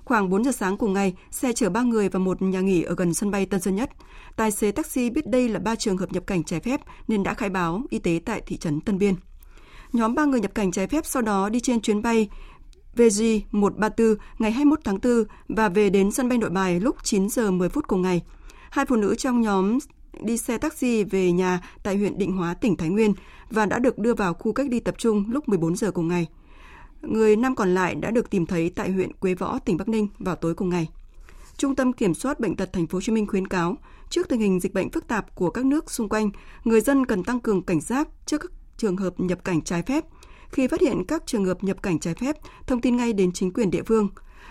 Khoảng 0.05 0.31
4 0.31 0.45
giờ 0.45 0.53
sáng 0.53 0.77
cùng 0.77 0.93
ngày, 0.93 1.14
xe 1.31 1.53
chở 1.53 1.71
ba 1.71 1.83
người 1.83 2.09
vào 2.09 2.21
một 2.21 2.43
nhà 2.43 2.61
nghỉ 2.61 2.83
ở 2.83 2.95
gần 2.95 3.14
sân 3.14 3.31
bay 3.31 3.47
Tân 3.47 3.61
Sơn 3.61 3.77
Nhất. 3.77 3.90
Tài 4.37 4.51
xế 4.51 4.73
taxi 4.73 5.11
biết 5.11 5.27
đây 5.27 5.49
là 5.49 5.59
ba 5.59 5.75
trường 5.75 5.97
hợp 5.97 6.12
nhập 6.12 6.27
cảnh 6.27 6.45
trái 6.45 6.61
phép 6.61 6.81
nên 7.09 7.23
đã 7.23 7.35
khai 7.35 7.49
báo 7.49 7.83
y 7.90 7.99
tế 7.99 8.21
tại 8.25 8.43
thị 8.47 8.57
trấn 8.57 8.81
Tân 8.81 8.99
Biên. 8.99 9.14
Nhóm 9.93 10.14
ba 10.14 10.25
người 10.25 10.40
nhập 10.40 10.55
cảnh 10.55 10.71
trái 10.71 10.87
phép 10.87 11.07
sau 11.07 11.23
đó 11.23 11.49
đi 11.49 11.61
trên 11.61 11.81
chuyến 11.81 12.03
bay 12.03 12.29
VG134 12.96 14.16
ngày 14.38 14.52
21 14.52 14.80
tháng 14.85 14.98
4 15.02 15.24
và 15.48 15.68
về 15.68 15.90
đến 15.90 16.11
sân 16.11 16.28
bay 16.28 16.38
Nội 16.38 16.50
Bài 16.50 16.80
lúc 16.80 16.96
9 17.02 17.28
giờ 17.28 17.50
10 17.50 17.68
phút 17.68 17.88
cùng 17.88 18.02
ngày. 18.02 18.22
Hai 18.70 18.87
phụ 18.87 18.96
nữ 18.96 19.14
trong 19.14 19.40
nhóm 19.40 19.78
đi 20.20 20.37
xe 20.37 20.59
taxi 20.59 21.04
về 21.04 21.33
nhà 21.33 21.61
tại 21.83 21.96
huyện 21.96 22.18
Định 22.18 22.33
Hóa, 22.33 22.54
tỉnh 22.54 22.76
Thái 22.76 22.88
Nguyên 22.88 23.14
và 23.50 23.66
đã 23.66 23.78
được 23.78 23.98
đưa 23.98 24.14
vào 24.14 24.35
khu 24.35 24.52
cách 24.52 24.66
ly 24.70 24.80
tập 24.80 24.94
trung 24.98 25.24
lúc 25.28 25.48
14 25.48 25.76
giờ 25.76 25.90
cùng 25.90 26.09
ngày. 26.09 26.26
Người 27.02 27.37
nam 27.37 27.54
còn 27.54 27.74
lại 27.74 27.94
đã 27.94 28.11
được 28.11 28.30
tìm 28.30 28.46
thấy 28.46 28.70
tại 28.70 28.90
huyện 28.90 29.12
Quế 29.12 29.35
Võ, 29.35 29.59
tỉnh 29.59 29.76
Bắc 29.76 29.88
Ninh 29.88 30.09
vào 30.18 30.37
tối 30.37 30.54
cùng 30.54 30.68
ngày. 30.68 30.88
Trung 31.57 31.74
tâm 31.74 31.92
Kiểm 31.92 32.14
soát 32.14 32.40
bệnh 32.40 32.57
tật 32.57 32.72
Thành 32.72 32.87
phố 32.87 32.96
Hồ 32.96 33.00
Chí 33.00 33.12
Minh 33.12 33.26
khuyến 33.26 33.48
cáo, 33.48 33.76
trước 34.11 34.28
tình 34.28 34.40
hình 34.40 34.61
dịch 34.61 34.74
bệnh 34.74 34.90
phức 34.90 35.09
tạp 35.09 35.35
của 35.35 35.50
các 35.50 35.66
nước 35.66 35.90
xung 35.90 36.09
quanh, 36.09 36.30
người 36.64 36.80
dân 36.80 37.07
cần 37.07 37.24
tăng 37.24 37.40
cường 37.40 37.62
cảnh 37.62 37.80
giác 37.80 38.09
trước 38.26 38.38
các 38.38 38.50
trường 38.76 38.96
hợp 38.96 39.20
nhập 39.20 39.44
cảnh 39.44 39.62
trái 39.62 39.83
phép. 39.83 40.04
Khi 40.55 40.67
phát 40.67 40.81
hiện 40.81 41.05
các 41.09 41.23
trường 41.27 41.45
hợp 41.45 41.64
nhập 41.64 41.83
cảnh 41.83 41.99
trái 41.99 42.14
phép, 42.14 42.37
thông 42.67 42.81
tin 42.81 42.97
ngay 42.97 43.12
đến 43.12 43.33
chính 43.33 43.53
quyền 43.53 43.71
địa 43.71 43.83
phương. 43.83 44.09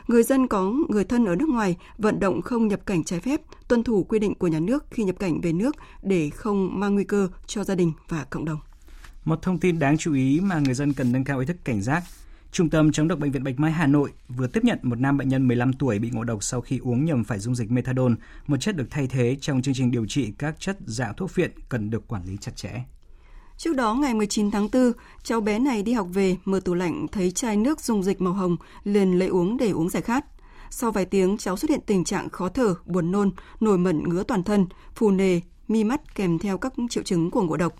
Người 0.07 0.23
dân 0.23 0.47
có 0.47 0.73
người 0.89 1.03
thân 1.03 1.25
ở 1.25 1.35
nước 1.35 1.49
ngoài 1.49 1.77
vận 1.97 2.19
động 2.19 2.41
không 2.41 2.67
nhập 2.67 2.85
cảnh 2.85 3.03
trái 3.03 3.19
phép, 3.19 3.41
tuân 3.67 3.83
thủ 3.83 4.03
quy 4.03 4.19
định 4.19 4.35
của 4.35 4.47
nhà 4.47 4.59
nước 4.59 4.85
khi 4.91 5.03
nhập 5.03 5.15
cảnh 5.19 5.41
về 5.41 5.53
nước 5.53 5.75
để 6.01 6.29
không 6.29 6.79
mang 6.79 6.93
nguy 6.93 7.03
cơ 7.03 7.27
cho 7.47 7.63
gia 7.63 7.75
đình 7.75 7.93
và 8.09 8.23
cộng 8.29 8.45
đồng. 8.45 8.59
Một 9.25 9.41
thông 9.41 9.59
tin 9.59 9.79
đáng 9.79 9.97
chú 9.97 10.13
ý 10.13 10.39
mà 10.43 10.59
người 10.59 10.73
dân 10.73 10.93
cần 10.93 11.11
nâng 11.11 11.23
cao 11.23 11.39
ý 11.39 11.45
thức 11.45 11.57
cảnh 11.63 11.81
giác. 11.81 12.03
Trung 12.51 12.69
tâm 12.69 12.91
chống 12.91 13.07
độc 13.07 13.19
bệnh 13.19 13.31
viện 13.31 13.43
Bạch 13.43 13.59
Mai 13.59 13.71
Hà 13.71 13.87
Nội 13.87 14.11
vừa 14.27 14.47
tiếp 14.47 14.63
nhận 14.63 14.79
một 14.81 14.99
nam 14.99 15.17
bệnh 15.17 15.29
nhân 15.29 15.47
15 15.47 15.73
tuổi 15.73 15.99
bị 15.99 16.09
ngộ 16.09 16.23
độc 16.23 16.43
sau 16.43 16.61
khi 16.61 16.77
uống 16.77 17.05
nhầm 17.05 17.23
phải 17.23 17.39
dung 17.39 17.55
dịch 17.55 17.71
methadone, 17.71 18.13
một 18.47 18.57
chất 18.57 18.75
được 18.75 18.87
thay 18.89 19.07
thế 19.07 19.37
trong 19.41 19.61
chương 19.61 19.73
trình 19.73 19.91
điều 19.91 20.05
trị 20.05 20.33
các 20.37 20.59
chất 20.59 20.77
dạng 20.85 21.13
thuốc 21.17 21.31
phiện 21.31 21.51
cần 21.69 21.89
được 21.89 22.07
quản 22.07 22.25
lý 22.25 22.37
chặt 22.41 22.55
chẽ. 22.55 22.83
Trước 23.57 23.75
đó, 23.75 23.93
ngày 23.93 24.13
19 24.13 24.51
tháng 24.51 24.67
4, 24.73 24.91
cháu 25.23 25.41
bé 25.41 25.59
này 25.59 25.83
đi 25.83 25.93
học 25.93 26.07
về, 26.13 26.37
mở 26.45 26.59
tủ 26.59 26.73
lạnh 26.73 27.07
thấy 27.11 27.31
chai 27.31 27.57
nước 27.57 27.81
dung 27.81 28.03
dịch 28.03 28.21
màu 28.21 28.33
hồng, 28.33 28.57
liền 28.83 29.19
lấy 29.19 29.27
uống 29.27 29.57
để 29.57 29.69
uống 29.69 29.89
giải 29.89 30.01
khát. 30.01 30.25
Sau 30.69 30.91
vài 30.91 31.05
tiếng, 31.05 31.37
cháu 31.37 31.57
xuất 31.57 31.69
hiện 31.69 31.79
tình 31.85 32.03
trạng 32.03 32.29
khó 32.29 32.49
thở, 32.49 32.75
buồn 32.85 33.11
nôn, 33.11 33.31
nổi 33.59 33.77
mẩn 33.77 34.09
ngứa 34.09 34.23
toàn 34.23 34.43
thân, 34.43 34.65
phù 34.95 35.11
nề, 35.11 35.39
mi 35.67 35.83
mắt 35.83 36.15
kèm 36.15 36.39
theo 36.39 36.57
các 36.57 36.73
triệu 36.89 37.03
chứng 37.03 37.31
của 37.31 37.41
ngộ 37.41 37.57
độc. 37.57 37.73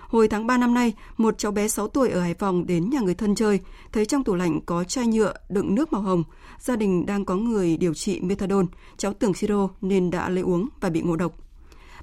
Hồi 0.00 0.28
tháng 0.28 0.46
3 0.46 0.56
năm 0.56 0.74
nay, 0.74 0.92
một 1.16 1.38
cháu 1.38 1.52
bé 1.52 1.68
6 1.68 1.88
tuổi 1.88 2.08
ở 2.08 2.20
Hải 2.20 2.34
Phòng 2.34 2.66
đến 2.66 2.90
nhà 2.90 3.00
người 3.00 3.14
thân 3.14 3.34
chơi, 3.34 3.60
thấy 3.92 4.06
trong 4.06 4.24
tủ 4.24 4.34
lạnh 4.34 4.60
có 4.66 4.84
chai 4.84 5.06
nhựa 5.06 5.34
đựng 5.48 5.74
nước 5.74 5.92
màu 5.92 6.02
hồng. 6.02 6.24
Gia 6.58 6.76
đình 6.76 7.06
đang 7.06 7.24
có 7.24 7.36
người 7.36 7.76
điều 7.76 7.94
trị 7.94 8.20
methadone, 8.20 8.66
cháu 8.96 9.12
tưởng 9.12 9.34
siro 9.34 9.68
nên 9.80 10.10
đã 10.10 10.28
lấy 10.28 10.42
uống 10.42 10.68
và 10.80 10.90
bị 10.90 11.02
ngộ 11.02 11.16
độc. 11.16 11.49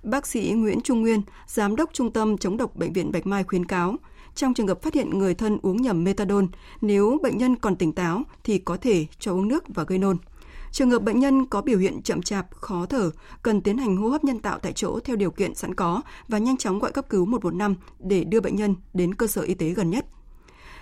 Bác 0.08 0.28
sĩ 0.28 0.54
Nguyễn 0.56 0.82
Trung 0.82 1.02
Nguyên, 1.02 1.22
Giám 1.48 1.76
đốc 1.76 1.90
Trung 1.94 2.12
tâm 2.12 2.38
chống 2.38 2.58
độc 2.58 2.76
Bệnh 2.76 2.94
viện 2.94 3.12
Bạch 3.12 3.28
Mai 3.28 3.44
khuyến 3.44 3.66
cáo, 3.66 3.96
trong 4.36 4.54
trường 4.54 4.68
hợp 4.68 4.82
phát 4.82 4.94
hiện 4.94 5.10
người 5.10 5.34
thân 5.34 5.58
uống 5.62 5.82
nhầm 5.82 6.04
methadone, 6.04 6.46
nếu 6.82 7.18
bệnh 7.24 7.38
nhân 7.38 7.56
còn 7.56 7.76
tỉnh 7.76 7.92
táo 7.92 8.24
thì 8.44 8.58
có 8.58 8.78
thể 8.78 9.06
cho 9.20 9.32
uống 9.32 9.48
nước 9.48 9.64
và 9.68 9.84
gây 9.84 10.00
nôn. 10.00 10.18
Trường 10.72 10.92
hợp 10.92 11.00
bệnh 11.00 11.20
nhân 11.20 11.46
có 11.46 11.62
biểu 11.62 11.78
hiện 11.78 12.02
chậm 12.02 12.22
chạp, 12.22 12.48
khó 12.52 12.86
thở, 12.86 13.12
cần 13.42 13.62
tiến 13.62 13.78
hành 13.78 13.98
hô 13.98 14.10
hấp 14.10 14.24
nhân 14.24 14.40
tạo 14.40 14.60
tại 14.60 14.74
chỗ 14.74 15.00
theo 15.00 15.16
điều 15.16 15.32
kiện 15.32 15.56
sẵn 15.56 15.76
có 15.76 16.02
và 16.28 16.38
nhanh 16.38 16.58
chóng 16.58 16.80
gọi 16.80 16.92
cấp 16.92 17.10
cứu 17.10 17.26
115 17.26 17.76
để 18.00 18.24
đưa 18.24 18.42
bệnh 18.42 18.56
nhân 18.56 18.76
đến 18.94 19.16
cơ 19.16 19.28
sở 19.28 19.42
y 19.42 19.54
tế 19.54 19.70
gần 19.70 19.90
nhất. 19.90 20.06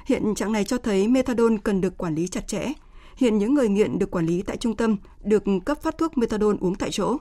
Hiện 0.06 0.36
trạng 0.36 0.52
này 0.52 0.64
cho 0.64 0.78
thấy 0.78 1.08
methadone 1.08 1.58
cần 1.64 1.82
được 1.82 1.98
quản 1.98 2.16
lý 2.16 2.28
chặt 2.28 2.48
chẽ. 2.48 2.74
Hiện 3.18 3.38
những 3.38 3.54
người 3.54 3.70
nghiện 3.70 4.00
được 4.00 4.12
quản 4.12 4.26
lý 4.26 4.42
tại 4.42 4.58
trung 4.58 4.76
tâm 4.76 4.98
được 5.24 5.44
cấp 5.66 5.82
phát 5.82 5.98
thuốc 5.98 6.18
methadone 6.18 6.58
uống 6.62 6.76
tại 6.76 6.90
chỗ. 6.92 7.18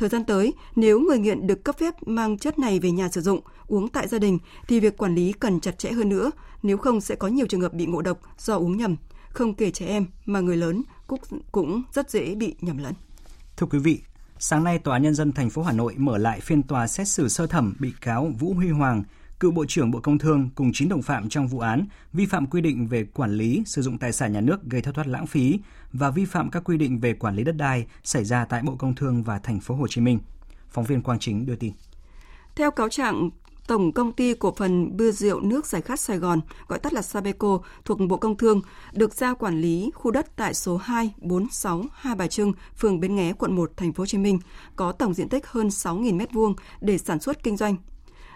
Thời 0.00 0.08
gian 0.08 0.24
tới, 0.24 0.54
nếu 0.76 1.00
người 1.00 1.18
nghiện 1.18 1.46
được 1.46 1.64
cấp 1.64 1.78
phép 1.78 1.94
mang 2.06 2.38
chất 2.38 2.58
này 2.58 2.78
về 2.78 2.90
nhà 2.90 3.08
sử 3.08 3.20
dụng, 3.20 3.40
uống 3.66 3.88
tại 3.88 4.08
gia 4.08 4.18
đình 4.18 4.38
thì 4.68 4.80
việc 4.80 4.96
quản 4.96 5.14
lý 5.14 5.32
cần 5.32 5.60
chặt 5.60 5.78
chẽ 5.78 5.90
hơn 5.92 6.08
nữa, 6.08 6.30
nếu 6.62 6.76
không 6.76 7.00
sẽ 7.00 7.14
có 7.14 7.28
nhiều 7.28 7.46
trường 7.46 7.60
hợp 7.60 7.74
bị 7.74 7.86
ngộ 7.86 8.02
độc 8.02 8.20
do 8.38 8.56
uống 8.56 8.76
nhầm, 8.76 8.96
không 9.30 9.54
kể 9.54 9.70
trẻ 9.70 9.86
em 9.86 10.06
mà 10.26 10.40
người 10.40 10.56
lớn 10.56 10.82
cũng 11.06 11.20
cũng 11.52 11.82
rất 11.92 12.10
dễ 12.10 12.34
bị 12.34 12.54
nhầm 12.60 12.78
lẫn. 12.78 12.92
Thưa 13.56 13.66
quý 13.66 13.78
vị, 13.78 14.00
sáng 14.38 14.64
nay 14.64 14.78
Tòa 14.78 14.98
Nhân 14.98 15.14
dân 15.14 15.32
thành 15.32 15.50
phố 15.50 15.62
Hà 15.62 15.72
Nội 15.72 15.94
mở 15.96 16.18
lại 16.18 16.40
phiên 16.40 16.62
tòa 16.62 16.86
xét 16.86 17.08
xử 17.08 17.28
sơ 17.28 17.46
thẩm 17.46 17.74
bị 17.80 17.92
cáo 18.00 18.32
Vũ 18.38 18.54
Huy 18.54 18.68
Hoàng, 18.68 19.02
cựu 19.40 19.50
Bộ 19.50 19.64
trưởng 19.68 19.90
Bộ 19.90 20.00
Công 20.00 20.18
Thương 20.18 20.48
cùng 20.54 20.70
9 20.74 20.88
đồng 20.88 21.02
phạm 21.02 21.28
trong 21.28 21.48
vụ 21.48 21.58
án 21.58 21.86
vi 22.12 22.26
phạm 22.26 22.46
quy 22.46 22.60
định 22.60 22.86
về 22.86 23.04
quản 23.04 23.32
lý 23.32 23.62
sử 23.66 23.82
dụng 23.82 23.98
tài 23.98 24.12
sản 24.12 24.32
nhà 24.32 24.40
nước 24.40 24.64
gây 24.64 24.82
thất 24.82 24.94
thoát 24.94 25.06
lãng 25.06 25.26
phí 25.26 25.58
và 25.92 26.10
vi 26.10 26.24
phạm 26.24 26.50
các 26.50 26.64
quy 26.64 26.76
định 26.76 27.00
về 27.00 27.14
quản 27.14 27.36
lý 27.36 27.44
đất 27.44 27.56
đai 27.56 27.86
xảy 28.04 28.24
ra 28.24 28.44
tại 28.44 28.62
Bộ 28.62 28.74
Công 28.78 28.94
Thương 28.94 29.22
và 29.22 29.38
thành 29.38 29.60
phố 29.60 29.74
Hồ 29.74 29.88
Chí 29.88 30.00
Minh. 30.00 30.18
Phóng 30.68 30.84
viên 30.84 31.02
Quang 31.02 31.18
Chính 31.18 31.46
đưa 31.46 31.56
tin. 31.56 31.72
Theo 32.56 32.70
cáo 32.70 32.88
trạng, 32.88 33.30
Tổng 33.70 33.92
công 33.92 34.12
ty 34.12 34.34
cổ 34.34 34.54
phần 34.56 34.96
bia 34.96 35.12
rượu 35.12 35.40
nước 35.40 35.66
giải 35.66 35.82
khát 35.82 36.00
Sài 36.00 36.18
Gòn, 36.18 36.40
gọi 36.68 36.78
tắt 36.78 36.92
là 36.92 37.02
Sabeco, 37.02 37.58
thuộc 37.84 37.98
Bộ 38.08 38.16
Công 38.16 38.36
Thương, 38.36 38.60
được 38.92 39.14
giao 39.14 39.34
quản 39.34 39.60
lý 39.60 39.90
khu 39.94 40.10
đất 40.10 40.36
tại 40.36 40.54
số 40.54 40.76
246 40.76 41.84
Hai 41.92 42.14
Bà 42.14 42.26
Trưng, 42.26 42.52
phường 42.76 43.00
Bến 43.00 43.16
Nghé, 43.16 43.32
quận 43.32 43.56
1, 43.56 43.70
thành 43.76 43.92
phố 43.92 44.02
Hồ 44.02 44.06
Chí 44.06 44.18
Minh, 44.18 44.38
có 44.76 44.92
tổng 44.92 45.14
diện 45.14 45.28
tích 45.28 45.46
hơn 45.46 45.68
6.000 45.68 46.18
m2 46.18 46.54
để 46.80 46.98
sản 46.98 47.20
xuất 47.20 47.42
kinh 47.42 47.56
doanh. 47.56 47.76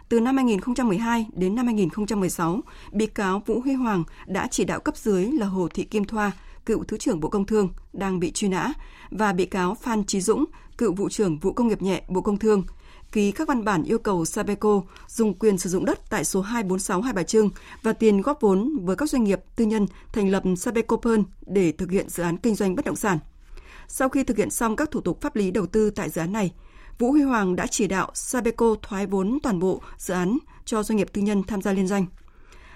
Từ 0.09 0.21
năm 0.21 0.37
2012 0.37 1.27
đến 1.33 1.55
năm 1.55 1.67
2016, 1.67 2.61
bị 2.93 3.07
cáo 3.07 3.43
Vũ 3.47 3.61
Huy 3.61 3.75
Hoàng 3.75 4.05
đã 4.27 4.49
chỉ 4.51 4.65
đạo 4.65 4.81
cấp 4.81 4.97
dưới 4.97 5.25
là 5.33 5.47
Hồ 5.47 5.69
Thị 5.75 5.85
Kim 5.85 6.05
Thoa, 6.05 6.33
cựu 6.67 6.85
Thứ 6.85 6.97
trưởng 6.97 7.21
Bộ 7.21 7.29
Công 7.29 7.47
Thương, 7.47 7.69
đang 7.93 8.21
bị 8.21 8.33
truy 8.33 8.49
nã, 8.49 8.73
và 9.11 9.33
bị 9.33 9.47
cáo 9.47 9.75
Phan 9.75 10.05
Trí 10.05 10.21
Dũng, 10.21 10.45
cựu 10.79 10.93
Vụ 10.93 11.09
trưởng 11.09 11.39
Vụ 11.39 11.53
Công 11.53 11.69
nghiệp 11.69 11.83
nhẹ 11.83 12.03
Bộ 12.09 12.21
Công 12.21 12.39
Thương, 12.39 12.65
ký 13.13 13.33
các 13.33 13.49
văn 13.49 13.65
bản 13.65 13.83
yêu 13.83 13.99
cầu 13.99 14.25
Sabeco 14.25 14.83
dùng 15.09 15.35
quyền 15.35 15.59
sử 15.59 15.71
dụng 15.71 15.85
đất 15.85 16.11
tại 16.11 16.25
số 16.25 16.41
246 16.41 17.03
Hai 17.03 17.13
Bà 17.13 17.23
Trưng 17.23 17.51
và 17.83 17.93
tiền 17.93 18.21
góp 18.21 18.41
vốn 18.41 18.77
với 18.83 18.97
các 18.97 19.11
doanh 19.11 19.25
nghiệp 19.25 19.41
tư 19.57 19.65
nhân 19.65 19.87
thành 20.13 20.31
lập 20.31 20.43
Sabeco 20.57 20.97
Pearl 20.97 21.21
để 21.47 21.73
thực 21.73 21.91
hiện 21.91 22.09
dự 22.09 22.23
án 22.23 22.37
kinh 22.37 22.55
doanh 22.55 22.75
bất 22.75 22.85
động 22.85 22.97
sản. 22.97 23.19
Sau 23.89 24.09
khi 24.09 24.25
thực 24.25 24.37
hiện 24.37 24.51
xong 24.51 24.77
các 24.77 24.91
thủ 24.91 25.01
tục 25.01 25.21
pháp 25.21 25.37
lý 25.37 25.51
đầu 25.51 25.67
tư 25.67 25.91
tại 25.91 26.11
dự 26.11 26.21
án 26.21 26.33
này, 26.33 26.53
Vũ 26.99 27.13
Huy 27.13 27.23
Hoàng 27.23 27.57
đã 27.57 27.67
chỉ 27.67 27.87
đạo 27.87 28.11
Sabeco 28.15 28.75
thoái 28.83 29.07
vốn 29.07 29.39
toàn 29.43 29.59
bộ 29.59 29.81
dự 29.99 30.15
án 30.15 30.39
cho 30.65 30.83
doanh 30.83 30.97
nghiệp 30.97 31.09
tư 31.13 31.23
nhân 31.23 31.43
tham 31.43 31.63
gia 31.63 31.73
liên 31.73 31.87
doanh. 31.87 32.07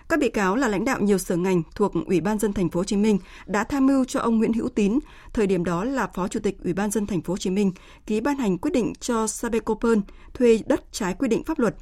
Các 0.08 0.18
bị 0.18 0.28
cáo 0.28 0.56
là 0.56 0.68
lãnh 0.68 0.84
đạo 0.84 1.00
nhiều 1.00 1.18
sở 1.18 1.36
ngành 1.36 1.62
thuộc 1.74 1.92
Ủy 2.06 2.20
ban 2.20 2.38
dân 2.38 2.52
thành 2.52 2.68
phố 2.68 2.80
Hồ 2.80 2.84
Chí 2.84 2.96
Minh 2.96 3.18
đã 3.46 3.64
tham 3.64 3.86
mưu 3.86 4.04
cho 4.04 4.20
ông 4.20 4.38
Nguyễn 4.38 4.52
Hữu 4.52 4.68
Tín, 4.68 4.98
thời 5.32 5.46
điểm 5.46 5.64
đó 5.64 5.84
là 5.84 6.06
Phó 6.06 6.28
Chủ 6.28 6.40
tịch 6.40 6.56
Ủy 6.64 6.72
ban 6.72 6.90
dân 6.90 7.06
thành 7.06 7.22
phố 7.22 7.32
Hồ 7.32 7.36
Chí 7.36 7.50
Minh, 7.50 7.72
ký 8.06 8.20
ban 8.20 8.36
hành 8.36 8.58
quyết 8.58 8.70
định 8.70 8.92
cho 9.00 9.26
Sabeco 9.26 9.74
Pearl 9.74 10.00
thuê 10.34 10.58
đất 10.66 10.92
trái 10.92 11.14
quy 11.14 11.28
định 11.28 11.44
pháp 11.44 11.58
luật. 11.58 11.74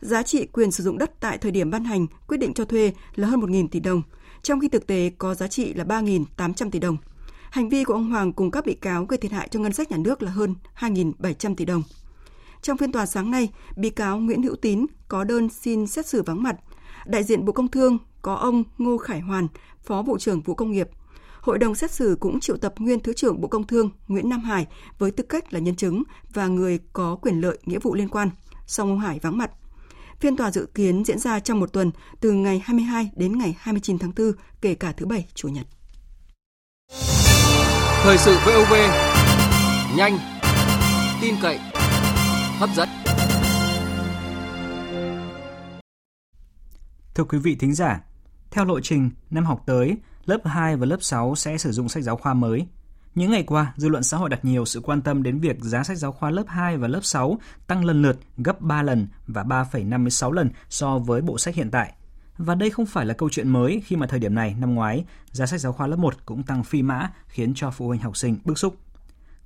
Giá 0.00 0.22
trị 0.22 0.46
quyền 0.46 0.70
sử 0.70 0.84
dụng 0.84 0.98
đất 0.98 1.20
tại 1.20 1.38
thời 1.38 1.50
điểm 1.50 1.70
ban 1.70 1.84
hành 1.84 2.06
quyết 2.28 2.36
định 2.36 2.54
cho 2.54 2.64
thuê 2.64 2.92
là 3.14 3.28
hơn 3.28 3.40
1.000 3.40 3.68
tỷ 3.68 3.80
đồng, 3.80 4.02
trong 4.42 4.60
khi 4.60 4.68
thực 4.68 4.86
tế 4.86 5.10
có 5.18 5.34
giá 5.34 5.48
trị 5.48 5.74
là 5.74 5.84
3.800 5.84 6.70
tỷ 6.70 6.78
đồng. 6.78 6.96
Hành 7.50 7.68
vi 7.68 7.84
của 7.84 7.94
ông 7.94 8.10
Hoàng 8.10 8.32
cùng 8.32 8.50
các 8.50 8.66
bị 8.66 8.74
cáo 8.74 9.04
gây 9.04 9.18
thiệt 9.18 9.32
hại 9.32 9.48
cho 9.48 9.60
ngân 9.60 9.72
sách 9.72 9.90
nhà 9.90 9.96
nước 9.96 10.22
là 10.22 10.30
hơn 10.30 10.54
2.700 10.78 11.54
tỷ 11.54 11.64
đồng. 11.64 11.82
Trong 12.62 12.76
phiên 12.76 12.92
tòa 12.92 13.06
sáng 13.06 13.30
nay, 13.30 13.48
bị 13.76 13.90
cáo 13.90 14.18
Nguyễn 14.18 14.42
Hữu 14.42 14.56
Tín 14.56 14.86
có 15.08 15.24
đơn 15.24 15.48
xin 15.48 15.86
xét 15.86 16.06
xử 16.06 16.22
vắng 16.22 16.42
mặt. 16.42 16.56
Đại 17.06 17.24
diện 17.24 17.44
Bộ 17.44 17.52
Công 17.52 17.68
Thương 17.68 17.98
có 18.22 18.34
ông 18.34 18.64
Ngô 18.78 18.98
Khải 18.98 19.20
Hoàn, 19.20 19.48
Phó 19.84 20.02
Bộ 20.02 20.18
trưởng 20.18 20.40
Vụ 20.40 20.54
Công 20.54 20.70
nghiệp. 20.70 20.88
Hội 21.40 21.58
đồng 21.58 21.74
xét 21.74 21.90
xử 21.90 22.16
cũng 22.20 22.40
triệu 22.40 22.56
tập 22.56 22.74
nguyên 22.78 23.00
Thứ 23.00 23.12
trưởng 23.12 23.40
Bộ 23.40 23.48
Công 23.48 23.66
Thương 23.66 23.90
Nguyễn 24.08 24.28
Nam 24.28 24.40
Hải 24.40 24.66
với 24.98 25.10
tư 25.10 25.24
cách 25.28 25.52
là 25.52 25.60
nhân 25.60 25.76
chứng 25.76 26.02
và 26.34 26.46
người 26.46 26.78
có 26.92 27.16
quyền 27.16 27.40
lợi 27.40 27.58
nghĩa 27.64 27.78
vụ 27.78 27.94
liên 27.94 28.08
quan. 28.08 28.30
Song 28.66 28.88
ông 28.88 29.00
Hải 29.00 29.18
vắng 29.18 29.38
mặt. 29.38 29.50
Phiên 30.20 30.36
tòa 30.36 30.50
dự 30.50 30.66
kiến 30.74 31.04
diễn 31.04 31.18
ra 31.18 31.40
trong 31.40 31.60
một 31.60 31.72
tuần 31.72 31.90
từ 32.20 32.32
ngày 32.32 32.62
22 32.64 33.10
đến 33.16 33.38
ngày 33.38 33.56
29 33.58 33.98
tháng 33.98 34.12
4, 34.16 34.32
kể 34.60 34.74
cả 34.74 34.92
thứ 34.92 35.06
Bảy, 35.06 35.26
Chủ 35.34 35.48
nhật. 35.48 35.66
Thời 38.02 38.18
sự 38.18 38.36
VOV 38.46 38.74
nhanh, 39.96 40.18
tin 41.20 41.34
cậy, 41.42 41.58
hấp 42.58 42.70
dẫn. 42.76 43.01
Thưa 47.14 47.24
quý 47.24 47.38
vị 47.38 47.56
thính 47.56 47.74
giả, 47.74 48.00
theo 48.50 48.64
lộ 48.64 48.80
trình, 48.80 49.10
năm 49.30 49.44
học 49.44 49.62
tới, 49.66 49.96
lớp 50.24 50.38
2 50.44 50.76
và 50.76 50.86
lớp 50.86 50.96
6 51.00 51.34
sẽ 51.34 51.58
sử 51.58 51.72
dụng 51.72 51.88
sách 51.88 52.02
giáo 52.02 52.16
khoa 52.16 52.34
mới. 52.34 52.66
Những 53.14 53.30
ngày 53.30 53.42
qua, 53.42 53.72
dư 53.76 53.88
luận 53.88 54.02
xã 54.02 54.16
hội 54.16 54.30
đặt 54.30 54.44
nhiều 54.44 54.64
sự 54.64 54.80
quan 54.80 55.02
tâm 55.02 55.22
đến 55.22 55.40
việc 55.40 55.56
giá 55.60 55.82
sách 55.82 55.98
giáo 55.98 56.12
khoa 56.12 56.30
lớp 56.30 56.44
2 56.48 56.76
và 56.76 56.88
lớp 56.88 57.00
6 57.02 57.38
tăng 57.66 57.84
lần 57.84 58.02
lượt 58.02 58.18
gấp 58.36 58.60
3 58.60 58.82
lần 58.82 59.08
và 59.26 59.42
3,56 59.42 60.32
lần 60.32 60.50
so 60.68 60.98
với 60.98 61.20
bộ 61.20 61.38
sách 61.38 61.54
hiện 61.54 61.70
tại. 61.70 61.92
Và 62.38 62.54
đây 62.54 62.70
không 62.70 62.86
phải 62.86 63.06
là 63.06 63.14
câu 63.14 63.28
chuyện 63.30 63.48
mới 63.48 63.82
khi 63.86 63.96
mà 63.96 64.06
thời 64.06 64.18
điểm 64.18 64.34
này 64.34 64.56
năm 64.58 64.74
ngoái, 64.74 65.04
giá 65.30 65.46
sách 65.46 65.60
giáo 65.60 65.72
khoa 65.72 65.86
lớp 65.86 65.96
1 65.96 66.14
cũng 66.26 66.42
tăng 66.42 66.64
phi 66.64 66.82
mã 66.82 67.10
khiến 67.26 67.52
cho 67.54 67.70
phụ 67.70 67.86
huynh 67.88 68.00
học 68.00 68.16
sinh 68.16 68.38
bức 68.44 68.58
xúc. 68.58 68.76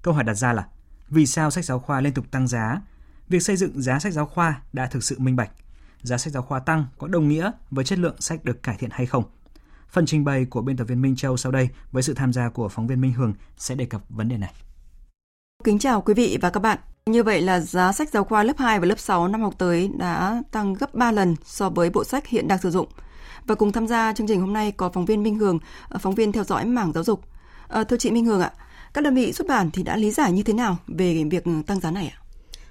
Câu 0.02 0.14
hỏi 0.14 0.24
đặt 0.24 0.35
ra 0.35 0.52
là 0.52 0.66
vì 1.09 1.26
sao 1.26 1.50
sách 1.50 1.64
giáo 1.64 1.79
khoa 1.79 2.00
liên 2.00 2.14
tục 2.14 2.31
tăng 2.31 2.48
giá? 2.48 2.81
Việc 3.29 3.42
xây 3.42 3.57
dựng 3.57 3.83
giá 3.83 3.98
sách 3.98 4.12
giáo 4.12 4.26
khoa 4.26 4.61
đã 4.72 4.87
thực 4.87 5.05
sự 5.05 5.18
minh 5.18 5.37
bạch. 5.37 5.50
Giá 6.07 6.19
sách 6.19 6.33
giáo 6.33 6.42
khoa 6.42 6.61
tăng 6.61 6.87
có 6.99 7.09
đồng 7.09 7.29
nghĩa 7.29 7.51
với 7.71 7.85
chất 7.85 7.99
lượng 7.99 8.16
sách 8.19 8.45
được 8.45 8.62
cải 8.62 8.77
thiện 8.79 8.90
hay 8.92 9.07
không? 9.07 9.25
Phần 9.88 10.07
trình 10.07 10.25
bày 10.25 10.45
của 10.45 10.62
biên 10.62 10.77
tập 10.77 10.85
viên 10.85 11.03
Minh 11.03 11.16
Châu 11.16 11.37
sau 11.37 11.53
đây 11.53 11.69
với 11.92 12.03
sự 12.03 12.14
tham 12.14 12.33
gia 12.33 12.49
của 12.49 12.69
phóng 12.69 12.87
viên 12.87 13.01
Minh 13.01 13.12
Hường 13.12 13.35
sẽ 13.59 13.75
đề 13.75 13.85
cập 13.85 14.03
vấn 14.09 14.29
đề 14.29 14.37
này. 14.37 14.53
Kính 15.64 15.79
chào 15.79 16.01
quý 16.01 16.14
vị 16.14 16.38
và 16.40 16.51
các 16.51 16.61
bạn. 16.61 16.79
Như 17.07 17.23
vậy 17.23 17.40
là 17.42 17.61
giá 17.61 17.92
sách 17.92 18.09
giáo 18.09 18.25
khoa 18.25 18.42
lớp 18.42 18.59
2 18.59 18.81
và 18.81 18.87
lớp 18.87 18.99
6 18.99 19.29
năm 19.29 19.42
học 19.42 19.55
tới 19.59 19.90
đã 19.99 20.42
tăng 20.51 20.75
gấp 20.75 20.95
3 20.95 21.12
lần 21.12 21.37
so 21.45 21.71
với 21.71 21.90
bộ 21.90 22.05
sách 22.05 22.27
hiện 22.27 22.49
đang 22.49 22.59
sử 22.59 22.71
dụng. 22.71 22.88
Và 23.47 23.55
cùng 23.55 23.73
tham 23.73 23.87
gia 23.87 24.12
chương 24.12 24.27
trình 24.27 24.40
hôm 24.40 24.53
nay 24.53 24.73
có 24.73 24.90
phóng 24.90 25.05
viên 25.05 25.23
Minh 25.23 25.38
Hường, 25.38 25.59
ờ, 25.88 25.99
phóng 25.99 26.14
viên 26.14 26.33
theo 26.33 26.45
dõi 26.45 26.64
mảng 26.64 26.92
giáo 26.92 27.05
dục. 27.05 27.21
À, 27.69 27.85
thưa 27.85 27.97
chị 27.97 28.11
Minh 28.11 28.25
Hường 28.25 28.40
ạ, 28.40 28.53
các 28.95 29.05
đơn 29.05 29.14
vị 29.14 29.33
xuất 29.33 29.49
bản 29.49 29.71
thì 29.71 29.83
đã 29.83 29.97
lý 29.97 30.11
giải 30.11 30.33
như 30.33 30.42
thế 30.42 30.53
nào 30.53 30.77
về 30.87 31.25
việc 31.31 31.45
tăng 31.66 31.81
giá 31.81 31.90
này 31.90 32.14
ạ? 32.16 32.25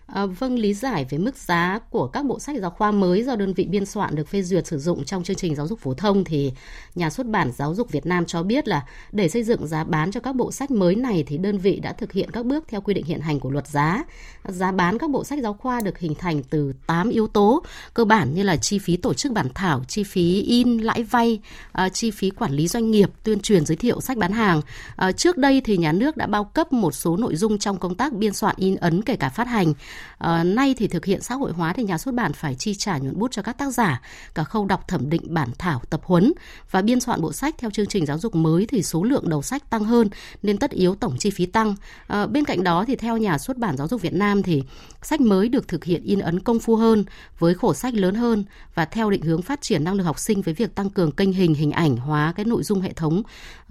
À, 0.08 0.26
vâng, 0.26 0.60
lý 0.60 0.74
giải 0.74 1.06
về 1.10 1.18
mức 1.18 1.38
giá 1.38 1.80
của 1.90 2.08
các 2.08 2.26
bộ 2.26 2.40
sách 2.40 2.56
giáo 2.62 2.70
khoa 2.70 2.92
mới 2.92 3.24
do 3.24 3.36
đơn 3.36 3.54
vị 3.54 3.66
biên 3.66 3.86
soạn 3.86 4.16
được 4.16 4.28
phê 4.28 4.42
duyệt 4.42 4.68
sử 4.68 4.80
dụng 4.80 5.04
trong 5.04 5.24
chương 5.24 5.36
trình 5.36 5.56
giáo 5.56 5.68
dục 5.68 5.80
phổ 5.80 5.94
thông 5.94 6.24
thì 6.24 6.52
nhà 6.96 7.10
xuất 7.10 7.28
bản 7.28 7.52
Giáo 7.52 7.76
dục 7.76 7.92
Việt 7.92 8.06
Nam 8.06 8.26
cho 8.26 8.44
biết 8.44 8.68
là 8.68 8.86
để 9.12 9.30
xây 9.30 9.44
dựng 9.44 9.68
giá 9.68 9.84
bán 9.84 10.12
cho 10.12 10.20
các 10.20 10.36
bộ 10.36 10.52
sách 10.52 10.72
mới 10.72 10.96
này 10.96 11.24
thì 11.28 11.38
đơn 11.38 11.58
vị 11.58 11.80
đã 11.80 11.94
thực 11.94 12.12
hiện 12.12 12.32
các 12.32 12.46
bước 12.46 12.64
theo 12.68 12.82
quy 12.82 12.94
định 12.94 13.06
hiện 13.06 13.20
hành 13.20 13.40
của 13.40 13.50
luật 13.50 13.68
giá. 13.68 14.04
Giá 14.46 14.72
bán 14.72 14.98
các 14.98 15.10
bộ 15.10 15.24
sách 15.24 15.40
giáo 15.44 15.54
khoa 15.54 15.82
được 15.82 16.00
hình 16.00 16.16
thành 16.16 16.44
từ 16.44 16.74
8 16.88 17.10
yếu 17.10 17.28
tố 17.28 17.64
cơ 17.94 18.06
bản 18.06 18.34
như 18.34 18.44
là 18.44 18.58
chi 18.58 18.80
phí 18.80 18.98
tổ 18.98 19.14
chức 19.14 19.32
bản 19.32 19.48
thảo, 19.56 19.84
chi 19.88 20.04
phí 20.04 20.42
in, 20.42 20.78
lãi 20.78 21.04
vay, 21.04 21.40
à, 21.72 21.90
chi 21.90 22.12
phí 22.12 22.30
quản 22.30 22.52
lý 22.52 22.68
doanh 22.68 22.92
nghiệp, 22.92 23.10
tuyên 23.24 23.40
truyền 23.40 23.66
giới 23.66 23.78
thiệu 23.78 24.02
sách 24.02 24.18
bán 24.18 24.32
hàng. 24.32 24.62
À, 24.96 25.12
trước 25.12 25.38
đây 25.38 25.62
thì 25.66 25.78
nhà 25.78 25.92
nước 25.92 26.18
đã 26.18 26.28
bao 26.28 26.44
cấp 26.44 26.74
một 26.74 26.92
số 26.92 27.18
nội 27.18 27.36
dung 27.36 27.58
trong 27.58 27.78
công 27.78 27.96
tác 27.96 28.14
biên 28.14 28.34
soạn 28.34 28.56
in 28.58 28.76
ấn 28.76 29.02
kể 29.02 29.16
cả 29.16 29.30
phát 29.30 29.48
hành 29.48 29.74
À, 30.18 30.44
nay 30.44 30.76
thì 30.78 30.88
thực 30.88 31.06
hiện 31.06 31.22
xã 31.22 31.36
hội 31.36 31.52
hóa 31.52 31.74
thì 31.74 31.84
nhà 31.84 31.98
xuất 31.98 32.16
bản 32.16 32.34
phải 32.34 32.56
chi 32.56 32.76
trả 32.76 32.98
nhuận 32.98 33.20
bút 33.20 33.32
cho 33.32 33.42
các 33.42 33.58
tác 33.58 33.74
giả, 33.74 34.02
cả 34.36 34.44
khâu 34.44 34.66
đọc 34.66 34.88
thẩm 34.88 35.10
định 35.10 35.34
bản 35.34 35.50
thảo, 35.58 35.82
tập 35.90 36.02
huấn 36.04 36.34
và 36.72 36.82
biên 36.82 37.00
soạn 37.00 37.22
bộ 37.22 37.34
sách 37.34 37.56
theo 37.58 37.70
chương 37.70 37.86
trình 37.86 38.06
giáo 38.06 38.18
dục 38.18 38.36
mới 38.36 38.66
thì 38.66 38.84
số 38.84 39.04
lượng 39.04 39.30
đầu 39.30 39.42
sách 39.42 39.70
tăng 39.70 39.84
hơn 39.84 40.10
nên 40.44 40.58
tất 40.58 40.72
yếu 40.72 40.96
tổng 40.96 41.16
chi 41.20 41.30
phí 41.30 41.46
tăng. 41.46 41.76
À, 42.08 42.26
bên 42.26 42.46
cạnh 42.46 42.64
đó 42.64 42.86
thì 42.88 42.96
theo 42.96 43.18
nhà 43.18 43.38
xuất 43.38 43.58
bản 43.58 43.78
giáo 43.78 43.88
dục 43.88 44.02
Việt 44.02 44.14
Nam 44.14 44.44
thì 44.44 44.64
sách 45.02 45.22
mới 45.22 45.50
được 45.50 45.68
thực 45.68 45.84
hiện 45.84 46.04
in 46.04 46.20
ấn 46.20 46.40
công 46.40 46.60
phu 46.60 46.76
hơn 46.76 47.04
với 47.40 47.54
khổ 47.54 47.74
sách 47.74 47.94
lớn 47.94 48.16
hơn 48.16 48.44
và 48.76 48.86
theo 48.86 49.10
định 49.10 49.22
hướng 49.22 49.42
phát 49.42 49.62
triển 49.62 49.84
năng 49.84 49.94
lực 49.94 50.04
học 50.04 50.20
sinh 50.20 50.42
với 50.42 50.54
việc 50.54 50.76
tăng 50.76 50.90
cường 50.90 51.12
kênh 51.12 51.34
hình 51.34 51.54
hình 51.54 51.72
ảnh 51.72 51.98
hóa 51.98 52.34
cái 52.36 52.46
nội 52.46 52.64
dung 52.64 52.82
hệ 52.82 52.94
thống 52.94 53.24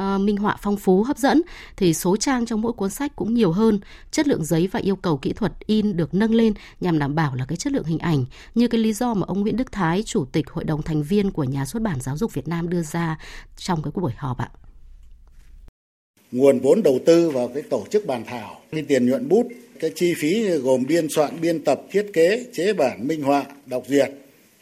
uh, 0.02 0.20
minh 0.20 0.36
họa 0.36 0.56
phong 0.62 0.76
phú 0.76 1.02
hấp 1.02 1.18
dẫn 1.18 1.42
thì 1.76 1.94
số 1.94 2.16
trang 2.16 2.46
trong 2.46 2.60
mỗi 2.60 2.72
cuốn 2.72 2.90
sách 2.90 3.16
cũng 3.16 3.34
nhiều 3.34 3.52
hơn, 3.52 3.80
chất 4.10 4.28
lượng 4.28 4.44
giấy 4.44 4.68
và 4.72 4.80
yêu 4.80 4.96
cầu 4.96 5.16
kỹ 5.16 5.32
thuật 5.32 5.52
in 5.66 5.96
được 5.96 6.13
nâng 6.14 6.34
lên 6.34 6.52
nhằm 6.80 6.98
đảm 6.98 7.14
bảo 7.14 7.34
là 7.34 7.44
cái 7.48 7.56
chất 7.56 7.72
lượng 7.72 7.84
hình 7.84 7.98
ảnh 7.98 8.24
như 8.54 8.68
cái 8.68 8.80
lý 8.80 8.92
do 8.92 9.14
mà 9.14 9.24
ông 9.26 9.40
Nguyễn 9.40 9.56
Đức 9.56 9.72
Thái, 9.72 10.02
chủ 10.06 10.24
tịch 10.24 10.50
hội 10.50 10.64
đồng 10.64 10.82
thành 10.82 11.02
viên 11.02 11.30
của 11.30 11.44
nhà 11.44 11.64
xuất 11.64 11.82
bản 11.82 12.00
Giáo 12.00 12.16
dục 12.16 12.34
Việt 12.34 12.48
Nam 12.48 12.68
đưa 12.68 12.82
ra 12.82 13.18
trong 13.56 13.82
cái 13.82 13.92
buổi 13.94 14.12
họp 14.16 14.38
ạ. 14.38 14.50
Nguồn 16.32 16.60
vốn 16.60 16.82
đầu 16.82 16.98
tư 17.06 17.30
vào 17.30 17.48
cái 17.48 17.62
tổ 17.62 17.84
chức 17.90 18.06
bàn 18.06 18.24
thảo, 18.26 18.60
cái 18.70 18.82
tiền 18.88 19.06
nhuận 19.06 19.28
bút, 19.28 19.46
cái 19.80 19.90
chi 19.94 20.14
phí 20.14 20.48
gồm 20.48 20.86
biên 20.86 21.08
soạn, 21.10 21.40
biên 21.40 21.64
tập, 21.64 21.80
thiết 21.90 22.06
kế, 22.12 22.46
chế 22.54 22.72
bản, 22.72 23.08
minh 23.08 23.22
họa, 23.22 23.44
đọc 23.66 23.82
duyệt. 23.88 24.10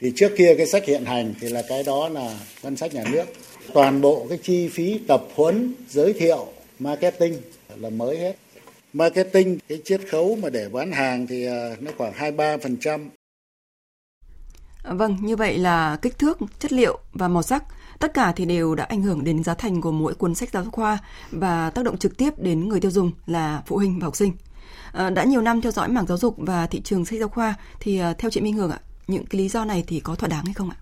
Thì 0.00 0.12
trước 0.16 0.32
kia 0.38 0.54
cái 0.56 0.66
sách 0.66 0.84
hiện 0.84 1.04
hành 1.04 1.34
thì 1.40 1.48
là 1.48 1.62
cái 1.68 1.82
đó 1.82 2.08
là 2.08 2.38
ngân 2.62 2.76
sách 2.76 2.94
nhà 2.94 3.04
nước. 3.12 3.24
Toàn 3.74 4.00
bộ 4.00 4.26
cái 4.28 4.38
chi 4.42 4.68
phí 4.68 4.98
tập 5.06 5.24
huấn, 5.34 5.74
giới 5.88 6.12
thiệu, 6.12 6.46
marketing 6.78 7.36
là 7.76 7.90
mới 7.90 8.18
hết 8.18 8.36
marketing 8.92 9.58
cái 9.68 9.78
chiết 9.84 10.00
khấu 10.10 10.36
mà 10.42 10.50
để 10.50 10.68
bán 10.68 10.92
hàng 10.92 11.26
thì 11.26 11.46
à, 11.46 11.76
nó 11.80 11.90
khoảng 11.98 12.12
23%. 12.12 13.08
Vâng, 14.84 15.16
như 15.20 15.36
vậy 15.36 15.58
là 15.58 15.96
kích 16.02 16.18
thước, 16.18 16.38
chất 16.58 16.72
liệu 16.72 16.98
và 17.12 17.28
màu 17.28 17.42
sắc 17.42 17.64
tất 18.02 18.14
cả 18.14 18.32
thì 18.36 18.44
đều 18.44 18.74
đã 18.74 18.84
ảnh 18.84 19.02
hưởng 19.02 19.24
đến 19.24 19.44
giá 19.44 19.54
thành 19.54 19.80
của 19.80 19.92
mỗi 19.92 20.14
cuốn 20.14 20.34
sách 20.34 20.50
giáo 20.52 20.64
khoa 20.72 20.98
và 21.30 21.70
tác 21.70 21.84
động 21.84 21.98
trực 21.98 22.16
tiếp 22.16 22.30
đến 22.38 22.68
người 22.68 22.80
tiêu 22.80 22.90
dùng 22.90 23.12
là 23.26 23.62
phụ 23.66 23.76
huynh 23.76 23.98
và 23.98 24.04
học 24.04 24.16
sinh. 24.16 24.32
À, 24.92 25.10
đã 25.10 25.24
nhiều 25.24 25.40
năm 25.40 25.60
theo 25.60 25.72
dõi 25.72 25.88
mảng 25.88 26.06
giáo 26.06 26.18
dục 26.18 26.34
và 26.38 26.66
thị 26.66 26.80
trường 26.80 27.04
sách 27.04 27.18
giáo 27.18 27.28
khoa 27.28 27.54
thì 27.80 27.98
à, 27.98 28.14
theo 28.18 28.30
chị 28.30 28.40
Minh 28.40 28.54
Hường 28.54 28.70
ạ, 28.70 28.80
những 29.06 29.26
cái 29.26 29.38
lý 29.40 29.48
do 29.48 29.64
này 29.64 29.84
thì 29.86 30.00
có 30.00 30.14
thỏa 30.14 30.28
đáng 30.28 30.44
hay 30.44 30.54
không 30.54 30.70
ạ? 30.70 30.76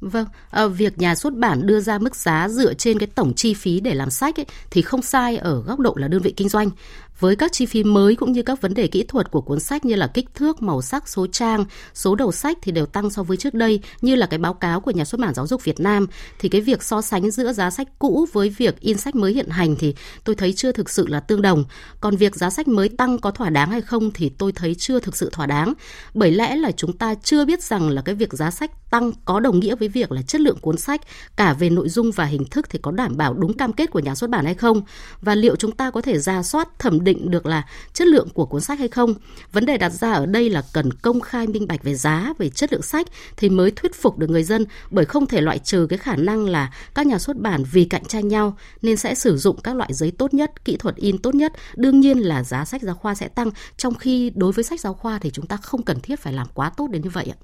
Vâng, 0.00 0.26
à, 0.50 0.66
việc 0.66 0.98
nhà 0.98 1.14
xuất 1.14 1.36
bản 1.36 1.66
đưa 1.66 1.80
ra 1.80 1.98
mức 1.98 2.16
giá 2.16 2.48
dựa 2.48 2.74
trên 2.74 2.98
cái 2.98 3.06
tổng 3.06 3.34
chi 3.34 3.54
phí 3.54 3.80
để 3.80 3.94
làm 3.94 4.10
sách 4.10 4.40
ấy, 4.40 4.46
thì 4.70 4.82
không 4.82 5.02
sai 5.02 5.36
ở 5.36 5.62
góc 5.62 5.78
độ 5.78 5.94
là 5.96 6.08
đơn 6.08 6.22
vị 6.22 6.34
kinh 6.36 6.48
doanh 6.48 6.70
với 7.18 7.36
các 7.36 7.52
chi 7.52 7.66
phí 7.66 7.84
mới 7.84 8.16
cũng 8.16 8.32
như 8.32 8.42
các 8.42 8.60
vấn 8.60 8.74
đề 8.74 8.86
kỹ 8.86 9.02
thuật 9.02 9.30
của 9.30 9.40
cuốn 9.40 9.60
sách 9.60 9.84
như 9.84 9.94
là 9.94 10.06
kích 10.06 10.34
thước, 10.34 10.62
màu 10.62 10.82
sắc, 10.82 11.08
số 11.08 11.26
trang, 11.26 11.64
số 11.94 12.14
đầu 12.14 12.32
sách 12.32 12.58
thì 12.62 12.72
đều 12.72 12.86
tăng 12.86 13.10
so 13.10 13.22
với 13.22 13.36
trước 13.36 13.54
đây 13.54 13.80
như 14.00 14.14
là 14.14 14.26
cái 14.26 14.38
báo 14.38 14.54
cáo 14.54 14.80
của 14.80 14.90
nhà 14.90 15.04
xuất 15.04 15.20
bản 15.20 15.34
Giáo 15.34 15.46
dục 15.46 15.64
Việt 15.64 15.80
Nam 15.80 16.06
thì 16.38 16.48
cái 16.48 16.60
việc 16.60 16.82
so 16.82 17.02
sánh 17.02 17.30
giữa 17.30 17.52
giá 17.52 17.70
sách 17.70 17.88
cũ 17.98 18.26
với 18.32 18.48
việc 18.48 18.80
in 18.80 18.98
sách 18.98 19.14
mới 19.14 19.32
hiện 19.32 19.48
hành 19.48 19.76
thì 19.76 19.94
tôi 20.24 20.34
thấy 20.34 20.52
chưa 20.52 20.72
thực 20.72 20.90
sự 20.90 21.06
là 21.06 21.20
tương 21.20 21.42
đồng. 21.42 21.64
Còn 22.00 22.16
việc 22.16 22.36
giá 22.36 22.50
sách 22.50 22.68
mới 22.68 22.88
tăng 22.88 23.18
có 23.18 23.30
thỏa 23.30 23.50
đáng 23.50 23.70
hay 23.70 23.80
không 23.80 24.10
thì 24.10 24.28
tôi 24.28 24.52
thấy 24.52 24.74
chưa 24.74 25.00
thực 25.00 25.16
sự 25.16 25.30
thỏa 25.32 25.46
đáng. 25.46 25.72
Bởi 26.14 26.30
lẽ 26.30 26.56
là 26.56 26.70
chúng 26.72 26.92
ta 26.92 27.14
chưa 27.14 27.44
biết 27.44 27.62
rằng 27.62 27.88
là 27.88 28.02
cái 28.02 28.14
việc 28.14 28.32
giá 28.32 28.50
sách 28.50 28.90
tăng 28.90 29.12
có 29.24 29.40
đồng 29.40 29.60
nghĩa 29.60 29.74
với 29.74 29.88
việc 29.88 30.12
là 30.12 30.22
chất 30.22 30.40
lượng 30.40 30.58
cuốn 30.60 30.76
sách 30.76 31.00
cả 31.36 31.52
về 31.52 31.70
nội 31.70 31.88
dung 31.88 32.10
và 32.10 32.24
hình 32.24 32.44
thức 32.44 32.70
thì 32.70 32.78
có 32.82 32.90
đảm 32.90 33.16
bảo 33.16 33.34
đúng 33.34 33.52
cam 33.52 33.72
kết 33.72 33.90
của 33.90 33.98
nhà 33.98 34.14
xuất 34.14 34.30
bản 34.30 34.44
hay 34.44 34.54
không 34.54 34.82
và 35.20 35.34
liệu 35.34 35.56
chúng 35.56 35.72
ta 35.72 35.90
có 35.90 36.00
thể 36.00 36.18
ra 36.18 36.42
soát 36.42 36.78
thẩm 36.78 37.03
định 37.04 37.30
được 37.30 37.46
là 37.46 37.62
chất 37.92 38.06
lượng 38.06 38.28
của 38.34 38.46
cuốn 38.46 38.60
sách 38.60 38.78
hay 38.78 38.88
không. 38.88 39.14
Vấn 39.52 39.66
đề 39.66 39.78
đặt 39.78 39.92
ra 39.92 40.12
ở 40.12 40.26
đây 40.26 40.50
là 40.50 40.62
cần 40.72 40.92
công 40.92 41.20
khai 41.20 41.46
minh 41.46 41.66
bạch 41.66 41.82
về 41.82 41.94
giá, 41.94 42.32
về 42.38 42.48
chất 42.48 42.72
lượng 42.72 42.82
sách 42.82 43.06
thì 43.36 43.48
mới 43.48 43.70
thuyết 43.70 43.94
phục 43.94 44.18
được 44.18 44.30
người 44.30 44.42
dân 44.42 44.64
bởi 44.90 45.04
không 45.04 45.26
thể 45.26 45.40
loại 45.40 45.58
trừ 45.58 45.86
cái 45.90 45.98
khả 45.98 46.16
năng 46.16 46.46
là 46.46 46.72
các 46.94 47.06
nhà 47.06 47.18
xuất 47.18 47.36
bản 47.36 47.64
vì 47.72 47.84
cạnh 47.84 48.04
tranh 48.04 48.28
nhau 48.28 48.56
nên 48.82 48.96
sẽ 48.96 49.14
sử 49.14 49.36
dụng 49.36 49.60
các 49.60 49.76
loại 49.76 49.92
giấy 49.92 50.10
tốt 50.10 50.34
nhất, 50.34 50.64
kỹ 50.64 50.76
thuật 50.76 50.96
in 50.96 51.18
tốt 51.18 51.34
nhất. 51.34 51.52
Đương 51.74 52.00
nhiên 52.00 52.18
là 52.18 52.42
giá 52.44 52.64
sách 52.64 52.82
giáo 52.82 52.94
khoa 52.94 53.14
sẽ 53.14 53.28
tăng 53.28 53.50
trong 53.76 53.94
khi 53.94 54.32
đối 54.34 54.52
với 54.52 54.64
sách 54.64 54.80
giáo 54.80 54.94
khoa 54.94 55.18
thì 55.18 55.30
chúng 55.30 55.46
ta 55.46 55.56
không 55.56 55.82
cần 55.82 56.00
thiết 56.00 56.20
phải 56.20 56.32
làm 56.32 56.46
quá 56.54 56.70
tốt 56.76 56.86
đến 56.90 57.02
như 57.02 57.10
vậy 57.10 57.32
ạ. 57.32 57.38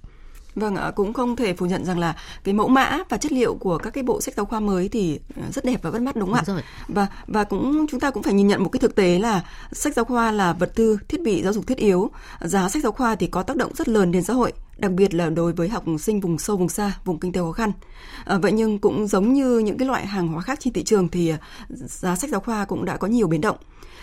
Vâng 0.54 0.76
ạ, 0.76 0.90
cũng 0.90 1.12
không 1.12 1.36
thể 1.36 1.54
phủ 1.54 1.66
nhận 1.66 1.84
rằng 1.84 1.98
là 1.98 2.16
cái 2.44 2.54
mẫu 2.54 2.68
mã 2.68 2.98
và 3.08 3.16
chất 3.16 3.32
liệu 3.32 3.54
của 3.54 3.78
các 3.78 3.90
cái 3.90 4.04
bộ 4.04 4.20
sách 4.20 4.34
giáo 4.34 4.46
khoa 4.46 4.60
mới 4.60 4.88
thì 4.88 5.20
ờ, 5.36 5.42
rất 5.52 5.64
đẹp 5.64 5.82
và 5.82 5.90
bắt 5.90 6.02
mắt 6.02 6.16
đúng 6.16 6.28
không 6.28 6.38
ạ? 6.38 6.42
Rồi. 6.46 6.62
Và 6.88 7.06
và 7.26 7.44
cũng 7.44 7.86
chúng 7.90 8.00
ta 8.00 8.10
cũng 8.10 8.22
phải 8.22 8.34
nhìn 8.34 8.46
nhận 8.46 8.62
một 8.62 8.68
cái 8.68 8.80
thực 8.80 8.94
tế 8.94 9.18
là 9.18 9.44
sách 9.72 9.94
giáo 9.94 10.04
khoa 10.04 10.32
là 10.32 10.52
vật 10.52 10.72
tư 10.74 10.98
thiết 11.08 11.22
bị 11.22 11.42
giáo 11.42 11.52
dục 11.52 11.66
thiết 11.66 11.78
yếu, 11.78 12.10
giá 12.40 12.68
sách 12.68 12.82
giáo 12.82 12.92
khoa 12.92 13.14
thì 13.14 13.26
có 13.26 13.42
tác 13.42 13.56
động 13.56 13.74
rất 13.74 13.88
lớn 13.88 14.12
đến 14.12 14.22
xã 14.22 14.32
hội, 14.34 14.52
đặc 14.78 14.92
biệt 14.92 15.14
là 15.14 15.30
đối 15.30 15.52
với 15.52 15.68
học 15.68 15.84
sinh 16.00 16.20
vùng 16.20 16.38
sâu 16.38 16.56
vùng 16.56 16.68
xa, 16.68 16.92
vùng 17.04 17.20
kinh 17.20 17.32
tế 17.32 17.40
khó 17.40 17.52
khăn. 17.52 17.72
À, 18.24 18.38
vậy 18.38 18.52
nhưng 18.52 18.78
cũng 18.78 19.06
giống 19.06 19.32
như 19.32 19.58
những 19.58 19.78
cái 19.78 19.88
loại 19.88 20.06
hàng 20.06 20.28
hóa 20.28 20.42
khác 20.42 20.60
trên 20.60 20.72
thị 20.72 20.84
trường 20.84 21.08
thì 21.08 21.32
giá 21.70 22.16
sách 22.16 22.30
giáo 22.30 22.40
khoa 22.40 22.64
cũng 22.64 22.84
đã 22.84 22.96
có 22.96 23.08
nhiều 23.08 23.26
biến 23.26 23.40
động. 23.40 23.56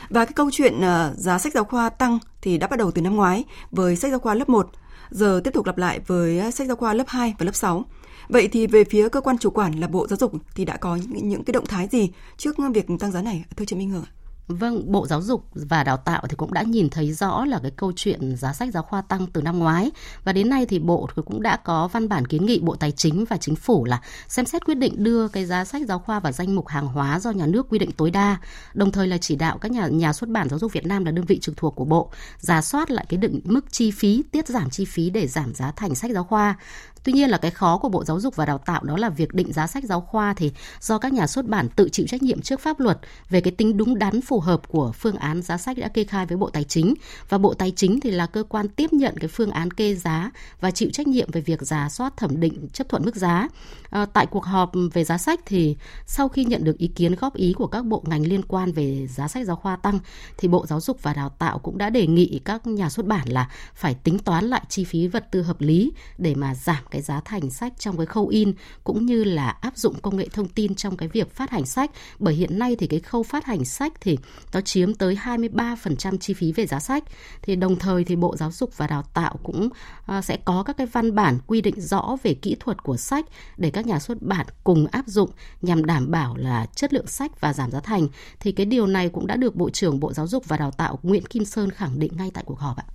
Và 0.09 0.25
cái 0.25 0.33
câu 0.33 0.49
chuyện 0.51 0.73
uh, 0.77 1.17
giá 1.17 1.39
sách 1.39 1.53
giáo 1.53 1.63
khoa 1.63 1.89
tăng 1.89 2.19
thì 2.41 2.57
đã 2.57 2.67
bắt 2.67 2.79
đầu 2.79 2.91
từ 2.91 3.01
năm 3.01 3.15
ngoái 3.15 3.43
với 3.71 3.95
sách 3.95 4.11
giáo 4.11 4.19
khoa 4.19 4.33
lớp 4.33 4.49
1 4.49 4.69
giờ 5.09 5.41
tiếp 5.43 5.53
tục 5.53 5.65
lặp 5.65 5.77
lại 5.77 5.99
với 6.07 6.39
à, 6.39 6.51
sách 6.51 6.67
giáo 6.67 6.75
khoa 6.75 6.93
lớp 6.93 7.07
2 7.07 7.35
và 7.39 7.45
lớp 7.45 7.55
6. 7.55 7.85
Vậy 8.29 8.47
thì 8.47 8.67
về 8.67 8.83
phía 8.83 9.09
cơ 9.09 9.21
quan 9.21 9.37
chủ 9.37 9.49
quản 9.49 9.79
là 9.79 9.87
Bộ 9.87 10.07
Giáo 10.07 10.17
dục 10.17 10.33
thì 10.55 10.65
đã 10.65 10.77
có 10.77 10.95
những, 10.95 11.29
những 11.29 11.43
cái 11.43 11.51
động 11.51 11.65
thái 11.65 11.87
gì 11.91 12.11
trước 12.37 12.57
à, 12.57 12.69
việc 12.73 12.85
tăng 12.99 13.11
giá 13.11 13.21
này 13.21 13.45
thưa 13.55 13.65
chị 13.65 13.75
Minh 13.75 13.89
Hương 13.89 14.03
ạ? 14.03 14.11
Vâng, 14.47 14.91
Bộ 14.91 15.07
Giáo 15.07 15.21
dục 15.21 15.45
và 15.53 15.83
Đào 15.83 15.97
tạo 15.97 16.21
thì 16.29 16.35
cũng 16.35 16.53
đã 16.53 16.61
nhìn 16.61 16.89
thấy 16.89 17.13
rõ 17.13 17.45
là 17.45 17.59
cái 17.59 17.71
câu 17.71 17.91
chuyện 17.95 18.35
giá 18.35 18.53
sách 18.53 18.69
giáo 18.73 18.83
khoa 18.83 19.01
tăng 19.01 19.27
từ 19.27 19.41
năm 19.41 19.59
ngoái. 19.59 19.91
Và 20.23 20.33
đến 20.33 20.49
nay 20.49 20.65
thì 20.65 20.79
Bộ 20.79 21.09
cũng 21.25 21.41
đã 21.41 21.57
có 21.57 21.87
văn 21.87 22.09
bản 22.09 22.25
kiến 22.25 22.45
nghị 22.45 22.59
Bộ 22.59 22.75
Tài 22.75 22.91
chính 22.91 23.25
và 23.25 23.37
Chính 23.37 23.55
phủ 23.55 23.85
là 23.85 24.01
xem 24.27 24.45
xét 24.45 24.65
quyết 24.65 24.75
định 24.75 25.03
đưa 25.03 25.27
cái 25.27 25.45
giá 25.45 25.65
sách 25.65 25.81
giáo 25.87 25.99
khoa 25.99 26.19
vào 26.19 26.31
danh 26.31 26.55
mục 26.55 26.67
hàng 26.67 26.87
hóa 26.87 27.19
do 27.19 27.31
nhà 27.31 27.45
nước 27.45 27.67
quy 27.69 27.79
định 27.79 27.91
tối 27.91 28.11
đa, 28.11 28.37
đồng 28.73 28.91
thời 28.91 29.07
là 29.07 29.17
chỉ 29.17 29.35
đạo 29.35 29.57
các 29.57 29.71
nhà 29.71 29.87
nhà 29.87 30.13
xuất 30.13 30.29
bản 30.29 30.49
giáo 30.49 30.59
dục 30.59 30.73
Việt 30.73 30.85
Nam 30.85 31.05
là 31.05 31.11
đơn 31.11 31.25
vị 31.25 31.39
trực 31.39 31.57
thuộc 31.57 31.75
của 31.75 31.85
Bộ 31.85 32.11
giả 32.39 32.61
soát 32.61 32.91
lại 32.91 33.05
cái 33.09 33.17
định 33.17 33.39
mức 33.43 33.71
chi 33.71 33.91
phí, 33.91 34.23
tiết 34.31 34.47
giảm 34.47 34.69
chi 34.69 34.85
phí 34.85 35.09
để 35.09 35.27
giảm 35.27 35.53
giá 35.55 35.71
thành 35.71 35.95
sách 35.95 36.11
giáo 36.11 36.23
khoa. 36.23 36.55
Tuy 37.03 37.13
nhiên 37.13 37.29
là 37.29 37.37
cái 37.37 37.51
khó 37.51 37.77
của 37.77 37.89
Bộ 37.89 38.03
Giáo 38.03 38.19
dục 38.19 38.35
và 38.35 38.45
Đào 38.45 38.57
tạo 38.57 38.83
đó 38.83 38.97
là 38.97 39.09
việc 39.09 39.33
định 39.33 39.53
giá 39.53 39.67
sách 39.67 39.83
giáo 39.83 40.01
khoa 40.01 40.33
thì 40.33 40.51
do 40.81 40.97
các 40.97 41.13
nhà 41.13 41.27
xuất 41.27 41.47
bản 41.47 41.69
tự 41.69 41.89
chịu 41.89 42.07
trách 42.07 42.23
nhiệm 42.23 42.41
trước 42.41 42.59
pháp 42.59 42.79
luật 42.79 42.99
về 43.29 43.41
cái 43.41 43.51
tính 43.51 43.77
đúng 43.77 43.99
đắn 43.99 44.21
phù 44.21 44.39
hợp 44.39 44.67
của 44.67 44.91
phương 44.91 45.15
án 45.15 45.41
giá 45.41 45.57
sách 45.57 45.77
đã 45.77 45.87
kê 45.87 46.03
khai 46.03 46.25
với 46.25 46.37
Bộ 46.37 46.49
Tài 46.49 46.63
chính 46.63 46.93
và 47.29 47.37
Bộ 47.37 47.53
Tài 47.53 47.71
chính 47.75 47.99
thì 47.99 48.11
là 48.11 48.25
cơ 48.25 48.43
quan 48.43 48.67
tiếp 48.67 48.93
nhận 48.93 49.17
cái 49.17 49.27
phương 49.27 49.51
án 49.51 49.71
kê 49.71 49.95
giá 49.95 50.31
và 50.61 50.71
chịu 50.71 50.89
trách 50.93 51.07
nhiệm 51.07 51.31
về 51.31 51.41
việc 51.41 51.61
giả 51.61 51.89
soát 51.89 52.17
thẩm 52.17 52.39
định 52.39 52.67
chấp 52.73 52.89
thuận 52.89 53.05
mức 53.05 53.15
giá. 53.15 53.47
À, 53.89 54.05
tại 54.05 54.25
cuộc 54.25 54.45
họp 54.45 54.71
về 54.93 55.03
giá 55.03 55.17
sách 55.17 55.39
thì 55.45 55.75
sau 56.05 56.29
khi 56.29 56.45
nhận 56.45 56.63
được 56.63 56.77
ý 56.77 56.87
kiến 56.87 57.15
góp 57.15 57.35
ý 57.35 57.53
của 57.53 57.67
các 57.67 57.85
bộ 57.85 58.03
ngành 58.05 58.27
liên 58.27 58.41
quan 58.47 58.71
về 58.71 59.07
giá 59.07 59.27
sách 59.27 59.45
giáo 59.45 59.55
khoa 59.55 59.75
tăng 59.75 59.99
thì 60.37 60.47
Bộ 60.47 60.65
Giáo 60.65 60.81
dục 60.81 61.03
và 61.03 61.13
Đào 61.13 61.29
tạo 61.29 61.59
cũng 61.59 61.77
đã 61.77 61.89
đề 61.89 62.07
nghị 62.07 62.41
các 62.45 62.67
nhà 62.67 62.89
xuất 62.89 63.05
bản 63.05 63.27
là 63.29 63.49
phải 63.73 63.93
tính 63.93 64.19
toán 64.19 64.45
lại 64.45 64.61
chi 64.69 64.83
phí 64.83 65.07
vật 65.07 65.31
tư 65.31 65.41
hợp 65.41 65.61
lý 65.61 65.91
để 66.17 66.35
mà 66.35 66.55
giảm 66.55 66.83
cái 66.91 67.01
giá 67.01 67.21
thành 67.25 67.49
sách 67.49 67.73
trong 67.79 67.97
cái 67.97 68.05
khâu 68.05 68.27
in 68.27 68.53
cũng 68.83 69.05
như 69.05 69.23
là 69.23 69.49
áp 69.49 69.77
dụng 69.77 69.93
công 70.01 70.17
nghệ 70.17 70.27
thông 70.33 70.47
tin 70.47 70.75
trong 70.75 70.97
cái 70.97 71.09
việc 71.09 71.31
phát 71.31 71.49
hành 71.49 71.65
sách. 71.65 71.91
Bởi 72.19 72.33
hiện 72.33 72.59
nay 72.59 72.75
thì 72.75 72.87
cái 72.87 72.99
khâu 72.99 73.23
phát 73.23 73.45
hành 73.45 73.65
sách 73.65 73.93
thì 74.01 74.17
nó 74.53 74.61
chiếm 74.61 74.93
tới 74.93 75.17
23% 75.23 76.17
chi 76.17 76.33
phí 76.33 76.51
về 76.51 76.65
giá 76.67 76.79
sách. 76.79 77.03
Thì 77.41 77.55
đồng 77.55 77.75
thời 77.79 78.03
thì 78.03 78.15
Bộ 78.15 78.37
Giáo 78.37 78.51
dục 78.51 78.77
và 78.77 78.87
Đào 78.87 79.03
tạo 79.13 79.39
cũng 79.43 79.69
à, 80.05 80.21
sẽ 80.21 80.37
có 80.45 80.63
các 80.63 80.77
cái 80.77 80.87
văn 80.87 81.15
bản 81.15 81.37
quy 81.47 81.61
định 81.61 81.81
rõ 81.81 82.17
về 82.23 82.33
kỹ 82.33 82.55
thuật 82.59 82.83
của 82.83 82.97
sách 82.97 83.25
để 83.57 83.69
các 83.69 83.85
nhà 83.85 83.99
xuất 83.99 84.21
bản 84.21 84.45
cùng 84.63 84.87
áp 84.87 85.07
dụng 85.07 85.29
nhằm 85.61 85.85
đảm 85.85 86.11
bảo 86.11 86.37
là 86.37 86.65
chất 86.75 86.93
lượng 86.93 87.07
sách 87.07 87.41
và 87.41 87.53
giảm 87.53 87.71
giá 87.71 87.79
thành. 87.79 88.07
Thì 88.39 88.51
cái 88.51 88.65
điều 88.65 88.87
này 88.87 89.09
cũng 89.09 89.27
đã 89.27 89.35
được 89.35 89.55
Bộ 89.55 89.69
trưởng 89.69 89.99
Bộ 89.99 90.13
Giáo 90.13 90.27
dục 90.27 90.47
và 90.47 90.57
Đào 90.57 90.71
tạo 90.71 90.99
Nguyễn 91.03 91.25
Kim 91.25 91.45
Sơn 91.45 91.71
khẳng 91.71 91.99
định 91.99 92.11
ngay 92.17 92.31
tại 92.33 92.43
cuộc 92.47 92.59
họp 92.59 92.77
ạ. 92.77 92.85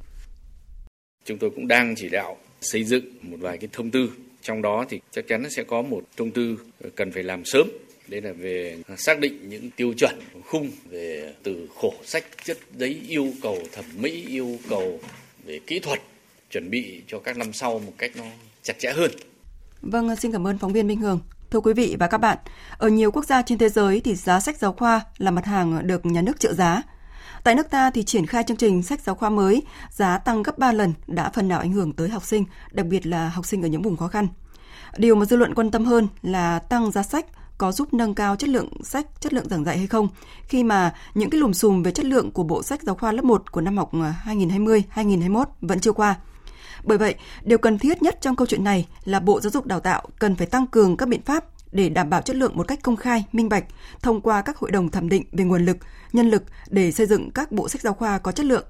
Chúng 1.25 1.39
tôi 1.39 1.51
cũng 1.55 1.69
đang 1.69 1.95
chỉ 1.97 2.09
đạo 2.09 2.37
xây 2.63 2.85
dựng 2.85 3.05
một 3.23 3.37
vài 3.41 3.59
cái 3.59 3.69
thông 3.73 3.91
tư 3.91 4.11
trong 4.43 4.63
đó 4.63 4.85
thì 4.89 5.01
chắc 5.11 5.29
chắn 5.29 5.51
sẽ 5.51 5.63
có 5.65 5.83
một 5.83 6.03
thông 6.17 6.31
tư 6.31 6.57
cần 6.97 7.13
phải 7.13 7.23
làm 7.23 7.45
sớm 7.45 7.69
đây 8.09 8.21
là 8.21 8.33
về 8.33 8.77
xác 8.97 9.21
định 9.21 9.49
những 9.49 9.71
tiêu 9.71 9.93
chuẩn 9.97 10.21
khung 10.45 10.71
về 10.91 11.35
từ 11.43 11.69
khổ 11.77 11.95
sách 12.05 12.25
chất 12.45 12.59
giấy 12.77 13.03
yêu 13.09 13.33
cầu 13.43 13.59
thẩm 13.73 13.85
mỹ 13.99 14.25
yêu 14.29 14.59
cầu 14.69 15.01
về 15.45 15.61
kỹ 15.67 15.79
thuật 15.79 16.01
chuẩn 16.51 16.71
bị 16.71 17.03
cho 17.07 17.19
các 17.19 17.37
năm 17.37 17.53
sau 17.53 17.79
một 17.79 17.93
cách 17.99 18.11
nó 18.17 18.25
chặt 18.63 18.79
chẽ 18.79 18.93
hơn. 18.93 19.11
Vâng, 19.83 20.17
xin 20.17 20.33
cảm 20.33 20.47
ơn 20.47 20.59
phóng 20.59 20.73
viên 20.73 20.87
Minh 20.87 21.01
Hường. 21.01 21.21
Thưa 21.51 21.61
quý 21.61 21.73
vị 21.73 21.97
và 21.99 22.07
các 22.07 22.19
bạn, 22.19 22.39
ở 22.79 22.89
nhiều 22.89 23.11
quốc 23.11 23.25
gia 23.25 23.43
trên 23.43 23.59
thế 23.59 23.69
giới 23.69 24.01
thì 24.01 24.15
giá 24.15 24.41
sách 24.41 24.59
giáo 24.59 24.73
khoa 24.73 25.01
là 25.19 25.31
mặt 25.31 25.45
hàng 25.45 25.87
được 25.87 26.07
nhà 26.07 26.23
nước 26.23 26.41
trợ 26.41 26.53
giá. 26.53 26.83
Tại 27.45 27.55
nước 27.55 27.71
ta 27.71 27.91
thì 27.91 28.03
triển 28.03 28.27
khai 28.27 28.45
chương 28.47 28.57
trình 28.57 28.83
sách 28.83 29.01
giáo 29.01 29.15
khoa 29.15 29.31
mới, 29.31 29.63
giá 29.91 30.19
tăng 30.19 30.43
gấp 30.43 30.59
3 30.59 30.73
lần 30.73 30.93
đã 31.07 31.31
phần 31.31 31.49
nào 31.49 31.59
ảnh 31.59 31.73
hưởng 31.73 31.93
tới 31.93 32.09
học 32.09 32.25
sinh, 32.25 32.45
đặc 32.71 32.87
biệt 32.87 33.07
là 33.07 33.29
học 33.29 33.47
sinh 33.47 33.63
ở 33.63 33.69
những 33.69 33.83
vùng 33.83 33.97
khó 33.97 34.09
khăn. 34.09 34.29
Điều 34.97 35.15
mà 35.15 35.25
dư 35.25 35.37
luận 35.37 35.55
quan 35.55 35.71
tâm 35.71 35.85
hơn 35.85 36.09
là 36.23 36.59
tăng 36.59 36.91
giá 36.91 37.03
sách 37.03 37.27
có 37.59 37.73
giúp 37.73 37.95
nâng 37.95 38.15
cao 38.15 38.37
chất 38.37 38.49
lượng 38.49 38.69
sách, 38.85 39.07
chất 39.21 39.33
lượng 39.33 39.49
giảng 39.49 39.65
dạy 39.65 39.79
hay 39.79 39.87
không, 39.87 40.09
khi 40.45 40.65
mà 40.65 40.95
những 41.15 41.31
cái 41.31 41.41
lùm 41.41 41.53
xùm 41.53 41.83
về 41.83 41.91
chất 41.91 42.07
lượng 42.07 42.31
của 42.31 42.43
bộ 42.43 42.63
sách 42.63 42.83
giáo 42.83 42.95
khoa 42.95 43.13
lớp 43.13 43.25
1 43.25 43.53
của 43.53 43.61
năm 43.61 43.77
học 43.77 43.91
à, 43.93 44.15
2020-2021 44.27 45.45
vẫn 45.61 45.81
chưa 45.81 45.93
qua. 45.93 46.17
Bởi 46.85 46.99
vậy, 46.99 47.15
điều 47.43 47.59
cần 47.59 47.79
thiết 47.79 48.03
nhất 48.03 48.19
trong 48.21 48.37
câu 48.37 48.47
chuyện 48.47 48.65
này 48.65 48.87
là 49.05 49.21
Bộ 49.21 49.41
Giáo 49.41 49.51
dục 49.51 49.67
Đào 49.67 49.81
tạo 49.81 50.09
cần 50.19 50.37
phải 50.37 50.47
tăng 50.47 50.67
cường 50.67 50.97
các 50.97 51.09
biện 51.09 51.23
pháp 51.23 51.45
để 51.73 51.89
đảm 51.89 52.11
bảo 52.11 52.23
chất 52.23 52.37
lượng 52.37 52.57
một 52.57 52.69
cách 52.69 52.79
công 52.83 52.97
khai, 52.97 53.25
minh 53.33 53.49
bạch 53.49 53.65
thông 54.03 54.21
qua 54.21 54.43
các 54.43 54.57
hội 54.57 54.71
đồng 54.71 54.91
thẩm 54.91 55.09
định 55.09 55.25
về 55.33 55.45
nguồn 55.45 55.65
lực, 55.65 55.77
nhân 56.13 56.31
lực 56.31 56.43
để 56.71 56.93
xây 56.93 57.07
dựng 57.07 57.31
các 57.31 57.53
bộ 57.53 57.69
sách 57.69 57.83
giáo 57.83 57.95
khoa 57.95 58.19
có 58.19 58.33
chất 58.33 58.47
lượng. 58.47 58.65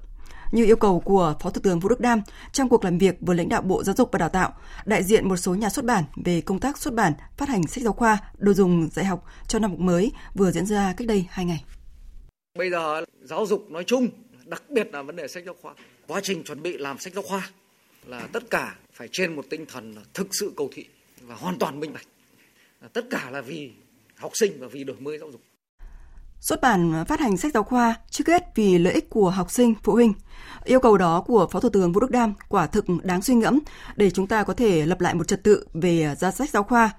Như 0.51 0.65
yêu 0.65 0.75
cầu 0.75 0.99
của 0.99 1.35
Phó 1.39 1.49
Thủ 1.49 1.61
tướng 1.63 1.79
Vũ 1.79 1.89
Đức 1.89 1.99
Đam 1.99 2.21
trong 2.51 2.69
cuộc 2.69 2.83
làm 2.83 2.97
việc 2.97 3.15
với 3.21 3.35
lãnh 3.35 3.49
đạo 3.49 3.61
Bộ 3.61 3.83
Giáo 3.83 3.95
dục 3.95 4.09
và 4.11 4.19
Đào 4.19 4.29
tạo, 4.29 4.53
đại 4.85 5.03
diện 5.03 5.29
một 5.29 5.37
số 5.37 5.55
nhà 5.55 5.69
xuất 5.69 5.85
bản 5.85 6.03
về 6.25 6.41
công 6.41 6.59
tác 6.59 6.77
xuất 6.77 6.93
bản, 6.93 7.13
phát 7.37 7.49
hành 7.49 7.67
sách 7.67 7.83
giáo 7.83 7.93
khoa, 7.93 8.17
đồ 8.37 8.53
dùng 8.53 8.89
dạy 8.91 9.05
học 9.05 9.25
cho 9.47 9.59
năm 9.59 9.71
học 9.71 9.79
mới 9.79 10.11
vừa 10.35 10.51
diễn 10.51 10.65
ra 10.65 10.93
cách 10.97 11.07
đây 11.07 11.25
2 11.29 11.45
ngày. 11.45 11.63
Bây 12.57 12.69
giờ 12.69 13.03
giáo 13.23 13.45
dục 13.45 13.65
nói 13.69 13.83
chung, 13.83 14.07
đặc 14.45 14.63
biệt 14.69 14.87
là 14.93 15.01
vấn 15.01 15.15
đề 15.15 15.27
sách 15.27 15.43
giáo 15.45 15.55
khoa, 15.61 15.73
quá 16.07 16.21
trình 16.23 16.43
chuẩn 16.43 16.61
bị 16.61 16.77
làm 16.77 16.99
sách 16.99 17.13
giáo 17.13 17.23
khoa 17.23 17.49
là 18.05 18.27
tất 18.31 18.49
cả 18.49 18.75
phải 18.93 19.09
trên 19.11 19.35
một 19.35 19.45
tinh 19.49 19.65
thần 19.65 19.95
thực 20.13 20.27
sự 20.31 20.53
cầu 20.57 20.69
thị 20.73 20.85
và 21.21 21.35
hoàn 21.35 21.59
toàn 21.59 21.79
minh 21.79 21.93
bạch. 21.93 22.05
Tất 22.93 23.05
cả 23.09 23.29
là 23.31 23.41
vì 23.41 23.71
học 24.15 24.31
sinh 24.33 24.51
và 24.59 24.67
vì 24.67 24.83
đổi 24.83 24.97
mới 24.99 25.17
giáo 25.17 25.31
dục. 25.31 25.41
Xuất 26.39 26.61
bản 26.61 27.03
phát 27.07 27.19
hành 27.19 27.37
sách 27.37 27.53
giáo 27.53 27.63
khoa 27.63 27.95
trước 28.09 28.27
hết 28.27 28.43
vì 28.55 28.77
lợi 28.77 28.93
ích 28.93 29.09
của 29.09 29.29
học 29.29 29.51
sinh, 29.51 29.73
phụ 29.83 29.93
huynh. 29.93 30.13
Yêu 30.63 30.79
cầu 30.79 30.97
đó 30.97 31.21
của 31.21 31.47
Phó 31.51 31.59
Thủ 31.59 31.69
tướng 31.69 31.91
Vũ 31.91 31.99
Đức 31.99 32.11
Đam 32.11 32.33
quả 32.49 32.67
thực 32.67 32.85
đáng 33.03 33.21
suy 33.21 33.35
ngẫm 33.35 33.59
để 33.95 34.09
chúng 34.09 34.27
ta 34.27 34.43
có 34.43 34.53
thể 34.53 34.85
lập 34.85 35.01
lại 35.01 35.13
một 35.13 35.27
trật 35.27 35.43
tự 35.43 35.67
về 35.73 36.15
giá 36.15 36.31
sách 36.31 36.49
giáo 36.49 36.63
khoa, 36.63 36.91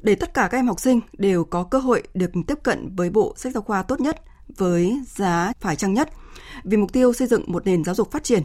để 0.00 0.14
tất 0.14 0.34
cả 0.34 0.48
các 0.50 0.58
em 0.58 0.66
học 0.66 0.80
sinh 0.80 1.00
đều 1.12 1.44
có 1.44 1.64
cơ 1.64 1.78
hội 1.78 2.02
được 2.14 2.30
tiếp 2.46 2.58
cận 2.62 2.96
với 2.96 3.10
bộ 3.10 3.34
sách 3.36 3.52
giáo 3.52 3.62
khoa 3.62 3.82
tốt 3.82 4.00
nhất 4.00 4.22
với 4.56 5.00
giá 5.06 5.52
phải 5.60 5.76
chăng 5.76 5.94
nhất, 5.94 6.10
vì 6.64 6.76
mục 6.76 6.92
tiêu 6.92 7.12
xây 7.12 7.28
dựng 7.28 7.42
một 7.46 7.66
nền 7.66 7.84
giáo 7.84 7.94
dục 7.94 8.10
phát 8.10 8.24
triển. 8.24 8.42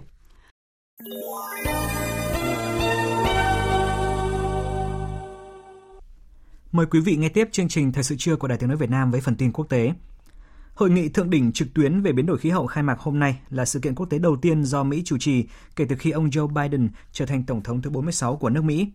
Mời 6.72 6.86
quý 6.86 7.00
vị 7.00 7.16
nghe 7.16 7.30
tiếp 7.30 7.50
chương 7.52 7.68
trình 7.68 7.92
Thời 7.92 8.04
sự 8.04 8.16
trưa 8.20 8.36
của 8.36 8.48
Đài 8.48 8.58
Tiếng 8.58 8.70
Nói 8.70 8.78
Việt 8.78 8.90
Nam 8.90 9.12
với 9.12 9.22
phần 9.22 9.36
tin 9.36 9.52
quốc 9.52 9.66
tế. 9.70 9.94
Hội 10.74 10.90
nghị 10.90 11.10
thượng 11.10 11.30
đỉnh 11.30 11.52
trực 11.52 11.74
tuyến 11.74 12.02
về 12.02 12.12
biến 12.12 12.26
đổi 12.26 12.38
khí 12.38 12.50
hậu 12.50 12.68
khai 12.68 12.84
mạc 12.84 13.00
hôm 13.00 13.20
nay 13.20 13.40
là 13.50 13.66
sự 13.66 13.80
kiện 13.80 13.96
quốc 13.96 14.06
tế 14.06 14.20
đầu 14.20 14.36
tiên 14.36 14.64
do 14.64 14.84
Mỹ 14.84 15.02
chủ 15.06 15.18
trì 15.18 15.46
kể 15.76 15.86
từ 15.90 15.96
khi 15.96 16.12
ông 16.12 16.30
Joe 16.30 16.48
Biden 16.48 16.90
trở 17.12 17.26
thành 17.26 17.44
tổng 17.44 17.64
thống 17.64 17.82
thứ 17.82 17.90
46 17.90 18.36
của 18.36 18.50
nước 18.50 18.64
Mỹ. 18.64 18.88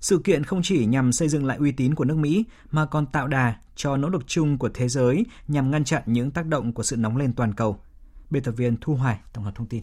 Sự 0.00 0.18
kiện 0.24 0.44
không 0.44 0.62
chỉ 0.62 0.86
nhằm 0.86 1.12
xây 1.12 1.28
dựng 1.28 1.44
lại 1.44 1.56
uy 1.56 1.72
tín 1.72 1.94
của 1.94 2.04
nước 2.04 2.16
Mỹ 2.16 2.44
mà 2.70 2.86
còn 2.86 3.06
tạo 3.06 3.28
đà 3.28 3.56
cho 3.76 3.96
nỗ 3.96 4.08
lực 4.08 4.26
chung 4.26 4.58
của 4.58 4.70
thế 4.74 4.88
giới 4.88 5.26
nhằm 5.48 5.70
ngăn 5.70 5.84
chặn 5.84 6.02
những 6.06 6.30
tác 6.30 6.46
động 6.46 6.72
của 6.72 6.82
sự 6.82 6.96
nóng 6.96 7.16
lên 7.16 7.32
toàn 7.32 7.54
cầu. 7.54 7.78
Biên 8.30 8.42
tập 8.42 8.52
viên 8.56 8.76
Thu 8.80 8.94
Hoài 8.94 9.18
tổng 9.32 9.44
hợp 9.44 9.52
thông 9.54 9.66
tin. 9.66 9.82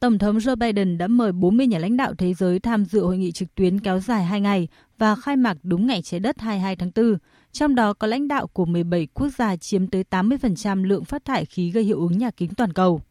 Tổng 0.00 0.18
thống 0.18 0.38
Joe 0.38 0.56
Biden 0.56 0.98
đã 0.98 1.06
mời 1.06 1.32
40 1.32 1.66
nhà 1.66 1.78
lãnh 1.78 1.96
đạo 1.96 2.14
thế 2.14 2.34
giới 2.34 2.60
tham 2.60 2.84
dự 2.84 3.04
hội 3.04 3.18
nghị 3.18 3.32
trực 3.32 3.54
tuyến 3.54 3.80
kéo 3.80 4.00
dài 4.00 4.24
2 4.24 4.40
ngày 4.40 4.68
và 4.98 5.16
khai 5.16 5.36
mạc 5.36 5.56
đúng 5.62 5.86
ngày 5.86 6.02
trái 6.02 6.20
đất 6.20 6.40
22 6.40 6.76
tháng 6.76 6.90
4, 6.94 7.18
trong 7.52 7.74
đó 7.74 7.92
có 7.92 8.06
lãnh 8.06 8.28
đạo 8.28 8.46
của 8.46 8.64
17 8.64 9.08
quốc 9.14 9.28
gia 9.38 9.56
chiếm 9.56 9.86
tới 9.86 10.04
80% 10.10 10.84
lượng 10.84 11.04
phát 11.04 11.24
thải 11.24 11.44
khí 11.44 11.70
gây 11.70 11.84
hiệu 11.84 11.98
ứng 11.98 12.18
nhà 12.18 12.30
kính 12.30 12.54
toàn 12.54 12.72
cầu. 12.72 13.02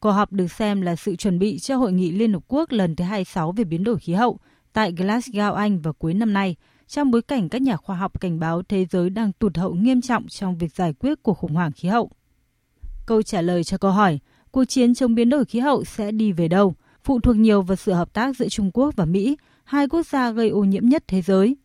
Cuộc 0.00 0.10
họp 0.10 0.32
được 0.32 0.52
xem 0.52 0.80
là 0.80 0.96
sự 0.96 1.16
chuẩn 1.16 1.38
bị 1.38 1.58
cho 1.58 1.76
hội 1.76 1.92
nghị 1.92 2.10
Liên 2.10 2.32
Hợp 2.32 2.42
Quốc 2.48 2.72
lần 2.72 2.96
thứ 2.96 3.04
26 3.04 3.52
về 3.52 3.64
biến 3.64 3.84
đổi 3.84 3.98
khí 3.98 4.12
hậu 4.12 4.38
tại 4.72 4.92
Glasgow, 4.92 5.54
Anh 5.54 5.80
vào 5.80 5.92
cuối 5.92 6.14
năm 6.14 6.32
nay, 6.32 6.56
trong 6.86 7.10
bối 7.10 7.22
cảnh 7.22 7.48
các 7.48 7.62
nhà 7.62 7.76
khoa 7.76 7.96
học 7.96 8.20
cảnh 8.20 8.38
báo 8.40 8.62
thế 8.62 8.86
giới 8.90 9.10
đang 9.10 9.32
tụt 9.32 9.56
hậu 9.56 9.74
nghiêm 9.74 10.00
trọng 10.00 10.28
trong 10.28 10.58
việc 10.58 10.74
giải 10.74 10.92
quyết 10.92 11.22
cuộc 11.22 11.34
khủng 11.34 11.54
hoảng 11.54 11.72
khí 11.72 11.88
hậu. 11.88 12.10
Câu 13.06 13.22
trả 13.22 13.40
lời 13.40 13.64
cho 13.64 13.78
câu 13.78 13.90
hỏi– 13.90 14.18
cuộc 14.54 14.64
chiến 14.64 14.94
chống 14.94 15.14
biến 15.14 15.30
đổi 15.30 15.44
khí 15.44 15.58
hậu 15.58 15.84
sẽ 15.84 16.12
đi 16.12 16.32
về 16.32 16.48
đâu, 16.48 16.74
phụ 17.04 17.20
thuộc 17.20 17.36
nhiều 17.36 17.62
vào 17.62 17.76
sự 17.76 17.92
hợp 17.92 18.12
tác 18.12 18.36
giữa 18.36 18.48
Trung 18.48 18.70
Quốc 18.74 18.96
và 18.96 19.04
Mỹ, 19.04 19.36
hai 19.64 19.88
quốc 19.88 20.06
gia 20.06 20.30
gây 20.30 20.48
ô 20.48 20.64
nhiễm 20.64 20.88
nhất 20.88 21.04
thế 21.08 21.22
giới. 21.22 21.56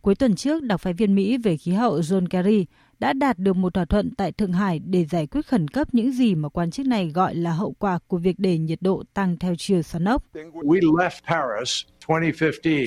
Cuối 0.00 0.14
tuần 0.14 0.34
trước, 0.34 0.62
đặc 0.62 0.80
phái 0.80 0.92
viên 0.92 1.14
Mỹ 1.14 1.36
về 1.36 1.56
khí 1.56 1.72
hậu 1.72 2.00
John 2.00 2.26
Kerry 2.26 2.66
đã 3.04 3.12
đạt 3.12 3.38
được 3.38 3.56
một 3.56 3.74
thỏa 3.74 3.84
thuận 3.84 4.14
tại 4.14 4.32
Thượng 4.32 4.52
Hải 4.52 4.78
để 4.78 5.04
giải 5.04 5.26
quyết 5.26 5.46
khẩn 5.46 5.68
cấp 5.68 5.88
những 5.92 6.12
gì 6.12 6.34
mà 6.34 6.48
quan 6.48 6.70
chức 6.70 6.86
này 6.86 7.10
gọi 7.14 7.34
là 7.34 7.50
hậu 7.50 7.74
quả 7.78 7.98
của 8.06 8.18
việc 8.18 8.38
để 8.38 8.58
nhiệt 8.58 8.78
độ 8.82 9.02
tăng 9.14 9.36
theo 9.38 9.54
chiều 9.58 9.82
xoắn 9.82 10.04
ốc. 10.04 10.22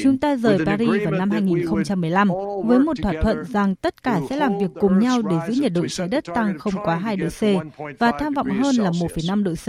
Chúng 0.04 0.18
ta 0.18 0.36
rời 0.36 0.58
Paris 0.66 1.04
vào 1.04 1.12
năm 1.12 1.32
2015 1.32 2.30
với 2.66 2.80
một 2.80 2.98
thỏa 3.02 3.14
thuận 3.22 3.44
rằng 3.46 3.76
tất 3.76 4.04
cả 4.04 4.20
sẽ 4.30 4.36
làm 4.36 4.58
việc 4.60 4.70
cùng 4.80 5.00
nhau 5.00 5.22
để 5.22 5.36
giữ 5.48 5.62
nhiệt 5.62 5.74
độ 5.74 5.88
trái 5.88 6.08
đất 6.08 6.24
tăng 6.36 6.58
không 6.60 6.74
quá 6.84 6.96
2 6.96 7.18
độ 7.18 7.28
C 7.28 7.42
và 8.00 8.12
tham 8.20 8.34
vọng 8.34 8.50
hơn 8.50 8.76
là 8.76 8.90
1,5 8.90 9.44
độ 9.44 9.54
C. 9.56 9.68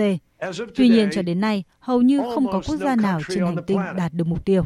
Tuy 0.75 0.89
nhiên 0.89 1.09
cho 1.13 1.23
đến 1.23 1.41
nay, 1.41 1.65
hầu 1.79 2.03
như 2.03 2.21
không 2.35 2.47
có 2.53 2.63
quốc 2.69 2.77
gia 2.77 2.97
nào 2.97 3.21
trên 3.29 3.45
hành 3.45 3.65
tinh 3.67 3.81
đạt 3.97 4.13
được 4.15 4.27
mục 4.27 4.45
tiêu. 4.45 4.65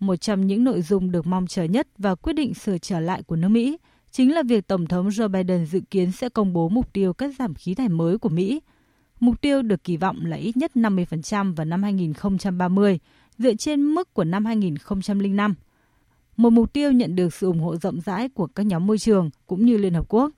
Một 0.00 0.16
trong 0.16 0.46
những 0.46 0.64
nội 0.64 0.82
dung 0.82 1.10
được 1.10 1.26
mong 1.26 1.46
chờ 1.46 1.64
nhất 1.64 1.88
và 1.98 2.14
quyết 2.14 2.32
định 2.32 2.54
sửa 2.54 2.78
trở 2.78 3.00
lại 3.00 3.22
của 3.22 3.36
nước 3.36 3.48
Mỹ 3.48 3.78
chính 4.10 4.34
là 4.34 4.42
việc 4.42 4.66
Tổng 4.66 4.86
thống 4.86 5.08
Joe 5.08 5.28
Biden 5.28 5.66
dự 5.66 5.80
kiến 5.90 6.12
sẽ 6.12 6.28
công 6.28 6.52
bố 6.52 6.68
mục 6.68 6.92
tiêu 6.92 7.12
cắt 7.12 7.30
giảm 7.38 7.54
khí 7.54 7.74
thải 7.74 7.88
mới 7.88 8.18
của 8.18 8.28
Mỹ. 8.28 8.60
Mục 9.20 9.40
tiêu 9.40 9.62
được 9.62 9.84
kỳ 9.84 9.96
vọng 9.96 10.26
là 10.26 10.36
ít 10.36 10.56
nhất 10.56 10.70
50% 10.74 11.54
vào 11.54 11.64
năm 11.64 11.82
2030, 11.82 12.98
dựa 13.38 13.54
trên 13.54 13.82
mức 13.82 14.14
của 14.14 14.24
năm 14.24 14.44
2005. 14.44 15.54
Một 16.36 16.50
mục 16.50 16.72
tiêu 16.72 16.92
nhận 16.92 17.16
được 17.16 17.34
sự 17.34 17.46
ủng 17.46 17.60
hộ 17.60 17.76
rộng 17.76 18.00
rãi 18.00 18.28
của 18.28 18.46
các 18.46 18.66
nhóm 18.66 18.86
môi 18.86 18.98
trường 18.98 19.30
cũng 19.46 19.66
như 19.66 19.76
Liên 19.76 19.94
Hợp 19.94 20.08
Quốc. 20.08 20.32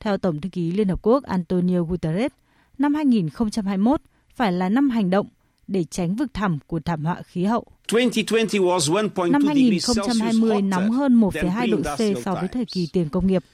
Theo 0.00 0.18
Tổng 0.18 0.40
thư 0.40 0.48
ký 0.48 0.72
Liên 0.72 0.88
Hợp 0.88 1.02
Quốc 1.02 1.24
Antonio 1.24 1.82
Guterres, 1.82 2.32
năm 2.78 2.94
2021 2.94 4.00
phải 4.34 4.52
là 4.52 4.68
năm 4.68 4.90
hành 4.90 5.10
động 5.10 5.26
để 5.66 5.84
tránh 5.84 6.14
vực 6.14 6.34
thẳm 6.34 6.58
của 6.66 6.80
thảm 6.80 7.04
họa 7.04 7.22
khí 7.22 7.44
hậu. 7.44 7.64
Năm 7.92 9.46
2020 9.46 10.62
nóng 10.62 10.90
hơn 10.90 11.20
1,2 11.20 11.70
độ 11.70 11.78
C 11.82 12.24
so 12.24 12.34
với 12.34 12.48
thời 12.48 12.64
kỳ 12.64 12.88
tiền 12.92 13.08
công 13.08 13.26
nghiệp. 13.26 13.44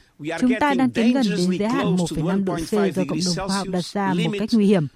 Chúng 0.40 0.52
ta 0.60 0.74
đang 0.74 0.90
tiến 0.90 1.12
gần 1.12 1.24
đến 1.30 1.58
giới 1.58 1.68
hạn 1.68 1.96
1,5 1.96 2.44
độ 2.44 2.56
C 2.56 2.94
do 2.94 3.02
cộng 3.08 3.18
đồng 3.26 3.48
khoa 3.48 3.56
học 3.56 3.68
đặt 3.68 3.84
ra 3.84 4.14
một 4.14 4.32
cách 4.38 4.48
nguy 4.52 4.66
hiểm. 4.66 4.86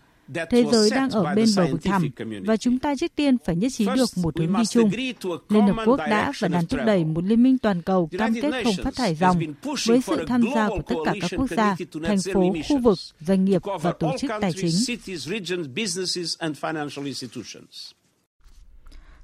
Thế 0.51 0.64
giới 0.72 0.91
đang 0.91 1.11
ở 1.11 1.34
bên 1.34 1.49
bờ 1.57 1.66
vực 1.66 1.82
thẳm 1.82 2.09
và 2.47 2.57
chúng 2.57 2.78
ta 2.78 2.95
trước 2.97 3.12
tiên 3.16 3.36
phải 3.45 3.57
nhất 3.57 3.72
trí 3.72 3.86
được 3.86 4.09
một 4.16 4.39
hướng 4.39 4.53
đi 4.59 4.66
chung. 4.66 4.91
Liên 5.49 5.66
Hợp 5.66 5.82
Quốc 5.86 5.97
đã 5.97 6.32
và 6.39 6.49
đang 6.49 6.66
thúc 6.66 6.80
đẩy 6.86 7.05
một 7.05 7.24
liên 7.24 7.43
minh 7.43 7.59
toàn 7.59 7.82
cầu 7.82 8.09
cam 8.18 8.34
kết 8.34 8.64
không 8.64 8.84
phát 8.84 8.95
thải 8.97 9.14
dòng 9.14 9.39
với 9.86 10.01
sự 10.01 10.24
tham 10.28 10.43
gia 10.55 10.68
của 10.68 10.82
tất 10.86 10.97
cả 11.05 11.14
các 11.20 11.30
quốc 11.36 11.51
gia, 11.51 11.76
thành 12.03 12.18
phố, 12.34 12.55
khu 12.68 12.78
vực, 12.78 12.99
doanh 13.20 13.45
nghiệp 13.45 13.62
và 13.80 13.93
tổ 13.93 14.12
chức 14.18 14.30
tài 14.41 14.53
chính. 14.53 14.99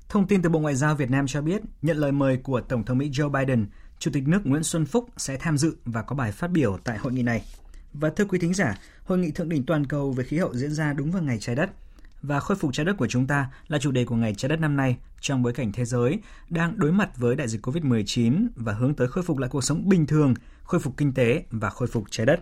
Thông 0.08 0.26
tin 0.26 0.42
từ 0.42 0.48
Bộ 0.48 0.58
Ngoại 0.58 0.74
giao 0.74 0.94
Việt 0.94 1.10
Nam 1.10 1.26
cho 1.26 1.42
biết, 1.42 1.62
nhận 1.82 1.96
lời 1.96 2.12
mời 2.12 2.36
của 2.36 2.60
Tổng 2.60 2.84
thống 2.84 2.98
Mỹ 2.98 3.10
Joe 3.10 3.28
Biden, 3.28 3.66
Chủ 3.98 4.10
tịch 4.14 4.28
nước 4.28 4.40
Nguyễn 4.44 4.62
Xuân 4.62 4.86
Phúc 4.86 5.08
sẽ 5.16 5.36
tham 5.36 5.58
dự 5.58 5.76
và 5.84 6.02
có 6.02 6.16
bài 6.16 6.32
phát 6.32 6.50
biểu 6.50 6.78
tại 6.84 6.98
hội 6.98 7.12
nghị 7.12 7.22
này. 7.22 7.44
Và 7.92 8.10
thưa 8.10 8.24
quý 8.24 8.38
thính 8.38 8.54
giả, 8.54 8.78
hội 9.04 9.18
nghị 9.18 9.30
thượng 9.30 9.48
đỉnh 9.48 9.66
toàn 9.66 9.86
cầu 9.86 10.12
về 10.12 10.24
khí 10.24 10.38
hậu 10.38 10.54
diễn 10.54 10.72
ra 10.72 10.92
đúng 10.92 11.10
vào 11.10 11.22
ngày 11.22 11.38
trái 11.40 11.56
đất. 11.56 11.70
Và 12.22 12.40
khôi 12.40 12.56
phục 12.56 12.72
trái 12.72 12.86
đất 12.86 12.96
của 12.96 13.06
chúng 13.06 13.26
ta 13.26 13.50
là 13.68 13.78
chủ 13.78 13.90
đề 13.90 14.04
của 14.04 14.16
ngày 14.16 14.34
trái 14.34 14.48
đất 14.48 14.60
năm 14.60 14.76
nay 14.76 14.96
trong 15.20 15.42
bối 15.42 15.52
cảnh 15.52 15.72
thế 15.72 15.84
giới 15.84 16.18
đang 16.48 16.78
đối 16.78 16.92
mặt 16.92 17.10
với 17.16 17.36
đại 17.36 17.48
dịch 17.48 17.66
COVID-19 17.66 18.46
và 18.56 18.72
hướng 18.72 18.94
tới 18.94 19.08
khôi 19.08 19.24
phục 19.24 19.38
lại 19.38 19.50
cuộc 19.50 19.64
sống 19.64 19.88
bình 19.88 20.06
thường, 20.06 20.34
khôi 20.62 20.80
phục 20.80 20.96
kinh 20.96 21.14
tế 21.14 21.44
và 21.50 21.70
khôi 21.70 21.88
phục 21.88 22.04
trái 22.10 22.26
đất. 22.26 22.40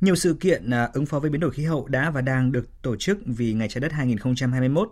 Nhiều 0.00 0.14
sự 0.14 0.34
kiện 0.34 0.70
à, 0.70 0.90
ứng 0.92 1.06
phó 1.06 1.18
với 1.18 1.30
biến 1.30 1.40
đổi 1.40 1.50
khí 1.50 1.64
hậu 1.64 1.86
đã 1.86 2.10
và 2.10 2.20
đang 2.20 2.52
được 2.52 2.82
tổ 2.82 2.96
chức 2.96 3.18
vì 3.26 3.52
ngày 3.52 3.68
trái 3.68 3.80
đất 3.80 3.92
2021 3.92 4.88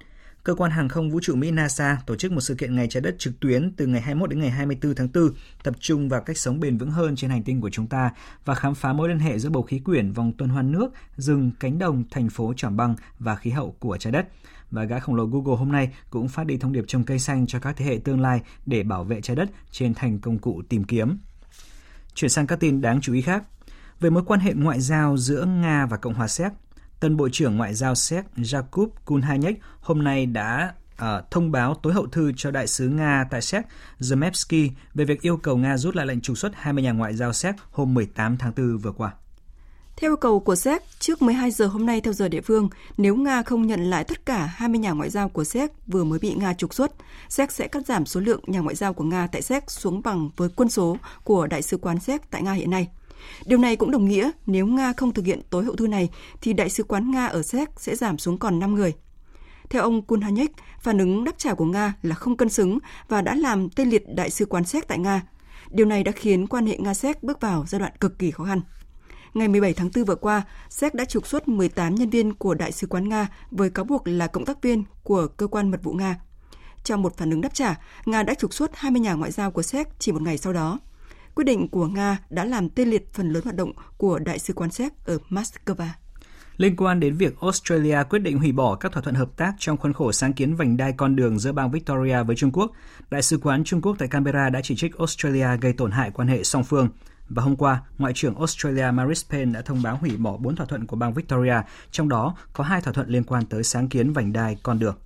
Cơ 0.48 0.54
quan 0.54 0.70
Hàng 0.70 0.88
không 0.88 1.10
Vũ 1.10 1.20
trụ 1.22 1.34
Mỹ 1.34 1.50
NASA 1.50 1.98
tổ 2.06 2.16
chức 2.16 2.32
một 2.32 2.40
sự 2.40 2.54
kiện 2.54 2.76
Ngày 2.76 2.88
Trái 2.88 3.00
Đất 3.00 3.18
trực 3.18 3.40
tuyến 3.40 3.72
từ 3.76 3.86
ngày 3.86 4.00
21 4.00 4.30
đến 4.30 4.40
ngày 4.40 4.50
24 4.50 4.94
tháng 4.94 5.08
4, 5.14 5.30
tập 5.62 5.74
trung 5.80 6.08
vào 6.08 6.20
cách 6.20 6.38
sống 6.38 6.60
bền 6.60 6.78
vững 6.78 6.90
hơn 6.90 7.16
trên 7.16 7.30
hành 7.30 7.42
tinh 7.42 7.60
của 7.60 7.70
chúng 7.70 7.86
ta 7.86 8.10
và 8.44 8.54
khám 8.54 8.74
phá 8.74 8.92
mối 8.92 9.08
liên 9.08 9.18
hệ 9.18 9.38
giữa 9.38 9.50
bầu 9.50 9.62
khí 9.62 9.78
quyển, 9.78 10.12
vòng 10.12 10.32
tuần 10.38 10.50
hoàn 10.50 10.72
nước, 10.72 10.92
rừng, 11.16 11.50
cánh 11.60 11.78
đồng, 11.78 12.04
thành 12.10 12.28
phố 12.28 12.52
tròn 12.56 12.76
băng 12.76 12.94
và 13.18 13.36
khí 13.36 13.50
hậu 13.50 13.76
của 13.78 13.96
trái 13.96 14.12
đất. 14.12 14.28
Và 14.70 14.84
gã 14.84 14.98
khổng 14.98 15.14
lồ 15.14 15.24
Google 15.24 15.56
hôm 15.56 15.72
nay 15.72 15.90
cũng 16.10 16.28
phát 16.28 16.46
đi 16.46 16.56
thông 16.56 16.72
điệp 16.72 16.84
trồng 16.86 17.04
cây 17.04 17.18
xanh 17.18 17.46
cho 17.46 17.58
các 17.58 17.76
thế 17.76 17.84
hệ 17.84 17.98
tương 18.04 18.20
lai 18.20 18.40
để 18.66 18.82
bảo 18.82 19.04
vệ 19.04 19.20
trái 19.20 19.36
đất 19.36 19.48
trên 19.70 19.94
thành 19.94 20.18
công 20.18 20.38
cụ 20.38 20.62
tìm 20.68 20.84
kiếm. 20.84 21.18
Chuyển 22.14 22.30
sang 22.30 22.46
các 22.46 22.60
tin 22.60 22.80
đáng 22.80 23.00
chú 23.00 23.14
ý 23.14 23.20
khác. 23.20 23.44
Về 24.00 24.10
mối 24.10 24.22
quan 24.26 24.40
hệ 24.40 24.54
ngoại 24.54 24.80
giao 24.80 25.16
giữa 25.16 25.44
Nga 25.44 25.86
và 25.86 25.96
Cộng 25.96 26.14
hòa 26.14 26.28
Séc, 26.28 26.52
Tân 27.00 27.16
Bộ 27.16 27.28
trưởng 27.32 27.56
Ngoại 27.56 27.74
giao 27.74 27.94
Séc 27.94 28.24
Jakub 28.36 28.88
Kulhanyek 29.04 29.60
hôm 29.80 30.04
nay 30.04 30.26
đã 30.26 30.74
uh, 31.02 31.30
thông 31.30 31.52
báo 31.52 31.74
tối 31.74 31.92
hậu 31.92 32.06
thư 32.06 32.32
cho 32.36 32.50
đại 32.50 32.66
sứ 32.66 32.88
Nga 32.88 33.24
tại 33.30 33.42
Séc 33.42 33.64
Zemevsky 34.00 34.70
về 34.94 35.04
việc 35.04 35.20
yêu 35.20 35.36
cầu 35.36 35.56
Nga 35.56 35.78
rút 35.78 35.96
lại 35.96 36.06
lệnh 36.06 36.20
trục 36.20 36.38
xuất 36.38 36.52
20 36.54 36.82
nhà 36.82 36.92
ngoại 36.92 37.16
giao 37.16 37.32
Séc 37.32 37.54
hôm 37.70 37.94
18 37.94 38.36
tháng 38.36 38.52
4 38.56 38.78
vừa 38.78 38.92
qua. 38.92 39.12
Theo 39.96 40.10
yêu 40.10 40.16
cầu 40.16 40.40
của 40.40 40.56
Séc, 40.56 40.82
trước 40.98 41.22
12 41.22 41.50
giờ 41.50 41.66
hôm 41.66 41.86
nay 41.86 42.00
theo 42.00 42.12
giờ 42.12 42.28
địa 42.28 42.40
phương, 42.40 42.68
nếu 42.96 43.16
Nga 43.16 43.42
không 43.42 43.66
nhận 43.66 43.90
lại 43.90 44.04
tất 44.04 44.26
cả 44.26 44.46
20 44.46 44.78
nhà 44.78 44.90
ngoại 44.90 45.10
giao 45.10 45.28
của 45.28 45.44
Séc 45.44 45.72
vừa 45.86 46.04
mới 46.04 46.18
bị 46.18 46.34
Nga 46.34 46.54
trục 46.54 46.74
xuất, 46.74 46.92
Séc 47.28 47.52
sẽ 47.52 47.68
cắt 47.68 47.86
giảm 47.86 48.06
số 48.06 48.20
lượng 48.20 48.40
nhà 48.46 48.60
ngoại 48.60 48.74
giao 48.74 48.94
của 48.94 49.04
Nga 49.04 49.26
tại 49.32 49.42
Séc 49.42 49.70
xuống 49.70 50.02
bằng 50.02 50.30
với 50.36 50.48
quân 50.56 50.68
số 50.68 50.96
của 51.24 51.46
Đại 51.46 51.62
sứ 51.62 51.76
quán 51.76 52.00
Séc 52.00 52.30
tại 52.30 52.42
Nga 52.42 52.52
hiện 52.52 52.70
nay. 52.70 52.88
Điều 53.44 53.58
này 53.58 53.76
cũng 53.76 53.90
đồng 53.90 54.08
nghĩa 54.08 54.30
nếu 54.46 54.66
Nga 54.66 54.92
không 54.92 55.12
thực 55.12 55.26
hiện 55.26 55.40
tối 55.50 55.64
hậu 55.64 55.76
thư 55.76 55.86
này 55.86 56.08
thì 56.40 56.52
đại 56.52 56.68
sứ 56.68 56.82
quán 56.82 57.10
Nga 57.10 57.26
ở 57.26 57.42
Séc 57.42 57.68
sẽ 57.76 57.96
giảm 57.96 58.18
xuống 58.18 58.38
còn 58.38 58.58
5 58.58 58.74
người. 58.74 58.92
Theo 59.70 59.82
ông 59.82 60.02
kulhanek 60.02 60.50
phản 60.80 60.98
ứng 60.98 61.24
đáp 61.24 61.38
trả 61.38 61.54
của 61.54 61.64
Nga 61.64 61.94
là 62.02 62.14
không 62.14 62.36
cân 62.36 62.48
xứng 62.48 62.78
và 63.08 63.22
đã 63.22 63.34
làm 63.34 63.70
tê 63.70 63.84
liệt 63.84 64.04
đại 64.14 64.30
sứ 64.30 64.46
quán 64.46 64.64
Séc 64.64 64.88
tại 64.88 64.98
Nga. 64.98 65.22
Điều 65.70 65.86
này 65.86 66.04
đã 66.04 66.12
khiến 66.12 66.46
quan 66.46 66.66
hệ 66.66 66.76
Nga-Séc 66.76 67.14
bước 67.22 67.40
vào 67.40 67.64
giai 67.68 67.78
đoạn 67.78 67.92
cực 68.00 68.18
kỳ 68.18 68.30
khó 68.30 68.44
khăn. 68.44 68.60
Ngày 69.34 69.48
17 69.48 69.72
tháng 69.72 69.90
4 69.96 70.04
vừa 70.04 70.14
qua, 70.14 70.42
Séc 70.70 70.94
đã 70.94 71.04
trục 71.04 71.26
xuất 71.26 71.48
18 71.48 71.94
nhân 71.94 72.10
viên 72.10 72.34
của 72.34 72.54
Đại 72.54 72.72
sứ 72.72 72.86
quán 72.86 73.08
Nga 73.08 73.28
với 73.50 73.70
cáo 73.70 73.84
buộc 73.84 74.02
là 74.08 74.26
cộng 74.26 74.44
tác 74.44 74.62
viên 74.62 74.84
của 75.02 75.26
cơ 75.26 75.46
quan 75.46 75.70
mật 75.70 75.80
vụ 75.82 75.92
Nga. 75.92 76.16
Trong 76.84 77.02
một 77.02 77.16
phản 77.16 77.30
ứng 77.30 77.40
đáp 77.40 77.54
trả, 77.54 77.74
Nga 78.06 78.22
đã 78.22 78.34
trục 78.34 78.54
xuất 78.54 78.76
20 78.76 79.00
nhà 79.00 79.14
ngoại 79.14 79.32
giao 79.32 79.50
của 79.50 79.62
Séc 79.62 79.88
chỉ 79.98 80.12
một 80.12 80.22
ngày 80.22 80.38
sau 80.38 80.52
đó. 80.52 80.78
Quyết 81.38 81.44
định 81.44 81.68
của 81.68 81.86
Nga 81.86 82.18
đã 82.30 82.44
làm 82.44 82.68
tê 82.68 82.84
liệt 82.84 83.14
phần 83.14 83.30
lớn 83.30 83.42
hoạt 83.44 83.56
động 83.56 83.72
của 83.96 84.18
Đại 84.18 84.38
sứ 84.38 84.52
quán 84.52 84.70
Séc 84.70 84.92
ở 85.04 85.18
Moscow. 85.30 85.86
Liên 86.56 86.76
quan 86.76 87.00
đến 87.00 87.14
việc 87.14 87.40
Australia 87.40 87.98
quyết 88.10 88.18
định 88.18 88.38
hủy 88.38 88.52
bỏ 88.52 88.74
các 88.74 88.92
thỏa 88.92 89.02
thuận 89.02 89.14
hợp 89.14 89.36
tác 89.36 89.54
trong 89.58 89.76
khuôn 89.76 89.92
khổ 89.92 90.12
sáng 90.12 90.32
kiến 90.32 90.54
vành 90.54 90.76
đai 90.76 90.92
con 90.92 91.16
đường 91.16 91.38
giữa 91.38 91.52
bang 91.52 91.70
Victoria 91.70 92.22
với 92.22 92.36
Trung 92.36 92.52
Quốc, 92.52 92.72
Đại 93.10 93.22
sứ 93.22 93.38
quán 93.38 93.64
Trung 93.64 93.82
Quốc 93.82 93.96
tại 93.98 94.08
Canberra 94.08 94.50
đã 94.50 94.60
chỉ 94.62 94.76
trích 94.76 94.98
Australia 94.98 95.46
gây 95.60 95.72
tổn 95.72 95.90
hại 95.90 96.10
quan 96.10 96.28
hệ 96.28 96.44
song 96.44 96.64
phương. 96.64 96.88
Và 97.28 97.42
hôm 97.42 97.56
qua, 97.56 97.82
Ngoại 97.98 98.12
trưởng 98.16 98.34
Australia 98.34 98.90
Maris 98.90 99.24
Payne 99.30 99.52
đã 99.52 99.62
thông 99.62 99.82
báo 99.82 99.96
hủy 99.96 100.16
bỏ 100.16 100.36
bốn 100.36 100.56
thỏa 100.56 100.66
thuận 100.66 100.86
của 100.86 100.96
bang 100.96 101.14
Victoria, 101.14 101.56
trong 101.90 102.08
đó 102.08 102.36
có 102.52 102.64
hai 102.64 102.80
thỏa 102.80 102.92
thuận 102.92 103.08
liên 103.08 103.24
quan 103.24 103.46
tới 103.46 103.62
sáng 103.62 103.88
kiến 103.88 104.12
vành 104.12 104.32
đai 104.32 104.56
con 104.62 104.78
đường. 104.78 104.96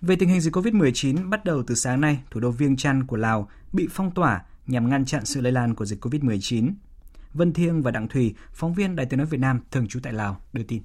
Về 0.00 0.16
tình 0.16 0.28
hình 0.28 0.40
dịch 0.40 0.56
COVID-19, 0.56 1.30
bắt 1.30 1.44
đầu 1.44 1.62
từ 1.66 1.74
sáng 1.74 2.00
nay, 2.00 2.18
thủ 2.30 2.40
đô 2.40 2.50
Viêng 2.50 2.76
Chăn 2.76 3.06
của 3.06 3.16
Lào 3.16 3.48
bị 3.72 3.88
phong 3.90 4.10
tỏa 4.10 4.42
nhằm 4.66 4.90
ngăn 4.90 5.04
chặn 5.04 5.24
sự 5.24 5.40
lây 5.40 5.52
lan 5.52 5.74
của 5.74 5.84
dịch 5.84 5.98
COVID-19. 6.00 6.70
Vân 7.34 7.52
Thiêng 7.52 7.82
và 7.82 7.90
Đặng 7.90 8.08
Thùy, 8.08 8.34
phóng 8.52 8.74
viên 8.74 8.96
Đài 8.96 9.06
tiếng 9.06 9.18
nói 9.18 9.26
Việt 9.30 9.40
Nam 9.40 9.60
thường 9.70 9.86
trú 9.88 10.00
tại 10.02 10.12
Lào, 10.12 10.36
đưa 10.52 10.62
tin. 10.62 10.82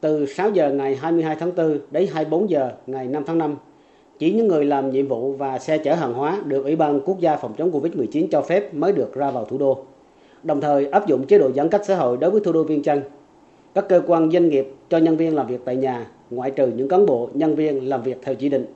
Từ 0.00 0.26
6 0.26 0.50
giờ 0.50 0.72
ngày 0.72 0.96
22 0.96 1.36
tháng 1.40 1.54
4 1.56 1.78
đến 1.90 2.08
24 2.12 2.50
giờ 2.50 2.72
ngày 2.86 3.06
5 3.06 3.22
tháng 3.26 3.38
5, 3.38 3.56
chỉ 4.18 4.32
những 4.32 4.48
người 4.48 4.64
làm 4.64 4.90
nhiệm 4.90 5.08
vụ 5.08 5.32
và 5.32 5.58
xe 5.58 5.78
chở 5.78 5.94
hàng 5.94 6.14
hóa 6.14 6.42
được 6.46 6.64
Ủy 6.64 6.76
ban 6.76 7.00
Quốc 7.00 7.20
gia 7.20 7.36
phòng 7.36 7.54
chống 7.58 7.70
Covid-19 7.72 8.26
cho 8.30 8.42
phép 8.42 8.74
mới 8.74 8.92
được 8.92 9.14
ra 9.14 9.30
vào 9.30 9.44
thủ 9.44 9.58
đô. 9.58 9.84
Đồng 10.42 10.60
thời 10.60 10.86
áp 10.86 11.06
dụng 11.06 11.26
chế 11.26 11.38
độ 11.38 11.52
giãn 11.52 11.68
cách 11.68 11.82
xã 11.86 11.96
hội 11.96 12.16
đối 12.16 12.30
với 12.30 12.40
thủ 12.44 12.52
đô 12.52 12.64
Viên 12.64 12.82
Chăn. 12.82 13.02
Các 13.74 13.84
cơ 13.88 14.02
quan 14.06 14.30
doanh 14.30 14.48
nghiệp 14.48 14.66
cho 14.88 14.98
nhân 14.98 15.16
viên 15.16 15.34
làm 15.34 15.46
việc 15.46 15.60
tại 15.64 15.76
nhà, 15.76 16.06
ngoại 16.30 16.50
trừ 16.50 16.66
những 16.66 16.88
cán 16.88 17.06
bộ, 17.06 17.30
nhân 17.34 17.56
viên 17.56 17.88
làm 17.88 18.02
việc 18.02 18.18
theo 18.22 18.34
chỉ 18.34 18.48
định. 18.48 18.66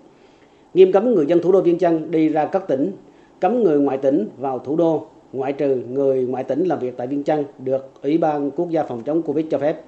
Nghiêm 0.75 0.93
cấm 0.93 1.15
người 1.15 1.27
dân 1.27 1.43
thủ 1.43 1.53
đô 1.53 1.61
Viên 1.61 1.79
Chăn 1.79 2.11
đi 2.11 2.29
ra 2.29 2.47
các 2.47 2.69
tỉnh 2.69 2.93
cấm 3.41 3.63
người 3.63 3.79
ngoại 3.79 3.99
tỉnh 3.99 4.29
vào 4.39 4.59
thủ 4.59 4.77
đô 4.77 5.07
ngoại 5.33 5.53
trừ 5.53 5.83
người 5.91 6.27
ngoại 6.27 6.45
tỉnh 6.45 6.65
làm 6.65 6.79
việc 6.79 6.97
tại 6.97 7.07
Viên 7.07 7.23
Chăn 7.23 7.45
được 7.59 7.91
Ủy 8.03 8.19
ban 8.19 8.51
Quốc 8.51 8.71
gia 8.71 8.83
phòng 8.83 9.03
chống 9.03 9.23
Covid 9.23 9.47
cho 9.51 9.59
phép. 9.59 9.83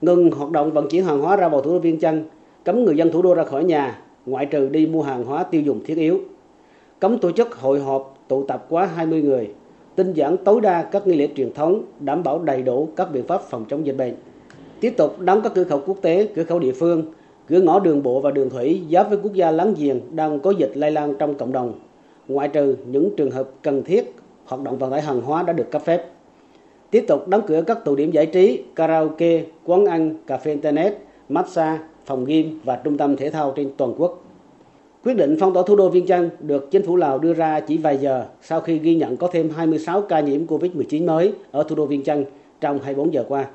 Ngừng 0.00 0.30
hoạt 0.30 0.50
động 0.50 0.72
vận 0.72 0.88
chuyển 0.88 1.04
hàng 1.04 1.20
hóa 1.20 1.36
ra 1.36 1.48
vào 1.48 1.60
thủ 1.60 1.72
đô 1.72 1.78
Viên 1.78 2.00
Chăn, 2.00 2.24
cấm 2.64 2.84
người 2.84 2.96
dân 2.96 3.12
thủ 3.12 3.22
đô 3.22 3.34
ra 3.34 3.44
khỏi 3.44 3.64
nhà, 3.64 3.98
ngoại 4.26 4.46
trừ 4.46 4.68
đi 4.68 4.86
mua 4.86 5.02
hàng 5.02 5.24
hóa 5.24 5.42
tiêu 5.42 5.62
dùng 5.62 5.80
thiết 5.84 5.96
yếu. 5.96 6.20
Cấm 6.98 7.18
tổ 7.18 7.32
chức 7.32 7.54
hội 7.54 7.80
họp 7.80 8.18
tụ 8.28 8.44
tập 8.44 8.66
quá 8.68 8.86
20 8.86 9.22
người, 9.22 9.50
tinh 9.96 10.12
giản 10.12 10.36
tối 10.36 10.60
đa 10.60 10.82
các 10.82 11.06
nghi 11.06 11.16
lễ 11.16 11.28
truyền 11.36 11.52
thống, 11.52 11.82
đảm 12.00 12.22
bảo 12.22 12.38
đầy 12.38 12.62
đủ 12.62 12.88
các 12.96 13.12
biện 13.12 13.26
pháp 13.26 13.42
phòng 13.42 13.64
chống 13.68 13.86
dịch 13.86 13.96
bệnh. 13.96 14.14
Tiếp 14.80 14.94
tục 14.96 15.20
đóng 15.20 15.40
các 15.42 15.52
cửa 15.54 15.64
khẩu 15.64 15.80
quốc 15.86 15.96
tế, 16.02 16.28
cửa 16.34 16.44
khẩu 16.44 16.58
địa 16.58 16.72
phương, 16.72 17.04
cửa 17.48 17.60
ngõ 17.60 17.80
đường 17.80 18.02
bộ 18.02 18.20
và 18.20 18.30
đường 18.30 18.50
thủy 18.50 18.82
giáp 18.92 19.08
với 19.08 19.18
quốc 19.22 19.34
gia 19.34 19.50
láng 19.50 19.74
giềng 19.78 20.00
đang 20.10 20.40
có 20.40 20.50
dịch 20.50 20.72
lây 20.74 20.90
lan 20.90 21.14
trong 21.18 21.34
cộng 21.34 21.52
đồng 21.52 21.72
ngoại 22.32 22.48
trừ 22.48 22.76
những 22.86 23.10
trường 23.16 23.30
hợp 23.30 23.50
cần 23.62 23.82
thiết 23.82 24.14
hoạt 24.44 24.62
động 24.62 24.78
vận 24.78 24.90
tải 24.90 25.02
hàng 25.02 25.20
hóa 25.20 25.42
đã 25.42 25.52
được 25.52 25.70
cấp 25.70 25.82
phép. 25.84 26.06
Tiếp 26.90 27.04
tục 27.08 27.28
đóng 27.28 27.42
cửa 27.46 27.62
các 27.66 27.84
tụ 27.84 27.96
điểm 27.96 28.10
giải 28.10 28.26
trí, 28.26 28.62
karaoke, 28.76 29.44
quán 29.64 29.84
ăn, 29.84 30.14
cà 30.26 30.36
phê 30.36 30.50
internet, 30.50 30.98
massage, 31.28 31.78
phòng 32.06 32.24
gym 32.24 32.60
và 32.64 32.76
trung 32.84 32.96
tâm 32.96 33.16
thể 33.16 33.30
thao 33.30 33.52
trên 33.56 33.70
toàn 33.76 33.94
quốc. 33.96 34.24
Quyết 35.04 35.14
định 35.14 35.36
phong 35.40 35.54
tỏa 35.54 35.62
thủ 35.66 35.76
đô 35.76 35.88
Viên 35.88 36.06
Chăn 36.06 36.30
được 36.40 36.70
chính 36.70 36.82
phủ 36.82 36.96
Lào 36.96 37.18
đưa 37.18 37.32
ra 37.32 37.60
chỉ 37.60 37.76
vài 37.76 37.96
giờ 37.96 38.24
sau 38.42 38.60
khi 38.60 38.78
ghi 38.78 38.94
nhận 38.94 39.16
có 39.16 39.28
thêm 39.32 39.50
26 39.50 40.02
ca 40.02 40.20
nhiễm 40.20 40.46
COVID-19 40.46 41.06
mới 41.06 41.32
ở 41.50 41.62
thủ 41.62 41.76
đô 41.76 41.86
Viên 41.86 42.02
Chăn 42.02 42.24
trong 42.60 42.78
24 42.78 43.14
giờ 43.14 43.24
qua. 43.28 43.46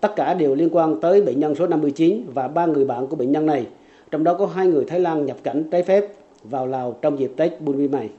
Tất 0.00 0.16
cả 0.16 0.34
đều 0.34 0.54
liên 0.54 0.68
quan 0.72 1.00
tới 1.00 1.22
bệnh 1.22 1.40
nhân 1.40 1.54
số 1.54 1.66
59 1.66 2.22
và 2.34 2.48
ba 2.48 2.66
người 2.66 2.84
bạn 2.84 3.06
của 3.06 3.16
bệnh 3.16 3.32
nhân 3.32 3.46
này, 3.46 3.66
trong 4.10 4.24
đó 4.24 4.34
có 4.34 4.46
hai 4.46 4.66
người 4.66 4.84
Thái 4.84 5.00
Lan 5.00 5.26
nhập 5.26 5.36
cảnh 5.42 5.64
trái 5.70 5.82
phép 5.82 6.06
vào 6.44 6.66
Lào 6.66 6.98
trong 7.02 7.18
dịp 7.18 7.32
Tết 7.36 7.60
Bun 7.60 7.90
mày. 7.90 8.10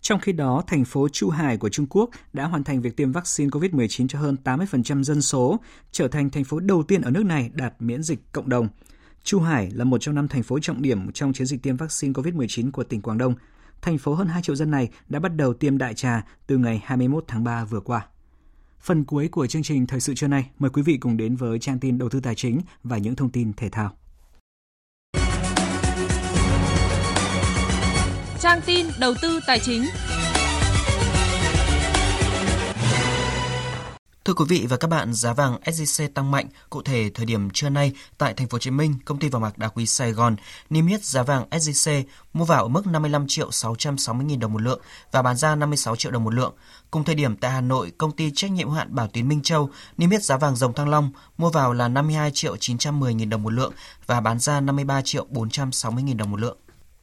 Trong 0.00 0.20
khi 0.20 0.32
đó, 0.32 0.62
thành 0.66 0.84
phố 0.84 1.08
Chu 1.08 1.30
Hải 1.30 1.56
của 1.56 1.68
Trung 1.68 1.86
Quốc 1.90 2.10
đã 2.32 2.44
hoàn 2.44 2.64
thành 2.64 2.80
việc 2.80 2.96
tiêm 2.96 3.12
vaccine 3.12 3.50
COVID-19 3.50 4.08
cho 4.08 4.18
hơn 4.18 4.36
80% 4.44 5.02
dân 5.02 5.22
số, 5.22 5.60
trở 5.92 6.08
thành 6.08 6.30
thành 6.30 6.44
phố 6.44 6.60
đầu 6.60 6.82
tiên 6.82 7.00
ở 7.02 7.10
nước 7.10 7.24
này 7.24 7.50
đạt 7.54 7.74
miễn 7.78 8.02
dịch 8.02 8.32
cộng 8.32 8.48
đồng. 8.48 8.68
Chu 9.22 9.40
Hải 9.40 9.70
là 9.70 9.84
một 9.84 9.98
trong 10.00 10.14
năm 10.14 10.28
thành 10.28 10.42
phố 10.42 10.58
trọng 10.58 10.82
điểm 10.82 11.12
trong 11.12 11.32
chiến 11.32 11.46
dịch 11.46 11.62
tiêm 11.62 11.76
vaccine 11.76 12.12
COVID-19 12.12 12.70
của 12.70 12.84
tỉnh 12.84 13.02
Quảng 13.02 13.18
Đông. 13.18 13.34
Thành 13.82 13.98
phố 13.98 14.14
hơn 14.14 14.26
2 14.26 14.42
triệu 14.42 14.56
dân 14.56 14.70
này 14.70 14.88
đã 15.08 15.18
bắt 15.18 15.36
đầu 15.36 15.54
tiêm 15.54 15.78
đại 15.78 15.94
trà 15.94 16.26
từ 16.46 16.58
ngày 16.58 16.82
21 16.84 17.24
tháng 17.28 17.44
3 17.44 17.64
vừa 17.64 17.80
qua. 17.80 18.06
Phần 18.80 19.04
cuối 19.04 19.28
của 19.28 19.46
chương 19.46 19.62
trình 19.62 19.86
Thời 19.86 20.00
sự 20.00 20.14
trưa 20.14 20.28
nay, 20.28 20.50
mời 20.58 20.70
quý 20.70 20.82
vị 20.82 20.96
cùng 20.96 21.16
đến 21.16 21.36
với 21.36 21.58
trang 21.58 21.78
tin 21.78 21.98
đầu 21.98 22.08
tư 22.08 22.20
tài 22.20 22.34
chính 22.34 22.60
và 22.82 22.98
những 22.98 23.16
thông 23.16 23.30
tin 23.30 23.52
thể 23.52 23.68
thao. 23.68 23.96
Trang 28.40 28.60
tin 28.66 28.86
đầu 28.98 29.14
tư 29.22 29.40
tài 29.46 29.58
chính. 29.58 29.84
Thưa 34.24 34.34
quý 34.34 34.44
vị 34.48 34.66
và 34.68 34.76
các 34.76 34.88
bạn, 34.88 35.14
giá 35.14 35.32
vàng 35.32 35.56
SJC 35.64 36.08
tăng 36.14 36.30
mạnh. 36.30 36.46
Cụ 36.70 36.82
thể, 36.82 37.10
thời 37.14 37.26
điểm 37.26 37.50
trưa 37.50 37.68
nay 37.68 37.92
tại 38.18 38.34
thành 38.34 38.48
phố 38.48 38.54
Hồ 38.54 38.58
Chí 38.58 38.70
Minh, 38.70 38.94
công 39.04 39.18
ty 39.18 39.28
vàng 39.28 39.42
bạc 39.42 39.58
đá 39.58 39.68
quý 39.68 39.86
Sài 39.86 40.12
Gòn 40.12 40.36
niêm 40.70 40.86
yết 40.86 41.04
giá 41.04 41.22
vàng 41.22 41.44
SJC 41.50 42.02
mua 42.32 42.44
vào 42.44 42.62
ở 42.62 42.68
mức 42.68 42.86
55 42.86 43.24
triệu 43.28 43.50
660 43.50 44.26
000 44.28 44.40
đồng 44.40 44.52
một 44.52 44.62
lượng 44.62 44.80
và 45.12 45.22
bán 45.22 45.36
ra 45.36 45.54
56 45.54 45.96
triệu 45.96 46.12
đồng 46.12 46.24
một 46.24 46.34
lượng. 46.34 46.54
Cùng 46.90 47.04
thời 47.04 47.14
điểm 47.14 47.36
tại 47.36 47.50
Hà 47.50 47.60
Nội, 47.60 47.92
công 47.98 48.12
ty 48.12 48.30
trách 48.34 48.50
nhiệm 48.50 48.70
hạn 48.70 48.94
Bảo 48.94 49.08
Tín 49.08 49.28
Minh 49.28 49.42
Châu 49.42 49.70
niêm 49.96 50.10
yết 50.10 50.22
giá 50.22 50.36
vàng 50.36 50.56
dòng 50.56 50.72
Thăng 50.72 50.88
Long 50.88 51.10
mua 51.38 51.50
vào 51.50 51.72
là 51.72 51.88
52 51.88 52.30
triệu 52.34 52.56
910 52.56 53.14
000 53.18 53.30
đồng 53.30 53.42
một 53.42 53.52
lượng 53.52 53.72
và 54.06 54.20
bán 54.20 54.38
ra 54.38 54.60
53 54.60 55.00
triệu 55.04 55.26
460 55.30 56.04
000 56.06 56.16
đồng 56.16 56.30
một 56.30 56.40
lượng. 56.40 56.56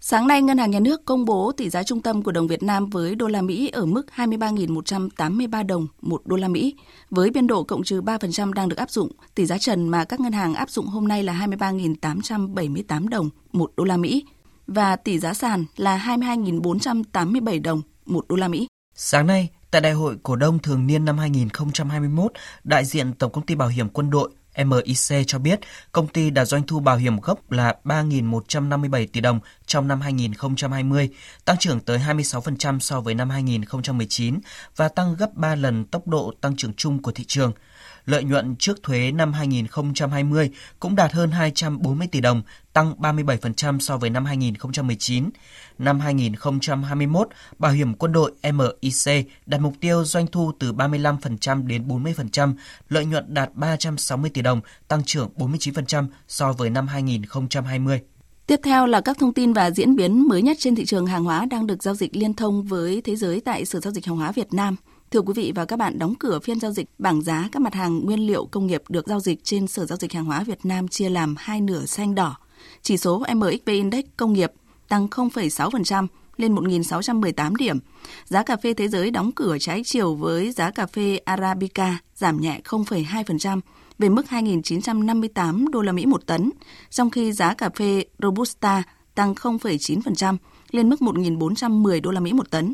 Sáng 0.06 0.28
nay, 0.28 0.42
Ngân 0.42 0.58
hàng 0.58 0.72
Nhà 0.72 0.80
nước 0.80 1.06
công 1.06 1.26
bố 1.26 1.52
tỷ 1.58 1.70
giá 1.70 1.84
trung 1.84 2.02
tâm 2.02 2.24
của 2.24 2.32
đồng 2.32 2.48
Việt 2.48 2.64
Nam 2.64 2.90
với 2.90 3.16
đô 3.16 3.28
la 3.28 3.42
Mỹ 3.42 3.70
ở 3.70 3.86
mức 3.86 4.06
23.183 4.16 5.66
đồng 5.66 5.88
một 6.02 6.22
đô 6.26 6.36
la 6.36 6.48
Mỹ, 6.48 6.76
với 7.10 7.30
biên 7.30 7.48
độ 7.48 7.64
cộng 7.64 7.84
trừ 7.84 8.02
3% 8.02 8.54
đang 8.54 8.70
được 8.70 8.76
áp 8.78 8.92
dụng. 8.92 9.12
Tỷ 9.36 9.46
giá 9.46 9.58
trần 9.58 9.90
mà 9.90 10.06
các 10.06 10.20
ngân 10.20 10.34
hàng 10.34 10.54
áp 10.54 10.70
dụng 10.70 10.88
hôm 10.88 11.08
nay 11.08 11.24
là 11.24 11.34
23.878 11.34 13.08
đồng 13.08 13.30
một 13.52 13.72
đô 13.78 13.84
la 13.84 13.98
Mỹ 13.98 14.26
và 14.68 14.96
tỷ 14.96 15.20
giá 15.20 15.34
sàn 15.34 15.66
là 15.76 15.98
22.487 15.98 17.62
đồng 17.62 17.82
một 18.06 18.26
đô 18.28 18.36
la 18.36 18.48
Mỹ. 18.48 18.68
Sáng 18.96 19.28
nay, 19.28 19.50
tại 19.72 19.82
Đại 19.82 19.94
hội 19.94 20.18
Cổ 20.24 20.36
đông 20.36 20.60
Thường 20.60 20.88
niên 20.88 21.06
năm 21.06 21.18
2021, 21.18 22.32
đại 22.64 22.86
diện 22.86 23.14
Tổng 23.14 23.32
Công 23.32 23.46
ty 23.46 23.56
Bảo 23.56 23.68
hiểm 23.68 23.90
Quân 23.90 24.10
đội 24.10 24.30
MIC 24.58 25.28
cho 25.28 25.40
biết 25.40 25.60
công 25.92 26.08
ty 26.08 26.30
đạt 26.30 26.48
doanh 26.48 26.64
thu 26.68 26.80
bảo 26.80 26.98
hiểm 26.98 27.20
gốc 27.20 27.52
là 27.52 27.76
3.157 27.84 29.08
tỷ 29.14 29.22
đồng 29.22 29.40
trong 29.66 29.88
năm 29.88 30.02
2020, 30.02 31.10
tăng 31.46 31.58
trưởng 31.58 31.80
tới 31.80 31.98
26% 31.98 32.80
so 32.80 33.02
với 33.02 33.14
năm 33.14 33.30
2019 33.30 34.40
và 34.76 34.88
tăng 34.88 35.16
gấp 35.16 35.30
3 35.34 35.56
lần 35.56 35.86
tốc 35.86 36.08
độ 36.08 36.34
tăng 36.42 36.56
trưởng 36.56 36.74
chung 36.74 37.02
của 37.02 37.12
thị 37.12 37.24
trường. 37.28 37.52
Lợi 38.06 38.24
nhuận 38.24 38.56
trước 38.56 38.84
thuế 38.84 39.12
năm 39.12 39.34
2020 39.34 40.50
cũng 40.80 40.96
đạt 40.96 41.12
hơn 41.12 41.32
240 41.32 42.08
tỷ 42.12 42.22
đồng, 42.22 42.42
tăng 42.74 42.94
37% 43.00 43.80
so 43.80 43.98
với 43.98 44.10
năm 44.10 44.26
2019. 44.26 45.30
Năm 45.78 46.00
2021, 46.00 47.28
Bảo 47.60 47.72
hiểm 47.72 47.94
quân 47.94 48.12
đội 48.12 48.32
MIC 48.44 49.28
đặt 49.46 49.62
mục 49.62 49.74
tiêu 49.80 50.06
doanh 50.06 50.28
thu 50.28 50.52
từ 50.60 50.74
35% 50.74 51.68
đến 51.68 51.88
40%, 51.88 52.54
lợi 52.90 53.06
nhuận 53.06 53.34
đạt 53.34 53.50
360 53.54 54.32
tỷ 54.34 54.42
đồng, 54.42 54.62
tăng 54.88 55.04
trưởng 55.04 55.30
49% 55.38 56.08
so 56.28 56.54
với 56.54 56.70
năm 56.70 56.88
2020. 56.88 58.02
Tiếp 58.48 58.60
theo 58.64 58.86
là 58.86 59.02
các 59.02 59.18
thông 59.20 59.34
tin 59.34 59.54
và 59.54 59.72
diễn 59.72 59.96
biến 59.96 60.28
mới 60.28 60.42
nhất 60.42 60.58
trên 60.60 60.76
thị 60.76 60.86
trường 60.86 61.06
hàng 61.06 61.24
hóa 61.24 61.46
đang 61.46 61.68
được 61.68 61.84
giao 61.84 61.96
dịch 61.96 62.16
liên 62.16 62.34
thông 62.34 62.64
với 62.64 63.02
thế 63.02 63.16
giới 63.16 63.42
tại 63.42 63.66
Sở 63.66 63.80
Giao 63.80 63.94
dịch 63.94 64.06
Hàng 64.06 64.18
hóa 64.18 64.32
Việt 64.32 64.54
Nam. 64.54 64.76
Thưa 65.14 65.22
quý 65.22 65.34
vị 65.36 65.52
và 65.56 65.66
các 65.66 65.80
bạn, 65.80 66.00
đóng 66.00 66.16
cửa 66.16 66.40
phiên 66.40 66.60
giao 66.60 66.72
dịch 66.72 66.90
bảng 66.98 67.22
giá 67.22 67.50
các 67.52 67.62
mặt 67.62 67.74
hàng 67.74 68.06
nguyên 68.06 68.28
liệu 68.28 68.46
công 68.46 68.68
nghiệp 68.68 68.84
được 68.90 69.08
giao 69.08 69.20
dịch 69.20 69.44
trên 69.44 69.68
Sở 69.68 69.86
Giao 69.86 69.98
dịch 69.98 70.14
Hàng 70.14 70.26
hóa 70.26 70.44
Việt 70.44 70.66
Nam 70.66 70.88
chia 70.88 71.10
làm 71.10 71.36
hai 71.38 71.62
nửa 71.62 71.86
xanh 71.86 72.16
đỏ. 72.16 72.38
Chỉ 72.82 72.98
số 72.98 73.24
MXV 73.36 73.70
Index 73.70 74.06
công 74.18 74.34
nghiệp 74.34 74.52
tăng 74.88 75.08
0,6% 75.08 76.08
lên 76.38 76.56
1.618 76.56 77.56
điểm. 77.56 77.80
Giá 78.26 78.44
cà 78.44 78.56
phê 78.56 78.74
thế 78.74 78.88
giới 78.88 79.12
đóng 79.12 79.32
cửa 79.32 79.58
trái 79.60 79.82
chiều 79.86 80.16
với 80.16 80.52
giá 80.52 80.72
cà 80.72 80.86
phê 80.86 81.18
Arabica 81.18 81.98
giảm 82.16 82.42
nhẹ 82.42 82.62
0,2% 82.64 83.60
về 84.00 84.10
mức 84.10 84.26
2.958 84.30 85.72
đô 85.72 85.82
la 85.82 85.92
Mỹ 85.92 86.06
một 86.06 86.26
tấn, 86.26 86.50
trong 86.90 87.10
khi 87.10 87.32
giá 87.32 87.54
cà 87.54 87.70
phê 87.70 88.06
Robusta 88.20 88.84
tăng 89.16 89.34
0,9% 89.34 90.38
lên 90.72 90.90
mức 90.90 91.00
1.410 91.00 92.02
đô 92.02 92.12
la 92.12 92.20
Mỹ 92.20 92.34
một 92.34 92.50
tấn. 92.50 92.74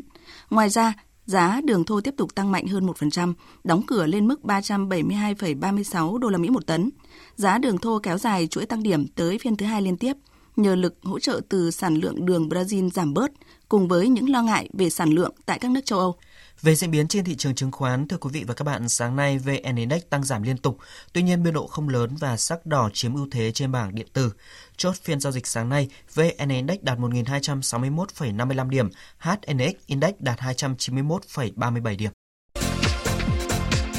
Ngoài 0.50 0.68
ra, 0.68 0.94
giá 1.30 1.60
đường 1.64 1.84
thô 1.84 2.00
tiếp 2.00 2.14
tục 2.16 2.34
tăng 2.34 2.52
mạnh 2.52 2.66
hơn 2.66 2.86
1%, 2.86 3.34
đóng 3.64 3.82
cửa 3.86 4.06
lên 4.06 4.28
mức 4.28 4.40
372,36 4.42 6.18
đô 6.18 6.28
la 6.28 6.38
Mỹ 6.38 6.48
một 6.48 6.66
tấn. 6.66 6.90
Giá 7.36 7.58
đường 7.58 7.78
thô 7.78 7.98
kéo 8.02 8.18
dài 8.18 8.46
chuỗi 8.46 8.66
tăng 8.66 8.82
điểm 8.82 9.06
tới 9.08 9.38
phiên 9.38 9.56
thứ 9.56 9.66
hai 9.66 9.82
liên 9.82 9.96
tiếp 9.96 10.16
nhờ 10.56 10.74
lực 10.74 10.94
hỗ 11.02 11.18
trợ 11.18 11.40
từ 11.48 11.70
sản 11.70 11.94
lượng 11.94 12.26
đường 12.26 12.48
Brazil 12.48 12.90
giảm 12.90 13.14
bớt 13.14 13.30
cùng 13.68 13.88
với 13.88 14.08
những 14.08 14.30
lo 14.30 14.42
ngại 14.42 14.68
về 14.72 14.90
sản 14.90 15.08
lượng 15.10 15.34
tại 15.46 15.58
các 15.58 15.70
nước 15.70 15.80
châu 15.84 15.98
Âu. 15.98 16.16
Về 16.62 16.74
diễn 16.74 16.90
biến 16.90 17.08
trên 17.08 17.24
thị 17.24 17.36
trường 17.36 17.54
chứng 17.54 17.72
khoán, 17.72 18.08
thưa 18.08 18.16
quý 18.16 18.30
vị 18.32 18.44
và 18.46 18.54
các 18.54 18.64
bạn, 18.64 18.88
sáng 18.88 19.16
nay 19.16 19.38
VN 19.38 19.76
Index 19.76 20.02
tăng 20.10 20.24
giảm 20.24 20.42
liên 20.42 20.56
tục, 20.56 20.78
tuy 21.12 21.22
nhiên 21.22 21.42
biên 21.42 21.54
độ 21.54 21.66
không 21.66 21.88
lớn 21.88 22.10
và 22.18 22.36
sắc 22.36 22.66
đỏ 22.66 22.90
chiếm 22.92 23.14
ưu 23.14 23.28
thế 23.30 23.52
trên 23.52 23.72
bảng 23.72 23.94
điện 23.94 24.06
tử. 24.12 24.32
Chốt 24.80 24.96
phiên 25.02 25.20
giao 25.20 25.32
dịch 25.32 25.46
sáng 25.46 25.68
nay, 25.68 25.88
VN 26.14 26.48
Index 26.48 26.78
đạt 26.82 26.98
1.261,55 26.98 28.68
điểm, 28.68 28.88
HNX 29.18 29.74
Index 29.86 30.14
đạt 30.18 30.38
291,37 30.38 31.96
điểm. 31.96 32.10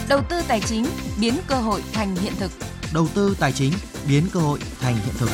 Đầu 0.09 0.21
tư 0.29 0.41
tài 0.47 0.61
chính 0.61 0.86
biến 1.21 1.34
cơ 1.47 1.55
hội 1.55 1.82
thành 1.93 2.15
hiện 2.15 2.34
thực. 2.39 2.51
Đầu 2.93 3.07
tư 3.15 3.36
tài 3.39 3.51
chính 3.51 3.73
biến 4.07 4.23
cơ 4.34 4.39
hội 4.39 4.59
thành 4.79 4.95
hiện 4.95 5.15
thực. 5.17 5.29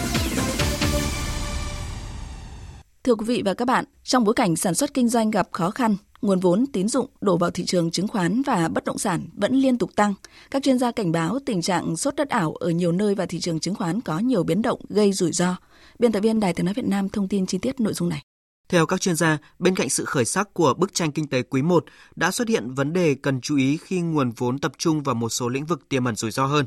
Thưa 3.03 3.15
quý 3.15 3.25
vị 3.25 3.41
và 3.45 3.53
các 3.53 3.65
bạn, 3.65 3.85
trong 4.03 4.23
bối 4.23 4.33
cảnh 4.33 4.55
sản 4.55 4.73
xuất 4.73 4.93
kinh 4.93 5.09
doanh 5.09 5.31
gặp 5.31 5.47
khó 5.51 5.71
khăn, 5.71 5.95
nguồn 6.21 6.39
vốn, 6.39 6.65
tín 6.73 6.87
dụng 6.87 7.05
đổ 7.21 7.37
vào 7.37 7.51
thị 7.51 7.65
trường 7.65 7.91
chứng 7.91 8.07
khoán 8.07 8.41
và 8.41 8.67
bất 8.67 8.85
động 8.85 8.97
sản 8.97 9.21
vẫn 9.33 9.53
liên 9.55 9.77
tục 9.77 9.95
tăng. 9.95 10.13
Các 10.51 10.63
chuyên 10.63 10.79
gia 10.79 10.91
cảnh 10.91 11.11
báo 11.11 11.39
tình 11.45 11.61
trạng 11.61 11.97
sốt 11.97 12.15
đất 12.15 12.29
ảo 12.29 12.53
ở 12.53 12.69
nhiều 12.69 12.91
nơi 12.91 13.15
và 13.15 13.25
thị 13.25 13.39
trường 13.39 13.59
chứng 13.59 13.75
khoán 13.75 14.01
có 14.01 14.19
nhiều 14.19 14.43
biến 14.43 14.61
động 14.61 14.81
gây 14.89 15.13
rủi 15.13 15.31
ro. 15.31 15.55
Biên 15.99 16.11
tập 16.11 16.19
viên 16.19 16.39
Đài 16.39 16.53
tiếng 16.53 16.65
nói 16.65 16.73
Việt 16.73 16.87
Nam 16.87 17.09
thông 17.09 17.27
tin 17.27 17.45
chi 17.45 17.57
tiết 17.57 17.79
nội 17.79 17.93
dung 17.93 18.09
này. 18.09 18.26
Theo 18.69 18.85
các 18.85 19.01
chuyên 19.01 19.15
gia, 19.15 19.37
bên 19.59 19.75
cạnh 19.75 19.89
sự 19.89 20.05
khởi 20.05 20.25
sắc 20.25 20.53
của 20.53 20.73
bức 20.73 20.93
tranh 20.93 21.11
kinh 21.11 21.27
tế 21.27 21.41
quý 21.41 21.61
1, 21.61 21.85
đã 22.15 22.31
xuất 22.31 22.47
hiện 22.47 22.73
vấn 22.73 22.93
đề 22.93 23.15
cần 23.15 23.41
chú 23.41 23.57
ý 23.57 23.77
khi 23.77 24.01
nguồn 24.01 24.31
vốn 24.31 24.59
tập 24.59 24.71
trung 24.77 25.03
vào 25.03 25.15
một 25.15 25.29
số 25.29 25.49
lĩnh 25.49 25.65
vực 25.65 25.89
tiềm 25.89 26.05
ẩn 26.05 26.15
rủi 26.15 26.31
ro 26.31 26.45
hơn. 26.45 26.65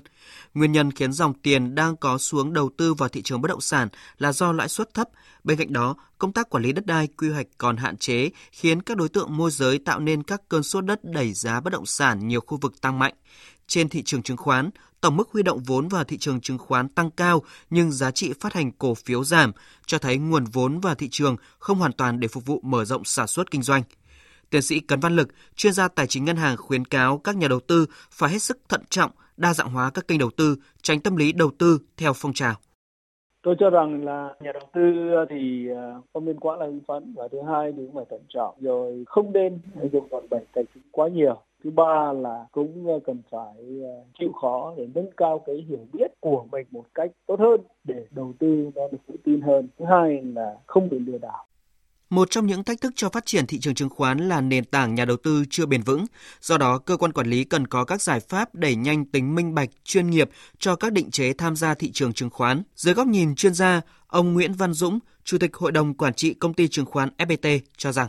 Nguyên 0.55 0.73
nhân 0.73 0.93
khiến 0.93 1.13
dòng 1.13 1.35
tiền 1.35 1.75
đang 1.75 1.97
có 1.97 2.19
xuống 2.19 2.53
đầu 2.53 2.71
tư 2.77 2.95
vào 2.95 3.09
thị 3.09 3.23
trường 3.23 3.41
bất 3.41 3.49
động 3.49 3.61
sản 3.61 3.89
là 4.19 4.33
do 4.33 4.53
lãi 4.53 4.69
suất 4.69 4.95
thấp. 4.95 5.09
Bên 5.45 5.59
cạnh 5.59 5.73
đó, 5.73 5.97
công 6.19 6.33
tác 6.33 6.51
quản 6.51 6.63
lý 6.63 6.73
đất 6.73 6.87
đai 6.87 7.07
quy 7.07 7.31
hoạch 7.31 7.47
còn 7.59 7.77
hạn 7.77 7.97
chế, 7.97 8.31
khiến 8.53 8.83
các 8.83 8.97
đối 8.97 9.09
tượng 9.09 9.37
môi 9.37 9.51
giới 9.51 9.79
tạo 9.79 10.01
nên 10.01 10.23
các 10.23 10.43
cơn 10.49 10.63
sốt 10.63 10.85
đất 10.85 11.05
đẩy 11.05 11.33
giá 11.33 11.61
bất 11.61 11.73
động 11.73 11.87
sản 11.87 12.29
nhiều 12.29 12.41
khu 12.41 12.59
vực 12.61 12.81
tăng 12.81 12.99
mạnh. 12.99 13.15
Trên 13.71 13.89
thị 13.89 14.03
trường 14.03 14.23
chứng 14.23 14.37
khoán, 14.37 14.71
tổng 15.01 15.16
mức 15.16 15.29
huy 15.33 15.43
động 15.43 15.61
vốn 15.66 15.89
vào 15.89 16.05
thị 16.05 16.18
trường 16.18 16.41
chứng 16.41 16.59
khoán 16.59 16.89
tăng 16.89 17.11
cao 17.11 17.43
nhưng 17.71 17.91
giá 17.91 18.11
trị 18.11 18.33
phát 18.41 18.53
hành 18.53 18.73
cổ 18.73 18.95
phiếu 18.95 19.25
giảm, 19.25 19.53
cho 19.87 19.99
thấy 19.99 20.18
nguồn 20.18 20.45
vốn 20.45 20.81
vào 20.81 20.95
thị 20.95 21.09
trường 21.11 21.37
không 21.59 21.79
hoàn 21.79 21.93
toàn 21.93 22.21
để 22.21 22.29
phục 22.29 22.47
vụ 22.47 22.61
mở 22.62 22.85
rộng 22.85 23.05
sản 23.05 23.27
xuất 23.27 23.51
kinh 23.51 23.62
doanh. 23.62 23.83
Tiến 24.51 24.62
sĩ 24.62 24.81
Cấn 24.81 25.01
Văn 25.01 25.16
Lực, 25.16 25.29
chuyên 25.57 25.73
gia 25.73 25.89
tài 25.89 26.07
chính 26.07 26.25
ngân 26.25 26.37
hàng 26.37 26.57
khuyến 26.57 26.85
cáo 26.85 27.18
các 27.18 27.37
nhà 27.37 27.49
đầu 27.49 27.61
tư 27.61 27.87
phải 28.11 28.31
hết 28.31 28.39
sức 28.39 28.59
thận 28.68 28.81
trọng, 28.89 29.11
đa 29.37 29.55
dạng 29.55 29.73
hóa 29.73 29.91
các 29.95 30.09
kênh 30.09 30.18
đầu 30.18 30.31
tư, 30.37 30.57
tránh 30.83 31.01
tâm 31.01 31.16
lý 31.16 31.33
đầu 31.33 31.51
tư 31.59 31.79
theo 31.97 32.12
phong 32.16 32.33
trào. 32.33 32.55
Tôi 33.43 33.55
cho 33.61 33.71
rằng 33.71 34.05
là 34.05 34.29
nhà 34.41 34.53
đầu 34.53 34.68
tư 34.75 34.81
thì 35.31 35.68
à, 35.77 35.95
không 36.12 36.25
nên 36.25 36.41
quá 36.41 36.57
là 36.57 36.66
hưng 36.66 36.81
phấn 36.89 37.14
và 37.16 37.29
thứ 37.33 37.39
hai 37.49 37.73
thì 37.77 37.83
cũng 37.87 37.95
phải 37.95 38.05
thận 38.11 38.21
trọng 38.29 38.55
rồi 38.61 39.05
không 39.07 39.33
nên 39.33 39.59
dùng 39.93 40.09
đòn 40.11 40.25
bẩy 40.31 40.45
tài 40.55 40.64
chính 40.75 40.83
quá 40.91 41.09
nhiều 41.09 41.43
thứ 41.65 41.71
ba 41.71 42.13
là 42.13 42.47
cũng 42.53 42.87
ờ, 42.87 43.01
cần 43.07 43.23
phải 43.31 43.55
ờ, 43.83 44.05
chịu 44.19 44.33
khó 44.33 44.75
để 44.77 44.89
nâng 44.95 45.11
cao 45.17 45.43
cái 45.47 45.57
hiểu 45.69 45.87
biết 45.93 46.11
của 46.21 46.47
mình 46.53 46.67
một 46.71 46.85
cách 46.95 47.11
tốt 47.27 47.37
hơn 47.39 47.61
để 47.85 48.07
đầu 48.11 48.33
tư 48.39 48.71
nó 48.75 48.83
được 48.93 48.99
tự 49.07 49.15
tin 49.25 49.41
hơn 49.41 49.69
thứ 49.79 49.85
hai 49.85 50.23
là 50.35 50.55
không 50.67 50.89
bị 50.89 50.99
lừa 50.99 51.19
đảo 51.19 51.47
một 52.11 52.31
trong 52.31 52.47
những 52.47 52.65
thách 52.65 52.81
thức 52.81 52.93
cho 52.97 53.09
phát 53.09 53.27
triển 53.27 53.47
thị 53.47 53.59
trường 53.59 53.75
chứng 53.75 53.89
khoán 53.89 54.29
là 54.29 54.41
nền 54.41 54.65
tảng 54.65 54.95
nhà 54.95 55.05
đầu 55.05 55.17
tư 55.17 55.45
chưa 55.51 55.67
bền 55.67 55.83
vững. 55.83 56.05
Do 56.41 56.59
đó, 56.59 56.79
cơ 56.79 56.97
quan 56.97 57.13
quản 57.13 57.27
lý 57.27 57.45
cần 57.45 57.67
có 57.67 57.85
các 57.85 58.03
giải 58.03 58.21
pháp 58.21 58.55
đẩy 58.55 58.75
nhanh 58.75 59.05
tính 59.05 59.35
minh 59.35 59.55
bạch, 59.55 59.69
chuyên 59.85 60.11
nghiệp 60.11 60.31
cho 60.59 60.77
các 60.77 60.93
định 60.93 61.11
chế 61.11 61.33
tham 61.33 61.57
gia 61.57 61.75
thị 61.75 61.91
trường 61.93 62.13
chứng 62.13 62.31
khoán. 62.31 62.63
Dưới 62.75 62.95
góc 62.95 63.07
nhìn 63.07 63.35
chuyên 63.35 63.55
gia, 63.55 63.81
ông 64.07 64.35
Nguyễn 64.35 64.53
Văn 64.53 64.73
Dũng, 64.73 64.99
Chủ 65.25 65.39
tịch 65.39 65.57
Hội 65.57 65.73
đồng 65.73 65.95
Quản 65.95 66.15
trị 66.15 66.35
Công 66.35 66.55
ty 66.55 66.69
Chứng 66.69 66.87
khoán 66.87 67.09
FPT 67.19 67.61
cho 67.77 67.93
rằng 67.93 68.09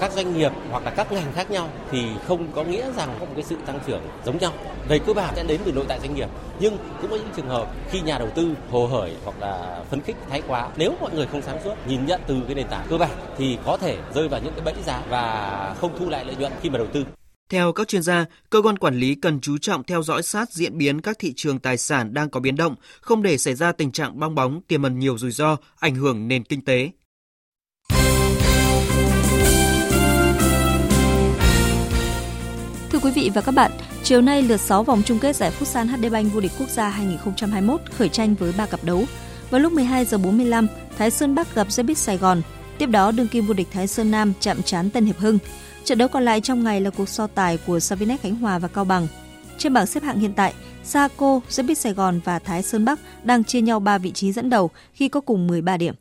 các 0.00 0.12
doanh 0.12 0.38
nghiệp 0.38 0.52
hoặc 0.70 0.84
là 0.84 0.90
các 0.90 1.12
ngành 1.12 1.32
khác 1.32 1.50
nhau 1.50 1.68
thì 1.90 2.02
không 2.26 2.52
có 2.52 2.64
nghĩa 2.64 2.92
rằng 2.96 3.16
có 3.20 3.24
một 3.26 3.32
cái 3.34 3.44
sự 3.44 3.56
tăng 3.66 3.80
trưởng 3.86 4.00
giống 4.24 4.38
nhau 4.38 4.52
về 4.88 4.98
cơ 4.98 5.12
bản 5.12 5.34
sẽ 5.36 5.44
đến 5.44 5.60
từ 5.64 5.72
nội 5.72 5.84
tại 5.88 6.00
doanh 6.00 6.14
nghiệp 6.14 6.28
nhưng 6.60 6.76
cũng 7.00 7.10
có 7.10 7.16
những 7.16 7.30
trường 7.36 7.48
hợp 7.48 7.74
khi 7.90 8.00
nhà 8.00 8.18
đầu 8.18 8.30
tư 8.34 8.54
hồ 8.70 8.86
hởi 8.86 9.16
hoặc 9.24 9.36
là 9.40 9.84
phấn 9.90 10.00
khích 10.00 10.16
thái 10.30 10.42
quá 10.48 10.68
nếu 10.76 10.94
mọi 11.00 11.14
người 11.14 11.26
không 11.26 11.42
sáng 11.42 11.58
suốt 11.64 11.74
nhìn 11.86 12.06
nhận 12.06 12.20
từ 12.26 12.36
cái 12.46 12.54
nền 12.54 12.66
tảng 12.68 12.86
cơ 12.90 12.98
bản 12.98 13.10
thì 13.38 13.58
có 13.64 13.76
thể 13.76 13.98
rơi 14.14 14.28
vào 14.28 14.40
những 14.44 14.52
cái 14.52 14.64
bẫy 14.64 14.74
giá 14.86 15.02
và 15.08 15.76
không 15.80 15.98
thu 15.98 16.08
lại 16.08 16.24
lợi 16.24 16.36
nhuận 16.36 16.52
khi 16.62 16.70
mà 16.70 16.78
đầu 16.78 16.86
tư 16.86 17.04
theo 17.52 17.72
các 17.72 17.88
chuyên 17.88 18.02
gia, 18.02 18.24
cơ 18.50 18.62
quan 18.62 18.78
quản 18.78 18.94
lý 18.94 19.14
cần 19.14 19.40
chú 19.40 19.58
trọng 19.58 19.84
theo 19.84 20.02
dõi 20.02 20.22
sát 20.22 20.52
diễn 20.52 20.78
biến 20.78 21.00
các 21.00 21.18
thị 21.18 21.32
trường 21.36 21.58
tài 21.58 21.76
sản 21.76 22.14
đang 22.14 22.30
có 22.30 22.40
biến 22.40 22.56
động, 22.56 22.74
không 23.00 23.22
để 23.22 23.38
xảy 23.38 23.54
ra 23.54 23.72
tình 23.72 23.92
trạng 23.92 24.20
bong 24.20 24.34
bóng 24.34 24.60
tiềm 24.68 24.82
ẩn 24.82 24.98
nhiều 24.98 25.18
rủi 25.18 25.30
ro, 25.30 25.56
ảnh 25.78 25.94
hưởng 25.94 26.28
nền 26.28 26.44
kinh 26.44 26.64
tế. 26.64 26.90
Quý 33.02 33.10
vị 33.10 33.30
và 33.34 33.40
các 33.40 33.52
bạn, 33.52 33.70
chiều 34.02 34.20
nay 34.20 34.42
lượt 34.42 34.56
6 34.56 34.82
vòng 34.82 35.02
chung 35.04 35.18
kết 35.18 35.36
giải 35.36 35.52
Futsal 35.60 35.86
HD 35.86 36.12
Bank 36.12 36.32
vô 36.32 36.40
địch 36.40 36.52
quốc 36.58 36.68
gia 36.68 36.88
2021 36.88 37.80
khởi 37.94 38.08
tranh 38.08 38.34
với 38.34 38.52
3 38.58 38.66
cặp 38.66 38.84
đấu. 38.84 39.04
Vào 39.50 39.60
lúc 39.60 39.72
12 39.72 40.04
giờ 40.04 40.18
45, 40.18 40.66
Thái 40.98 41.10
Sơn 41.10 41.34
Bắc 41.34 41.54
gặp 41.54 41.68
Zebit 41.68 41.94
Sài 41.94 42.18
Gòn. 42.18 42.42
Tiếp 42.78 42.86
đó, 42.86 43.12
đương 43.12 43.28
kim 43.28 43.46
vô 43.46 43.54
địch 43.54 43.68
Thái 43.72 43.86
Sơn 43.86 44.10
Nam 44.10 44.32
chạm 44.40 44.62
trán 44.62 44.90
Tân 44.90 45.04
Hiệp 45.04 45.18
Hưng. 45.18 45.38
Trận 45.84 45.98
đấu 45.98 46.08
còn 46.08 46.24
lại 46.24 46.40
trong 46.40 46.64
ngày 46.64 46.80
là 46.80 46.90
cuộc 46.90 47.08
so 47.08 47.26
tài 47.26 47.56
của 47.56 47.80
Savinex 47.80 48.20
Khánh 48.20 48.34
Hòa 48.34 48.58
và 48.58 48.68
Cao 48.68 48.84
Bằng. 48.84 49.06
Trên 49.58 49.72
bảng 49.72 49.86
xếp 49.86 50.02
hạng 50.02 50.20
hiện 50.20 50.32
tại, 50.32 50.54
Saco, 50.84 51.40
Rapid 51.48 51.78
Sài 51.78 51.92
Gòn 51.92 52.20
và 52.24 52.38
Thái 52.38 52.62
Sơn 52.62 52.84
Bắc 52.84 52.98
đang 53.24 53.44
chia 53.44 53.60
nhau 53.60 53.80
3 53.80 53.98
vị 53.98 54.10
trí 54.10 54.32
dẫn 54.32 54.50
đầu 54.50 54.70
khi 54.92 55.08
có 55.08 55.20
cùng 55.20 55.46
13 55.46 55.76
điểm. 55.76 55.94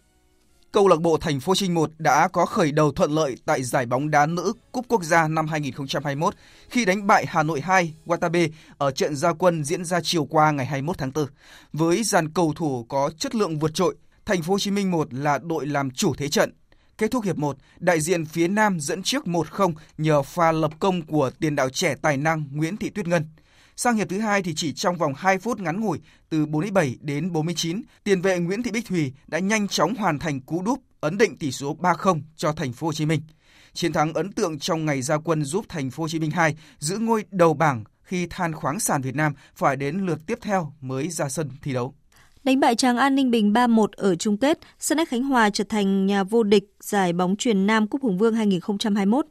Câu 0.71 0.87
lạc 0.87 1.01
bộ 1.01 1.17
Thành 1.17 1.39
phố 1.39 1.55
Trinh 1.55 1.73
1 1.73 1.91
đã 1.97 2.27
có 2.27 2.45
khởi 2.45 2.71
đầu 2.71 2.91
thuận 2.91 3.11
lợi 3.11 3.35
tại 3.45 3.63
giải 3.63 3.85
bóng 3.85 4.11
đá 4.11 4.25
nữ 4.25 4.53
Cúp 4.71 4.85
Quốc 4.87 5.03
gia 5.03 5.27
năm 5.27 5.47
2021 5.47 6.35
khi 6.69 6.85
đánh 6.85 7.07
bại 7.07 7.25
Hà 7.27 7.43
Nội 7.43 7.61
2 7.61 7.93
Watabe 8.05 8.49
ở 8.77 8.91
trận 8.91 9.15
gia 9.15 9.33
quân 9.33 9.63
diễn 9.63 9.85
ra 9.85 9.99
chiều 10.03 10.25
qua 10.25 10.51
ngày 10.51 10.65
21 10.65 10.97
tháng 10.97 11.11
4. 11.15 11.25
Với 11.73 12.03
dàn 12.03 12.29
cầu 12.29 12.53
thủ 12.55 12.85
có 12.89 13.11
chất 13.17 13.35
lượng 13.35 13.59
vượt 13.59 13.73
trội, 13.73 13.95
Thành 14.25 14.41
phố 14.41 14.53
Hồ 14.53 14.59
Chí 14.59 14.71
Minh 14.71 14.91
1 14.91 15.13
là 15.13 15.37
đội 15.43 15.65
làm 15.65 15.91
chủ 15.91 16.13
thế 16.17 16.29
trận. 16.29 16.53
Kết 16.97 17.11
thúc 17.11 17.23
hiệp 17.23 17.37
1, 17.37 17.57
đại 17.79 18.01
diện 18.01 18.25
phía 18.25 18.47
Nam 18.47 18.79
dẫn 18.79 19.03
trước 19.03 19.25
1-0 19.25 19.73
nhờ 19.97 20.21
pha 20.21 20.51
lập 20.51 20.71
công 20.79 21.01
của 21.01 21.31
tiền 21.39 21.55
đạo 21.55 21.69
trẻ 21.69 21.95
tài 22.01 22.17
năng 22.17 22.43
Nguyễn 22.51 22.77
Thị 22.77 22.89
Tuyết 22.89 23.07
Ngân. 23.07 23.25
Sang 23.75 23.95
hiệp 23.95 24.09
thứ 24.09 24.19
hai 24.19 24.43
thì 24.43 24.53
chỉ 24.55 24.73
trong 24.73 24.97
vòng 24.97 25.13
2 25.17 25.37
phút 25.37 25.59
ngắn 25.59 25.81
ngủi 25.81 25.99
từ 26.29 26.45
47 26.45 26.97
đến 27.01 27.31
49, 27.31 27.81
tiền 28.03 28.21
vệ 28.21 28.39
Nguyễn 28.39 28.63
Thị 28.63 28.71
Bích 28.71 28.87
Thùy 28.87 29.13
đã 29.27 29.39
nhanh 29.39 29.67
chóng 29.67 29.95
hoàn 29.95 30.19
thành 30.19 30.41
cú 30.41 30.61
đúp 30.61 30.79
ấn 30.99 31.17
định 31.17 31.37
tỷ 31.37 31.51
số 31.51 31.77
3-0 31.79 32.21
cho 32.35 32.53
thành 32.53 32.73
phố 32.73 32.87
Hồ 32.87 32.93
Chí 32.93 33.05
Minh. 33.05 33.21
Chiến 33.73 33.93
thắng 33.93 34.13
ấn 34.13 34.31
tượng 34.31 34.59
trong 34.59 34.85
ngày 34.85 35.01
ra 35.01 35.17
quân 35.17 35.43
giúp 35.43 35.65
thành 35.69 35.91
phố 35.91 36.03
Hồ 36.03 36.07
Chí 36.09 36.19
Minh 36.19 36.31
2 36.31 36.55
giữ 36.79 36.97
ngôi 36.97 37.25
đầu 37.31 37.53
bảng 37.53 37.83
khi 38.03 38.27
than 38.29 38.53
khoáng 38.53 38.79
sản 38.79 39.01
Việt 39.01 39.15
Nam 39.15 39.33
phải 39.55 39.75
đến 39.75 40.05
lượt 40.05 40.19
tiếp 40.25 40.39
theo 40.41 40.73
mới 40.81 41.09
ra 41.09 41.29
sân 41.29 41.49
thi 41.61 41.73
đấu. 41.73 41.93
Đánh 42.43 42.59
bại 42.59 42.75
Tràng 42.75 42.97
An 42.97 43.15
Ninh 43.15 43.31
Bình 43.31 43.53
3-1 43.53 43.87
ở 43.91 44.15
chung 44.15 44.37
kết, 44.37 44.59
Sân 44.79 44.97
Khánh 45.05 45.23
Hòa 45.23 45.49
trở 45.49 45.63
thành 45.63 46.05
nhà 46.05 46.23
vô 46.23 46.43
địch 46.43 46.63
giải 46.79 47.13
bóng 47.13 47.35
truyền 47.35 47.67
Nam 47.67 47.87
Cúp 47.87 48.01
Hùng 48.01 48.17
Vương 48.17 48.35
2021. 48.35 49.25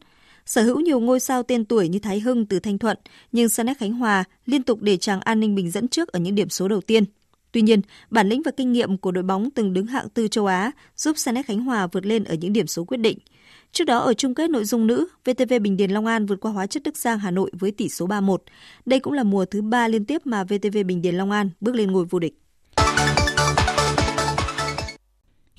Sở 0.51 0.63
hữu 0.63 0.81
nhiều 0.81 1.01
ngôi 1.01 1.21
sao 1.21 1.43
tên 1.43 1.65
tuổi 1.65 1.89
như 1.89 1.99
Thái 1.99 2.21
Hưng 2.21 2.47
từ 2.47 2.61
Thanh 2.61 2.79
Thuận, 2.79 2.99
nhưng 3.33 3.49
Sanet 3.49 3.79
Khánh 3.79 3.93
Hòa 3.93 4.25
liên 4.47 4.63
tục 4.63 4.83
để 4.83 4.97
chàng 4.97 5.21
An 5.21 5.41
Ninh 5.41 5.55
Bình 5.55 5.71
dẫn 5.71 5.89
trước 5.89 6.09
ở 6.09 6.19
những 6.19 6.35
điểm 6.35 6.49
số 6.49 6.69
đầu 6.69 6.81
tiên. 6.81 7.05
Tuy 7.53 7.63
nhiên, 7.63 7.81
bản 8.11 8.29
lĩnh 8.29 8.43
và 8.45 8.51
kinh 8.57 8.73
nghiệm 8.73 8.99
của 8.99 9.11
đội 9.11 9.25
bóng 9.25 9.51
từng 9.51 9.73
đứng 9.73 9.87
hạng 9.87 10.09
tư 10.09 10.29
châu 10.29 10.47
Á 10.47 10.71
giúp 10.97 11.19
Sanet 11.19 11.47
Khánh 11.47 11.61
Hòa 11.61 11.87
vượt 11.87 12.07
lên 12.07 12.25
ở 12.25 12.35
những 12.35 12.53
điểm 12.53 12.67
số 12.67 12.85
quyết 12.85 12.97
định. 12.97 13.19
Trước 13.73 13.85
đó 13.85 13.99
ở 13.99 14.15
chung 14.15 14.35
kết 14.35 14.51
nội 14.51 14.65
dung 14.65 14.87
nữ, 14.87 15.07
VTV 15.25 15.55
Bình 15.63 15.77
Điền 15.77 15.91
Long 15.91 16.07
An 16.07 16.27
vượt 16.27 16.41
qua 16.41 16.53
hóa 16.53 16.67
chất 16.67 16.83
Đức 16.83 16.97
Giang 16.97 17.19
Hà 17.19 17.31
Nội 17.31 17.51
với 17.53 17.71
tỷ 17.71 17.89
số 17.89 18.07
3-1. 18.07 18.37
Đây 18.87 19.01
cũng 19.01 19.13
là 19.13 19.23
mùa 19.23 19.45
thứ 19.45 19.63
ba 19.63 19.89
liên 19.89 20.05
tiếp 20.05 20.27
mà 20.27 20.45
VTV 20.45 20.79
Bình 20.87 21.03
Điền 21.03 21.15
Long 21.15 21.31
An 21.31 21.51
bước 21.61 21.75
lên 21.75 21.91
ngôi 21.91 22.05
vô 22.05 22.19
địch. 22.19 22.35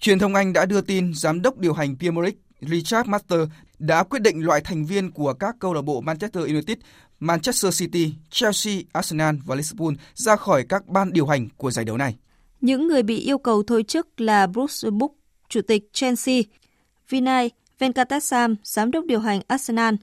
Truyền 0.02 0.20
thông 0.20 0.36
Anh 0.36 0.54
đã 0.54 0.66
đưa 0.66 0.82
tin 0.82 1.14
giám 1.14 1.42
đốc 1.42 1.58
điều 1.58 1.74
hành 1.74 1.98
Premier 2.00 2.24
League 2.24 2.40
Richard 2.62 3.10
Master 3.10 3.40
đã 3.82 4.04
quyết 4.04 4.22
định 4.22 4.46
loại 4.46 4.62
thành 4.62 4.86
viên 4.86 5.12
của 5.12 5.34
các 5.34 5.56
câu 5.60 5.74
lạc 5.74 5.82
bộ 5.82 6.02
Manchester 6.02 6.44
United, 6.44 6.78
Manchester 7.20 7.80
City, 7.80 8.14
Chelsea, 8.30 8.74
Arsenal 8.94 9.36
và 9.46 9.56
Liverpool 9.56 9.94
ra 10.14 10.36
khỏi 10.36 10.64
các 10.70 10.88
ban 10.88 11.14
điều 11.14 11.28
hành 11.28 11.48
của 11.58 11.72
giải 11.72 11.86
đấu 11.86 11.98
này. 11.98 12.16
Những 12.62 12.88
người 12.88 13.04
bị 13.04 13.20
yêu 13.20 13.38
cầu 13.38 13.64
thôi 13.64 13.84
chức 13.88 14.22
là 14.22 14.48
Bruce 14.48 14.90
Book, 14.90 15.12
chủ 15.50 15.62
tịch 15.62 15.90
Chelsea, 15.94 16.42
Vinay 17.10 17.52
Venkatasam, 17.80 18.56
giám 18.64 18.92
đốc 18.92 19.06
điều 19.06 19.20
hành 19.20 19.42
Arsenal, 19.48 19.96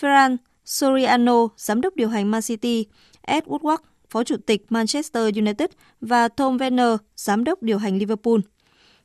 Ferran 0.00 0.36
Soriano, 0.64 1.48
giám 1.56 1.80
đốc 1.80 1.96
điều 1.96 2.08
hành 2.08 2.30
Man 2.30 2.42
City, 2.42 2.86
Ed 3.22 3.44
Woodward, 3.44 3.78
phó 4.10 4.24
chủ 4.24 4.36
tịch 4.46 4.66
Manchester 4.68 5.36
United 5.36 5.70
và 6.00 6.28
Tom 6.28 6.56
Werner, 6.56 6.96
giám 7.16 7.44
đốc 7.44 7.62
điều 7.62 7.78
hành 7.78 7.98
Liverpool. 7.98 8.38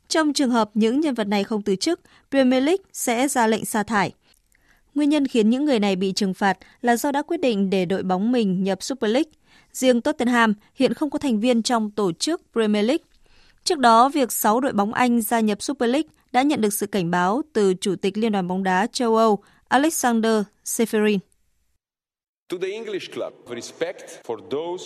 Trong 0.07 0.33
trường 0.33 0.49
hợp 0.49 0.69
những 0.73 0.99
nhân 0.99 1.13
vật 1.13 1.27
này 1.27 1.43
không 1.43 1.61
từ 1.61 1.75
chức, 1.75 1.99
Premier 2.31 2.63
League 2.63 2.83
sẽ 2.93 3.27
ra 3.27 3.47
lệnh 3.47 3.65
sa 3.65 3.83
thải. 3.83 4.13
Nguyên 4.95 5.09
nhân 5.09 5.27
khiến 5.27 5.49
những 5.49 5.65
người 5.65 5.79
này 5.79 5.95
bị 5.95 6.13
trừng 6.13 6.33
phạt 6.33 6.57
là 6.81 6.95
do 6.95 7.11
đã 7.11 7.21
quyết 7.21 7.41
định 7.41 7.69
để 7.69 7.85
đội 7.85 8.03
bóng 8.03 8.31
mình 8.31 8.63
nhập 8.63 8.83
Super 8.83 9.11
League. 9.11 9.31
Riêng 9.71 10.01
Tottenham 10.01 10.53
hiện 10.75 10.93
không 10.93 11.09
có 11.09 11.19
thành 11.19 11.39
viên 11.39 11.63
trong 11.63 11.91
tổ 11.91 12.11
chức 12.11 12.41
Premier 12.53 12.85
League. 12.85 13.05
Trước 13.63 13.79
đó, 13.79 14.09
việc 14.09 14.31
6 14.31 14.59
đội 14.59 14.73
bóng 14.73 14.93
Anh 14.93 15.21
gia 15.21 15.39
nhập 15.39 15.61
Super 15.61 15.89
League 15.89 16.09
đã 16.31 16.41
nhận 16.41 16.61
được 16.61 16.73
sự 16.73 16.87
cảnh 16.87 17.11
báo 17.11 17.41
từ 17.53 17.73
Chủ 17.73 17.95
tịch 17.95 18.17
Liên 18.17 18.31
đoàn 18.31 18.47
bóng 18.47 18.63
đá 18.63 18.87
châu 18.91 19.15
Âu 19.15 19.43
Alexander 19.67 20.43
Seferin. 20.65 21.17
To 22.49 22.57
the 22.61 22.67
English 22.67 23.13
club, 23.13 23.33
respect 23.55 24.01
for 24.25 24.49
those 24.49 24.85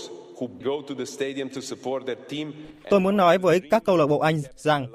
Tôi 2.90 3.00
muốn 3.00 3.18
nói 3.18 3.38
với 3.38 3.62
các 3.72 3.84
câu 3.86 3.98
lạc 3.98 4.08
bộ 4.08 4.20
Anh 4.20 4.42
rằng 4.56 4.88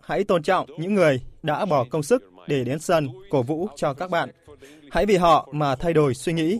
hãy 0.00 0.24
tôn 0.24 0.42
trọng 0.42 0.66
những 0.78 0.94
người 0.94 1.20
đã 1.42 1.64
bỏ 1.64 1.84
công 1.90 2.02
sức 2.02 2.30
để 2.46 2.64
đến 2.64 2.78
sân 2.78 3.08
cổ 3.30 3.42
vũ 3.42 3.68
cho 3.76 3.94
các 3.94 4.10
bạn. 4.10 4.30
Hãy 4.90 5.06
vì 5.06 5.16
họ 5.16 5.48
mà 5.52 5.76
thay 5.76 5.92
đổi 5.92 6.14
suy 6.14 6.32
nghĩ. 6.32 6.58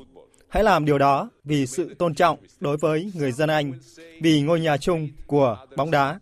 Hãy 0.49 0.65
làm 0.65 0.85
điều 0.85 0.99
đó 0.99 1.31
vì 1.45 1.67
sự 1.67 1.95
tôn 1.95 2.15
trọng 2.15 2.39
đối 2.61 2.77
với 2.77 3.13
người 3.15 3.33
dân 3.33 3.49
Anh, 3.49 3.73
vì 4.23 4.41
ngôi 4.41 4.61
nhà 4.61 4.77
chung 4.77 5.09
của 5.27 5.59
bóng 5.77 5.91
đá. 5.91 6.19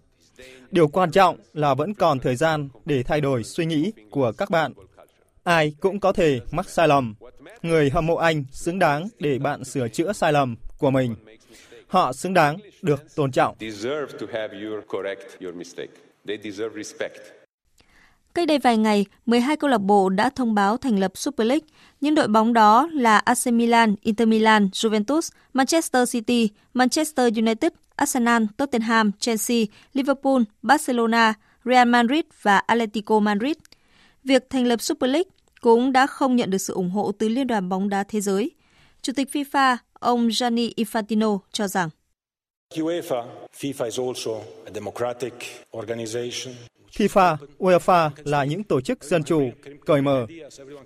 Điều 0.70 0.88
quan 0.88 1.10
trọng 1.10 1.36
là 1.54 1.74
vẫn 1.74 1.94
còn 1.94 2.18
thời 2.18 2.36
gian 2.36 2.68
để 2.84 3.02
thay 3.02 3.20
đổi 3.20 3.44
suy 3.44 3.66
nghĩ 3.66 3.92
của 4.10 4.32
các 4.32 4.50
bạn. 4.50 4.72
Ai 5.44 5.74
cũng 5.80 6.00
có 6.00 6.12
thể 6.12 6.40
mắc 6.52 6.68
sai 6.68 6.88
lầm. 6.88 7.14
Người 7.62 7.90
hâm 7.90 8.06
mộ 8.06 8.14
Anh 8.14 8.44
xứng 8.52 8.78
đáng 8.78 9.08
để 9.18 9.38
bạn 9.38 9.64
sửa 9.64 9.88
chữa 9.88 10.12
sai 10.12 10.32
lầm 10.32 10.56
của 10.78 10.90
mình. 10.90 11.14
Họ 11.86 12.12
xứng 12.12 12.34
đáng 12.34 12.56
được 12.82 13.14
tôn 13.16 13.32
trọng. 13.32 13.56
Cách 18.38 18.48
đây 18.48 18.58
vài 18.58 18.76
ngày, 18.76 19.06
12 19.26 19.56
câu 19.56 19.70
lạc 19.70 19.78
bộ 19.78 20.08
đã 20.08 20.30
thông 20.30 20.54
báo 20.54 20.76
thành 20.76 20.98
lập 20.98 21.12
Super 21.14 21.48
League. 21.48 21.66
Những 22.00 22.14
đội 22.14 22.28
bóng 22.28 22.52
đó 22.52 22.88
là 22.92 23.18
AC 23.18 23.46
Milan, 23.46 23.94
Inter 24.02 24.28
Milan, 24.28 24.68
Juventus, 24.72 25.30
Manchester 25.52 26.12
City, 26.12 26.48
Manchester 26.74 27.38
United, 27.38 27.72
Arsenal, 27.96 28.44
Tottenham, 28.56 29.12
Chelsea, 29.18 29.64
Liverpool, 29.92 30.42
Barcelona, 30.62 31.34
Real 31.64 31.88
Madrid 31.88 32.24
và 32.42 32.58
Atletico 32.58 33.20
Madrid. 33.20 33.56
Việc 34.24 34.50
thành 34.50 34.66
lập 34.66 34.80
Super 34.80 35.10
League 35.10 35.30
cũng 35.60 35.92
đã 35.92 36.06
không 36.06 36.36
nhận 36.36 36.50
được 36.50 36.58
sự 36.58 36.74
ủng 36.74 36.90
hộ 36.90 37.12
từ 37.12 37.28
Liên 37.28 37.46
đoàn 37.46 37.68
bóng 37.68 37.88
đá 37.88 38.04
thế 38.08 38.20
giới. 38.20 38.50
Chủ 39.02 39.12
tịch 39.16 39.28
FIFA 39.32 39.76
Ông 39.92 40.32
Gianni 40.32 40.72
Infantino 40.76 41.38
cho 41.52 41.68
rằng 41.68 41.88
FIFA, 46.96 47.36
UEFA 47.58 48.10
là 48.24 48.44
những 48.44 48.64
tổ 48.64 48.80
chức 48.80 49.04
dân 49.04 49.22
chủ, 49.24 49.50
cởi 49.86 50.02
mở. 50.02 50.26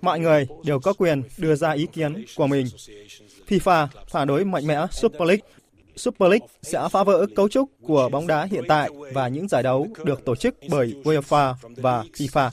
Mọi 0.01 0.19
người 0.19 0.47
đều 0.65 0.79
có 0.79 0.93
quyền 0.93 1.23
đưa 1.37 1.55
ra 1.55 1.71
ý 1.71 1.87
kiến 1.93 2.25
của 2.35 2.47
mình. 2.47 2.67
FIFA 3.47 3.87
phản 4.09 4.27
đối 4.27 4.45
mạnh 4.45 4.67
mẽ 4.67 4.85
Super 4.91 5.27
League. 5.27 5.47
Super 5.95 6.29
League 6.29 6.47
sẽ 6.61 6.87
phá 6.91 7.03
vỡ 7.03 7.25
cấu 7.35 7.49
trúc 7.49 7.69
của 7.81 8.09
bóng 8.09 8.27
đá 8.27 8.43
hiện 8.43 8.63
tại 8.67 8.89
và 9.13 9.27
những 9.27 9.47
giải 9.47 9.63
đấu 9.63 9.87
được 10.03 10.25
tổ 10.25 10.35
chức 10.35 10.55
bởi 10.69 10.93
UEFA 11.03 11.53
và 11.77 12.03
FIFA. 12.13 12.49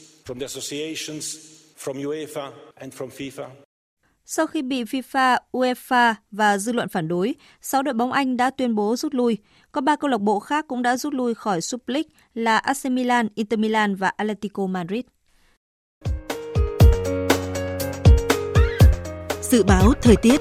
Sau 4.33 4.47
khi 4.47 4.63
bị 4.63 4.85
FIFA, 4.85 5.39
UEFA 5.53 6.15
và 6.31 6.59
dư 6.59 6.73
luận 6.73 6.89
phản 6.89 7.09
đối, 7.09 7.35
6 7.61 7.83
đội 7.83 7.95
bóng 7.95 8.13
Anh 8.13 8.37
đã 8.37 8.51
tuyên 8.51 8.75
bố 8.75 8.97
rút 8.97 9.15
lui. 9.15 9.39
Có 9.73 9.81
3 9.81 9.97
câu 9.97 10.11
lạc 10.11 10.21
bộ 10.21 10.41
khác 10.41 10.65
cũng 10.69 10.83
đã 10.83 10.97
rút 10.97 11.15
lui 11.15 11.35
khỏi 11.35 11.61
Super 11.61 11.95
League 11.95 12.09
là 12.35 12.59
AC 12.59 12.85
Milan, 12.85 13.29
Inter 13.35 13.59
Milan 13.59 13.95
và 13.95 14.09
Atletico 14.09 14.67
Madrid. 14.67 15.05
Dự 19.43 19.63
báo 19.63 19.93
thời 20.03 20.17
tiết 20.17 20.41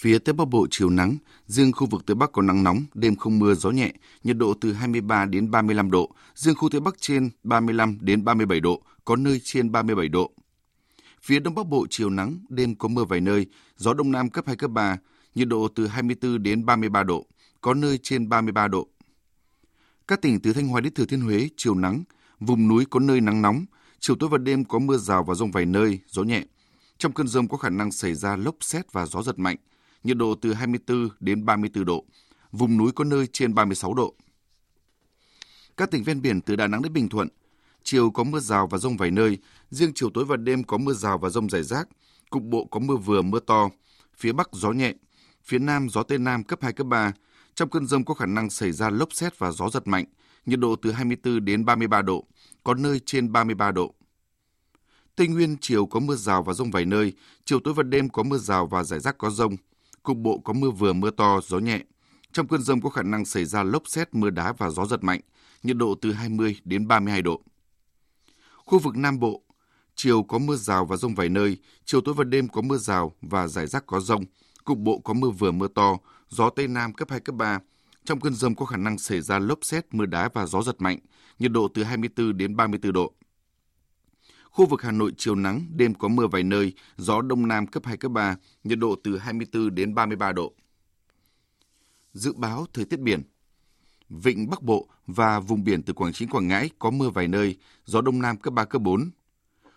Phía 0.00 0.18
Tây 0.18 0.32
Bắc 0.32 0.44
Bộ 0.44 0.66
chiều 0.70 0.90
nắng, 0.90 1.16
riêng 1.46 1.72
khu 1.72 1.86
vực 1.86 2.06
Tây 2.06 2.14
Bắc 2.14 2.32
có 2.32 2.42
nắng 2.42 2.64
nóng, 2.64 2.84
đêm 2.94 3.16
không 3.16 3.38
mưa, 3.38 3.54
gió 3.54 3.70
nhẹ, 3.70 3.92
nhiệt 4.24 4.36
độ 4.36 4.54
từ 4.60 4.72
23 4.72 5.24
đến 5.24 5.50
35 5.50 5.90
độ, 5.90 6.10
riêng 6.34 6.54
khu 6.54 6.68
Tây 6.68 6.80
Bắc 6.80 6.94
trên 7.00 7.30
35 7.44 7.98
đến 8.00 8.24
37 8.24 8.60
độ, 8.60 8.82
có 9.10 9.16
nơi 9.16 9.40
trên 9.44 9.72
37 9.72 10.08
độ. 10.08 10.30
Phía 11.22 11.38
Đông 11.38 11.54
Bắc 11.54 11.66
Bộ 11.66 11.86
chiều 11.90 12.10
nắng, 12.10 12.38
đêm 12.48 12.74
có 12.74 12.88
mưa 12.88 13.04
vài 13.04 13.20
nơi, 13.20 13.46
gió 13.76 13.94
Đông 13.94 14.12
Nam 14.12 14.30
cấp 14.30 14.46
2, 14.46 14.56
cấp 14.56 14.70
3, 14.70 14.98
nhiệt 15.34 15.48
độ 15.48 15.68
từ 15.74 15.86
24 15.86 16.42
đến 16.42 16.66
33 16.66 17.02
độ, 17.02 17.26
có 17.60 17.74
nơi 17.74 17.98
trên 17.98 18.28
33 18.28 18.68
độ. 18.68 18.88
Các 20.08 20.22
tỉnh 20.22 20.40
từ 20.40 20.52
Thanh 20.52 20.68
Hóa 20.68 20.80
đến 20.80 20.94
Thừa 20.94 21.04
Thiên 21.04 21.20
Huế 21.20 21.48
chiều 21.56 21.74
nắng, 21.74 22.04
vùng 22.40 22.68
núi 22.68 22.84
có 22.90 23.00
nơi 23.00 23.20
nắng 23.20 23.42
nóng, 23.42 23.64
chiều 24.00 24.16
tối 24.16 24.28
và 24.28 24.38
đêm 24.38 24.64
có 24.64 24.78
mưa 24.78 24.96
rào 24.96 25.24
và 25.24 25.34
rông 25.34 25.50
vài 25.50 25.66
nơi, 25.66 25.98
gió 26.06 26.22
nhẹ. 26.22 26.44
Trong 26.98 27.12
cơn 27.12 27.28
rông 27.28 27.48
có 27.48 27.56
khả 27.56 27.70
năng 27.70 27.92
xảy 27.92 28.14
ra 28.14 28.36
lốc 28.36 28.56
xét 28.60 28.92
và 28.92 29.06
gió 29.06 29.22
giật 29.22 29.38
mạnh, 29.38 29.56
nhiệt 30.04 30.16
độ 30.16 30.34
từ 30.34 30.54
24 30.54 31.08
đến 31.20 31.44
34 31.44 31.84
độ, 31.84 32.04
vùng 32.52 32.76
núi 32.76 32.92
có 32.92 33.04
nơi 33.04 33.26
trên 33.26 33.54
36 33.54 33.94
độ. 33.94 34.14
Các 35.76 35.90
tỉnh 35.90 36.04
ven 36.04 36.22
biển 36.22 36.40
từ 36.40 36.56
Đà 36.56 36.66
Nẵng 36.66 36.82
đến 36.82 36.92
Bình 36.92 37.08
Thuận, 37.08 37.28
chiều 37.84 38.10
có 38.10 38.24
mưa 38.24 38.40
rào 38.40 38.66
và 38.66 38.78
rông 38.78 38.96
vài 38.96 39.10
nơi, 39.10 39.38
riêng 39.70 39.92
chiều 39.94 40.10
tối 40.14 40.24
và 40.24 40.36
đêm 40.36 40.64
có 40.64 40.78
mưa 40.78 40.92
rào 40.92 41.18
và 41.18 41.28
rông 41.28 41.48
rải 41.48 41.62
rác, 41.62 41.88
cục 42.30 42.42
bộ 42.42 42.64
có 42.64 42.80
mưa 42.80 42.96
vừa 42.96 43.22
mưa 43.22 43.40
to, 43.40 43.70
phía 44.16 44.32
Bắc 44.32 44.48
gió 44.52 44.72
nhẹ, 44.72 44.94
phía 45.44 45.58
Nam 45.58 45.88
gió 45.88 46.02
Tây 46.02 46.18
Nam 46.18 46.44
cấp 46.44 46.58
2, 46.62 46.72
cấp 46.72 46.86
3. 46.86 47.12
Trong 47.54 47.70
cơn 47.70 47.86
rông 47.86 48.04
có 48.04 48.14
khả 48.14 48.26
năng 48.26 48.50
xảy 48.50 48.72
ra 48.72 48.90
lốc 48.90 49.12
xét 49.12 49.38
và 49.38 49.50
gió 49.50 49.70
giật 49.70 49.86
mạnh, 49.86 50.04
nhiệt 50.46 50.58
độ 50.58 50.76
từ 50.76 50.92
24 50.92 51.44
đến 51.44 51.64
33 51.64 52.02
độ, 52.02 52.24
có 52.64 52.74
nơi 52.74 53.00
trên 53.06 53.32
33 53.32 53.70
độ. 53.70 53.94
Tây 55.16 55.28
Nguyên 55.28 55.56
chiều 55.60 55.86
có 55.86 56.00
mưa 56.00 56.16
rào 56.16 56.42
và 56.42 56.52
rông 56.52 56.70
vài 56.70 56.84
nơi, 56.84 57.12
chiều 57.44 57.60
tối 57.60 57.74
và 57.74 57.82
đêm 57.82 58.08
có 58.08 58.22
mưa 58.22 58.38
rào 58.38 58.66
và 58.66 58.82
rải 58.82 59.00
rác 59.00 59.18
có 59.18 59.30
rông. 59.30 59.56
Cục 60.02 60.16
bộ 60.16 60.38
có 60.38 60.52
mưa 60.52 60.70
vừa 60.70 60.92
mưa 60.92 61.10
to, 61.10 61.40
gió 61.46 61.58
nhẹ. 61.58 61.80
Trong 62.32 62.48
cơn 62.48 62.62
rông 62.62 62.80
có 62.80 62.90
khả 62.90 63.02
năng 63.02 63.24
xảy 63.24 63.44
ra 63.44 63.62
lốc 63.62 63.82
xét, 63.86 64.14
mưa 64.14 64.30
đá 64.30 64.52
và 64.52 64.70
gió 64.70 64.86
giật 64.86 65.04
mạnh, 65.04 65.20
nhiệt 65.62 65.76
độ 65.76 65.94
từ 66.02 66.12
20 66.12 66.56
đến 66.64 66.88
32 66.88 67.22
độ. 67.22 67.40
Khu 68.70 68.78
vực 68.78 68.96
Nam 68.96 69.18
Bộ, 69.18 69.42
chiều 69.94 70.22
có 70.22 70.38
mưa 70.38 70.56
rào 70.56 70.84
và 70.84 70.96
rông 70.96 71.14
vài 71.14 71.28
nơi, 71.28 71.56
chiều 71.84 72.00
tối 72.00 72.14
và 72.14 72.24
đêm 72.24 72.48
có 72.48 72.62
mưa 72.62 72.76
rào 72.76 73.12
và 73.22 73.48
rải 73.48 73.66
rác 73.66 73.86
có 73.86 74.00
rông. 74.00 74.24
Cục 74.64 74.78
bộ 74.78 74.98
có 74.98 75.14
mưa 75.14 75.30
vừa 75.30 75.52
mưa 75.52 75.68
to, 75.68 75.98
gió 76.28 76.50
Tây 76.50 76.68
Nam 76.68 76.92
cấp 76.92 77.10
2, 77.10 77.20
cấp 77.20 77.34
3. 77.34 77.60
Trong 78.04 78.20
cơn 78.20 78.34
rông 78.34 78.54
có 78.54 78.66
khả 78.66 78.76
năng 78.76 78.98
xảy 78.98 79.20
ra 79.20 79.38
lốc 79.38 79.58
xét, 79.62 79.94
mưa 79.94 80.06
đá 80.06 80.28
và 80.34 80.46
gió 80.46 80.62
giật 80.62 80.80
mạnh, 80.80 80.98
nhiệt 81.38 81.52
độ 81.52 81.68
từ 81.74 81.84
24 81.84 82.36
đến 82.36 82.56
34 82.56 82.92
độ. 82.92 83.12
Khu 84.50 84.66
vực 84.66 84.82
Hà 84.82 84.92
Nội 84.92 85.12
chiều 85.16 85.34
nắng, 85.34 85.66
đêm 85.76 85.94
có 85.94 86.08
mưa 86.08 86.26
vài 86.26 86.42
nơi, 86.42 86.72
gió 86.96 87.22
đông 87.22 87.48
nam 87.48 87.66
cấp 87.66 87.86
2, 87.86 87.96
cấp 87.96 88.12
3, 88.12 88.36
nhiệt 88.64 88.78
độ 88.78 88.96
từ 89.04 89.18
24 89.18 89.74
đến 89.74 89.94
33 89.94 90.32
độ. 90.32 90.52
Dự 92.12 92.32
báo 92.32 92.66
thời 92.72 92.84
tiết 92.84 93.00
biển 93.00 93.22
Vịnh 94.08 94.50
Bắc 94.50 94.62
Bộ 94.62 94.88
và 95.12 95.40
vùng 95.40 95.64
biển 95.64 95.82
từ 95.82 95.92
Quảng 95.92 96.12
Trị 96.12 96.26
Quảng 96.26 96.48
Ngãi 96.48 96.70
có 96.78 96.90
mưa 96.90 97.10
vài 97.10 97.28
nơi, 97.28 97.56
gió 97.84 98.00
đông 98.00 98.22
nam 98.22 98.36
cấp 98.36 98.54
3, 98.54 98.64
cấp 98.64 98.82
4. 98.82 99.10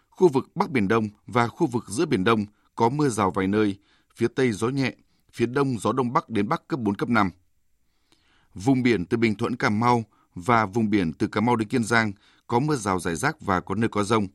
Khu 0.09 0.27
vực 0.27 0.55
Bắc 0.55 0.69
Biển 0.69 0.87
Đông 0.87 1.09
và 1.27 1.47
khu 1.47 1.67
vực 1.67 1.85
giữa 1.89 2.05
Biển 2.05 2.23
Đông 2.23 2.45
có 2.75 2.89
mưa 2.89 3.09
rào 3.09 3.31
vài 3.31 3.47
nơi, 3.47 3.77
phía 4.15 4.27
Tây 4.27 4.51
gió 4.51 4.69
nhẹ, 4.69 4.93
phía 5.31 5.45
Đông 5.45 5.79
gió 5.79 5.91
Đông 5.91 6.13
Bắc 6.13 6.29
đến 6.29 6.49
Bắc 6.49 6.67
cấp 6.67 6.79
4, 6.79 6.95
cấp 6.95 7.09
5. 7.09 7.29
Vùng 8.53 8.83
biển 8.83 9.05
từ 9.05 9.17
Bình 9.17 9.35
Thuận, 9.35 9.55
Cà 9.55 9.69
Mau 9.69 10.03
và 10.35 10.65
vùng 10.65 10.89
biển 10.89 11.13
từ 11.13 11.27
Cà 11.27 11.41
Mau 11.41 11.55
đến 11.55 11.67
Kiên 11.67 11.83
Giang 11.83 12.11
có 12.47 12.59
mưa 12.59 12.75
rào 12.75 12.99
rải 12.99 13.15
rác 13.15 13.41
và 13.41 13.59
có 13.59 13.75
nơi 13.75 13.89
có 13.89 14.03
rông. 14.03 14.27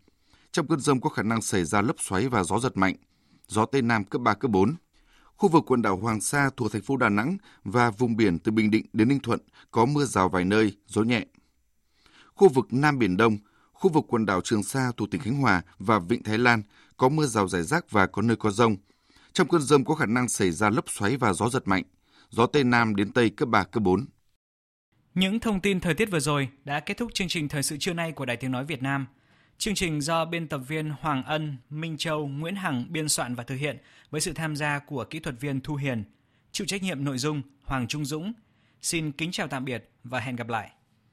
Trong 0.53 0.67
cơn 0.67 0.81
rông 0.81 1.01
có 1.01 1.11
khả 1.11 1.23
năng 1.23 1.43
xảy 1.43 1.65
ra 1.65 1.83
lốc 1.83 1.97
xoáy 2.01 2.29
và 2.29 2.45
gió 2.45 2.59
giật 2.59 2.77
mạnh, 2.77 2.95
gió 3.49 3.67
Tây 3.67 3.83
Nam 3.83 4.05
cấp 4.05 4.23
3, 4.23 4.35
cấp 4.35 4.51
4. 4.51 4.75
Khu 5.39 5.49
vực 5.49 5.65
quần 5.67 5.83
đảo 5.83 5.97
Hoàng 5.97 6.21
Sa 6.21 6.51
thuộc 6.57 6.73
thành 6.73 6.83
phố 6.83 6.97
Đà 6.97 7.09
Nẵng 7.09 7.37
và 7.65 7.91
vùng 7.91 8.17
biển 8.17 8.39
từ 8.39 8.53
Bình 8.53 8.71
Định 8.71 8.87
đến 8.93 9.09
Ninh 9.09 9.21
Thuận 9.21 9.41
có 9.71 9.87
mưa 9.87 10.05
rào 10.05 10.29
vài 10.29 10.45
nơi, 10.45 10.77
gió 10.87 11.03
nhẹ. 11.03 11.25
Khu 12.35 12.49
vực 12.49 12.67
Nam 12.71 12.99
Biển 12.99 13.17
Đông, 13.17 13.39
khu 13.73 13.91
vực 13.91 14.05
quần 14.09 14.27
đảo 14.27 14.41
Trường 14.45 14.63
Sa 14.63 14.93
thuộc 14.97 15.11
tỉnh 15.11 15.21
Khánh 15.21 15.35
Hòa 15.35 15.63
và 15.79 15.99
Vịnh 15.99 16.23
Thái 16.23 16.39
Lan 16.39 16.63
có 16.97 17.09
mưa 17.09 17.27
rào 17.27 17.49
rải 17.49 17.63
rác 17.63 17.91
và 17.91 18.07
có 18.07 18.23
nơi 18.23 18.37
có 18.37 18.51
rông. 18.51 18.77
Trong 19.33 19.49
cơn 19.49 19.61
rông 19.61 19.85
có 19.85 19.95
khả 19.95 20.07
năng 20.07 20.29
xảy 20.29 20.51
ra 20.51 20.71
lốc 20.71 20.85
xoáy 20.91 21.17
và 21.17 21.33
gió 21.33 21.49
giật 21.49 21.69
mạnh, 21.69 21.83
gió 22.31 22.47
Tây 22.47 22.65
Nam 22.65 22.97
đến 22.97 23.13
Tây 23.13 23.31
cấp 23.31 23.49
3, 23.49 23.65
cấp 23.65 23.83
4. 23.83 24.07
Những 25.15 25.41
thông 25.41 25.61
tin 25.61 25.81
thời 25.81 25.95
tiết 25.95 26.11
vừa 26.11 26.21
rồi 26.21 26.49
đã 26.65 26.81
kết 26.81 26.97
thúc 26.97 27.15
chương 27.15 27.29
trình 27.29 27.49
thời 27.49 27.63
sự 27.63 27.77
trưa 27.81 27.93
nay 27.93 28.13
của 28.13 28.25
Đài 28.25 28.37
Tiếng 28.37 28.53
Nói 28.53 28.65
Việt 28.65 28.83
Nam. 28.83 29.07
Chương 29.59 29.75
trình 29.75 30.01
do 30.01 30.25
biên 30.25 30.49
tập 30.49 30.59
viên 30.69 30.91
Hoàng 31.01 31.25
Ân, 31.25 31.57
Minh 31.71 31.97
Châu, 31.97 32.29
Nguyễn 32.29 32.57
Hằng 32.57 32.87
biên 32.89 33.09
soạn 33.09 33.35
và 33.35 33.45
thực 33.45 33.55
hiện 33.55 33.79
với 34.11 34.21
sự 34.21 34.33
tham 34.33 34.57
gia 34.57 34.79
của 34.79 35.05
kỹ 35.05 35.19
thuật 35.19 35.41
viên 35.41 35.61
Thu 35.61 35.75
Hiền. 35.75 36.05
Chịu 36.53 36.67
trách 36.67 36.83
nhiệm 36.83 37.05
nội 37.05 37.19
dung 37.19 37.43
Hoàng 37.65 37.87
Trung 37.89 38.05
Dũng. 38.05 38.33
Xin 38.83 39.13
kính 39.13 39.31
chào 39.33 39.49
tạm 39.49 39.65
biệt 39.65 39.91
và 40.05 40.21
hẹn 40.21 40.37
gặp 40.37 40.49
lại. 40.49 40.71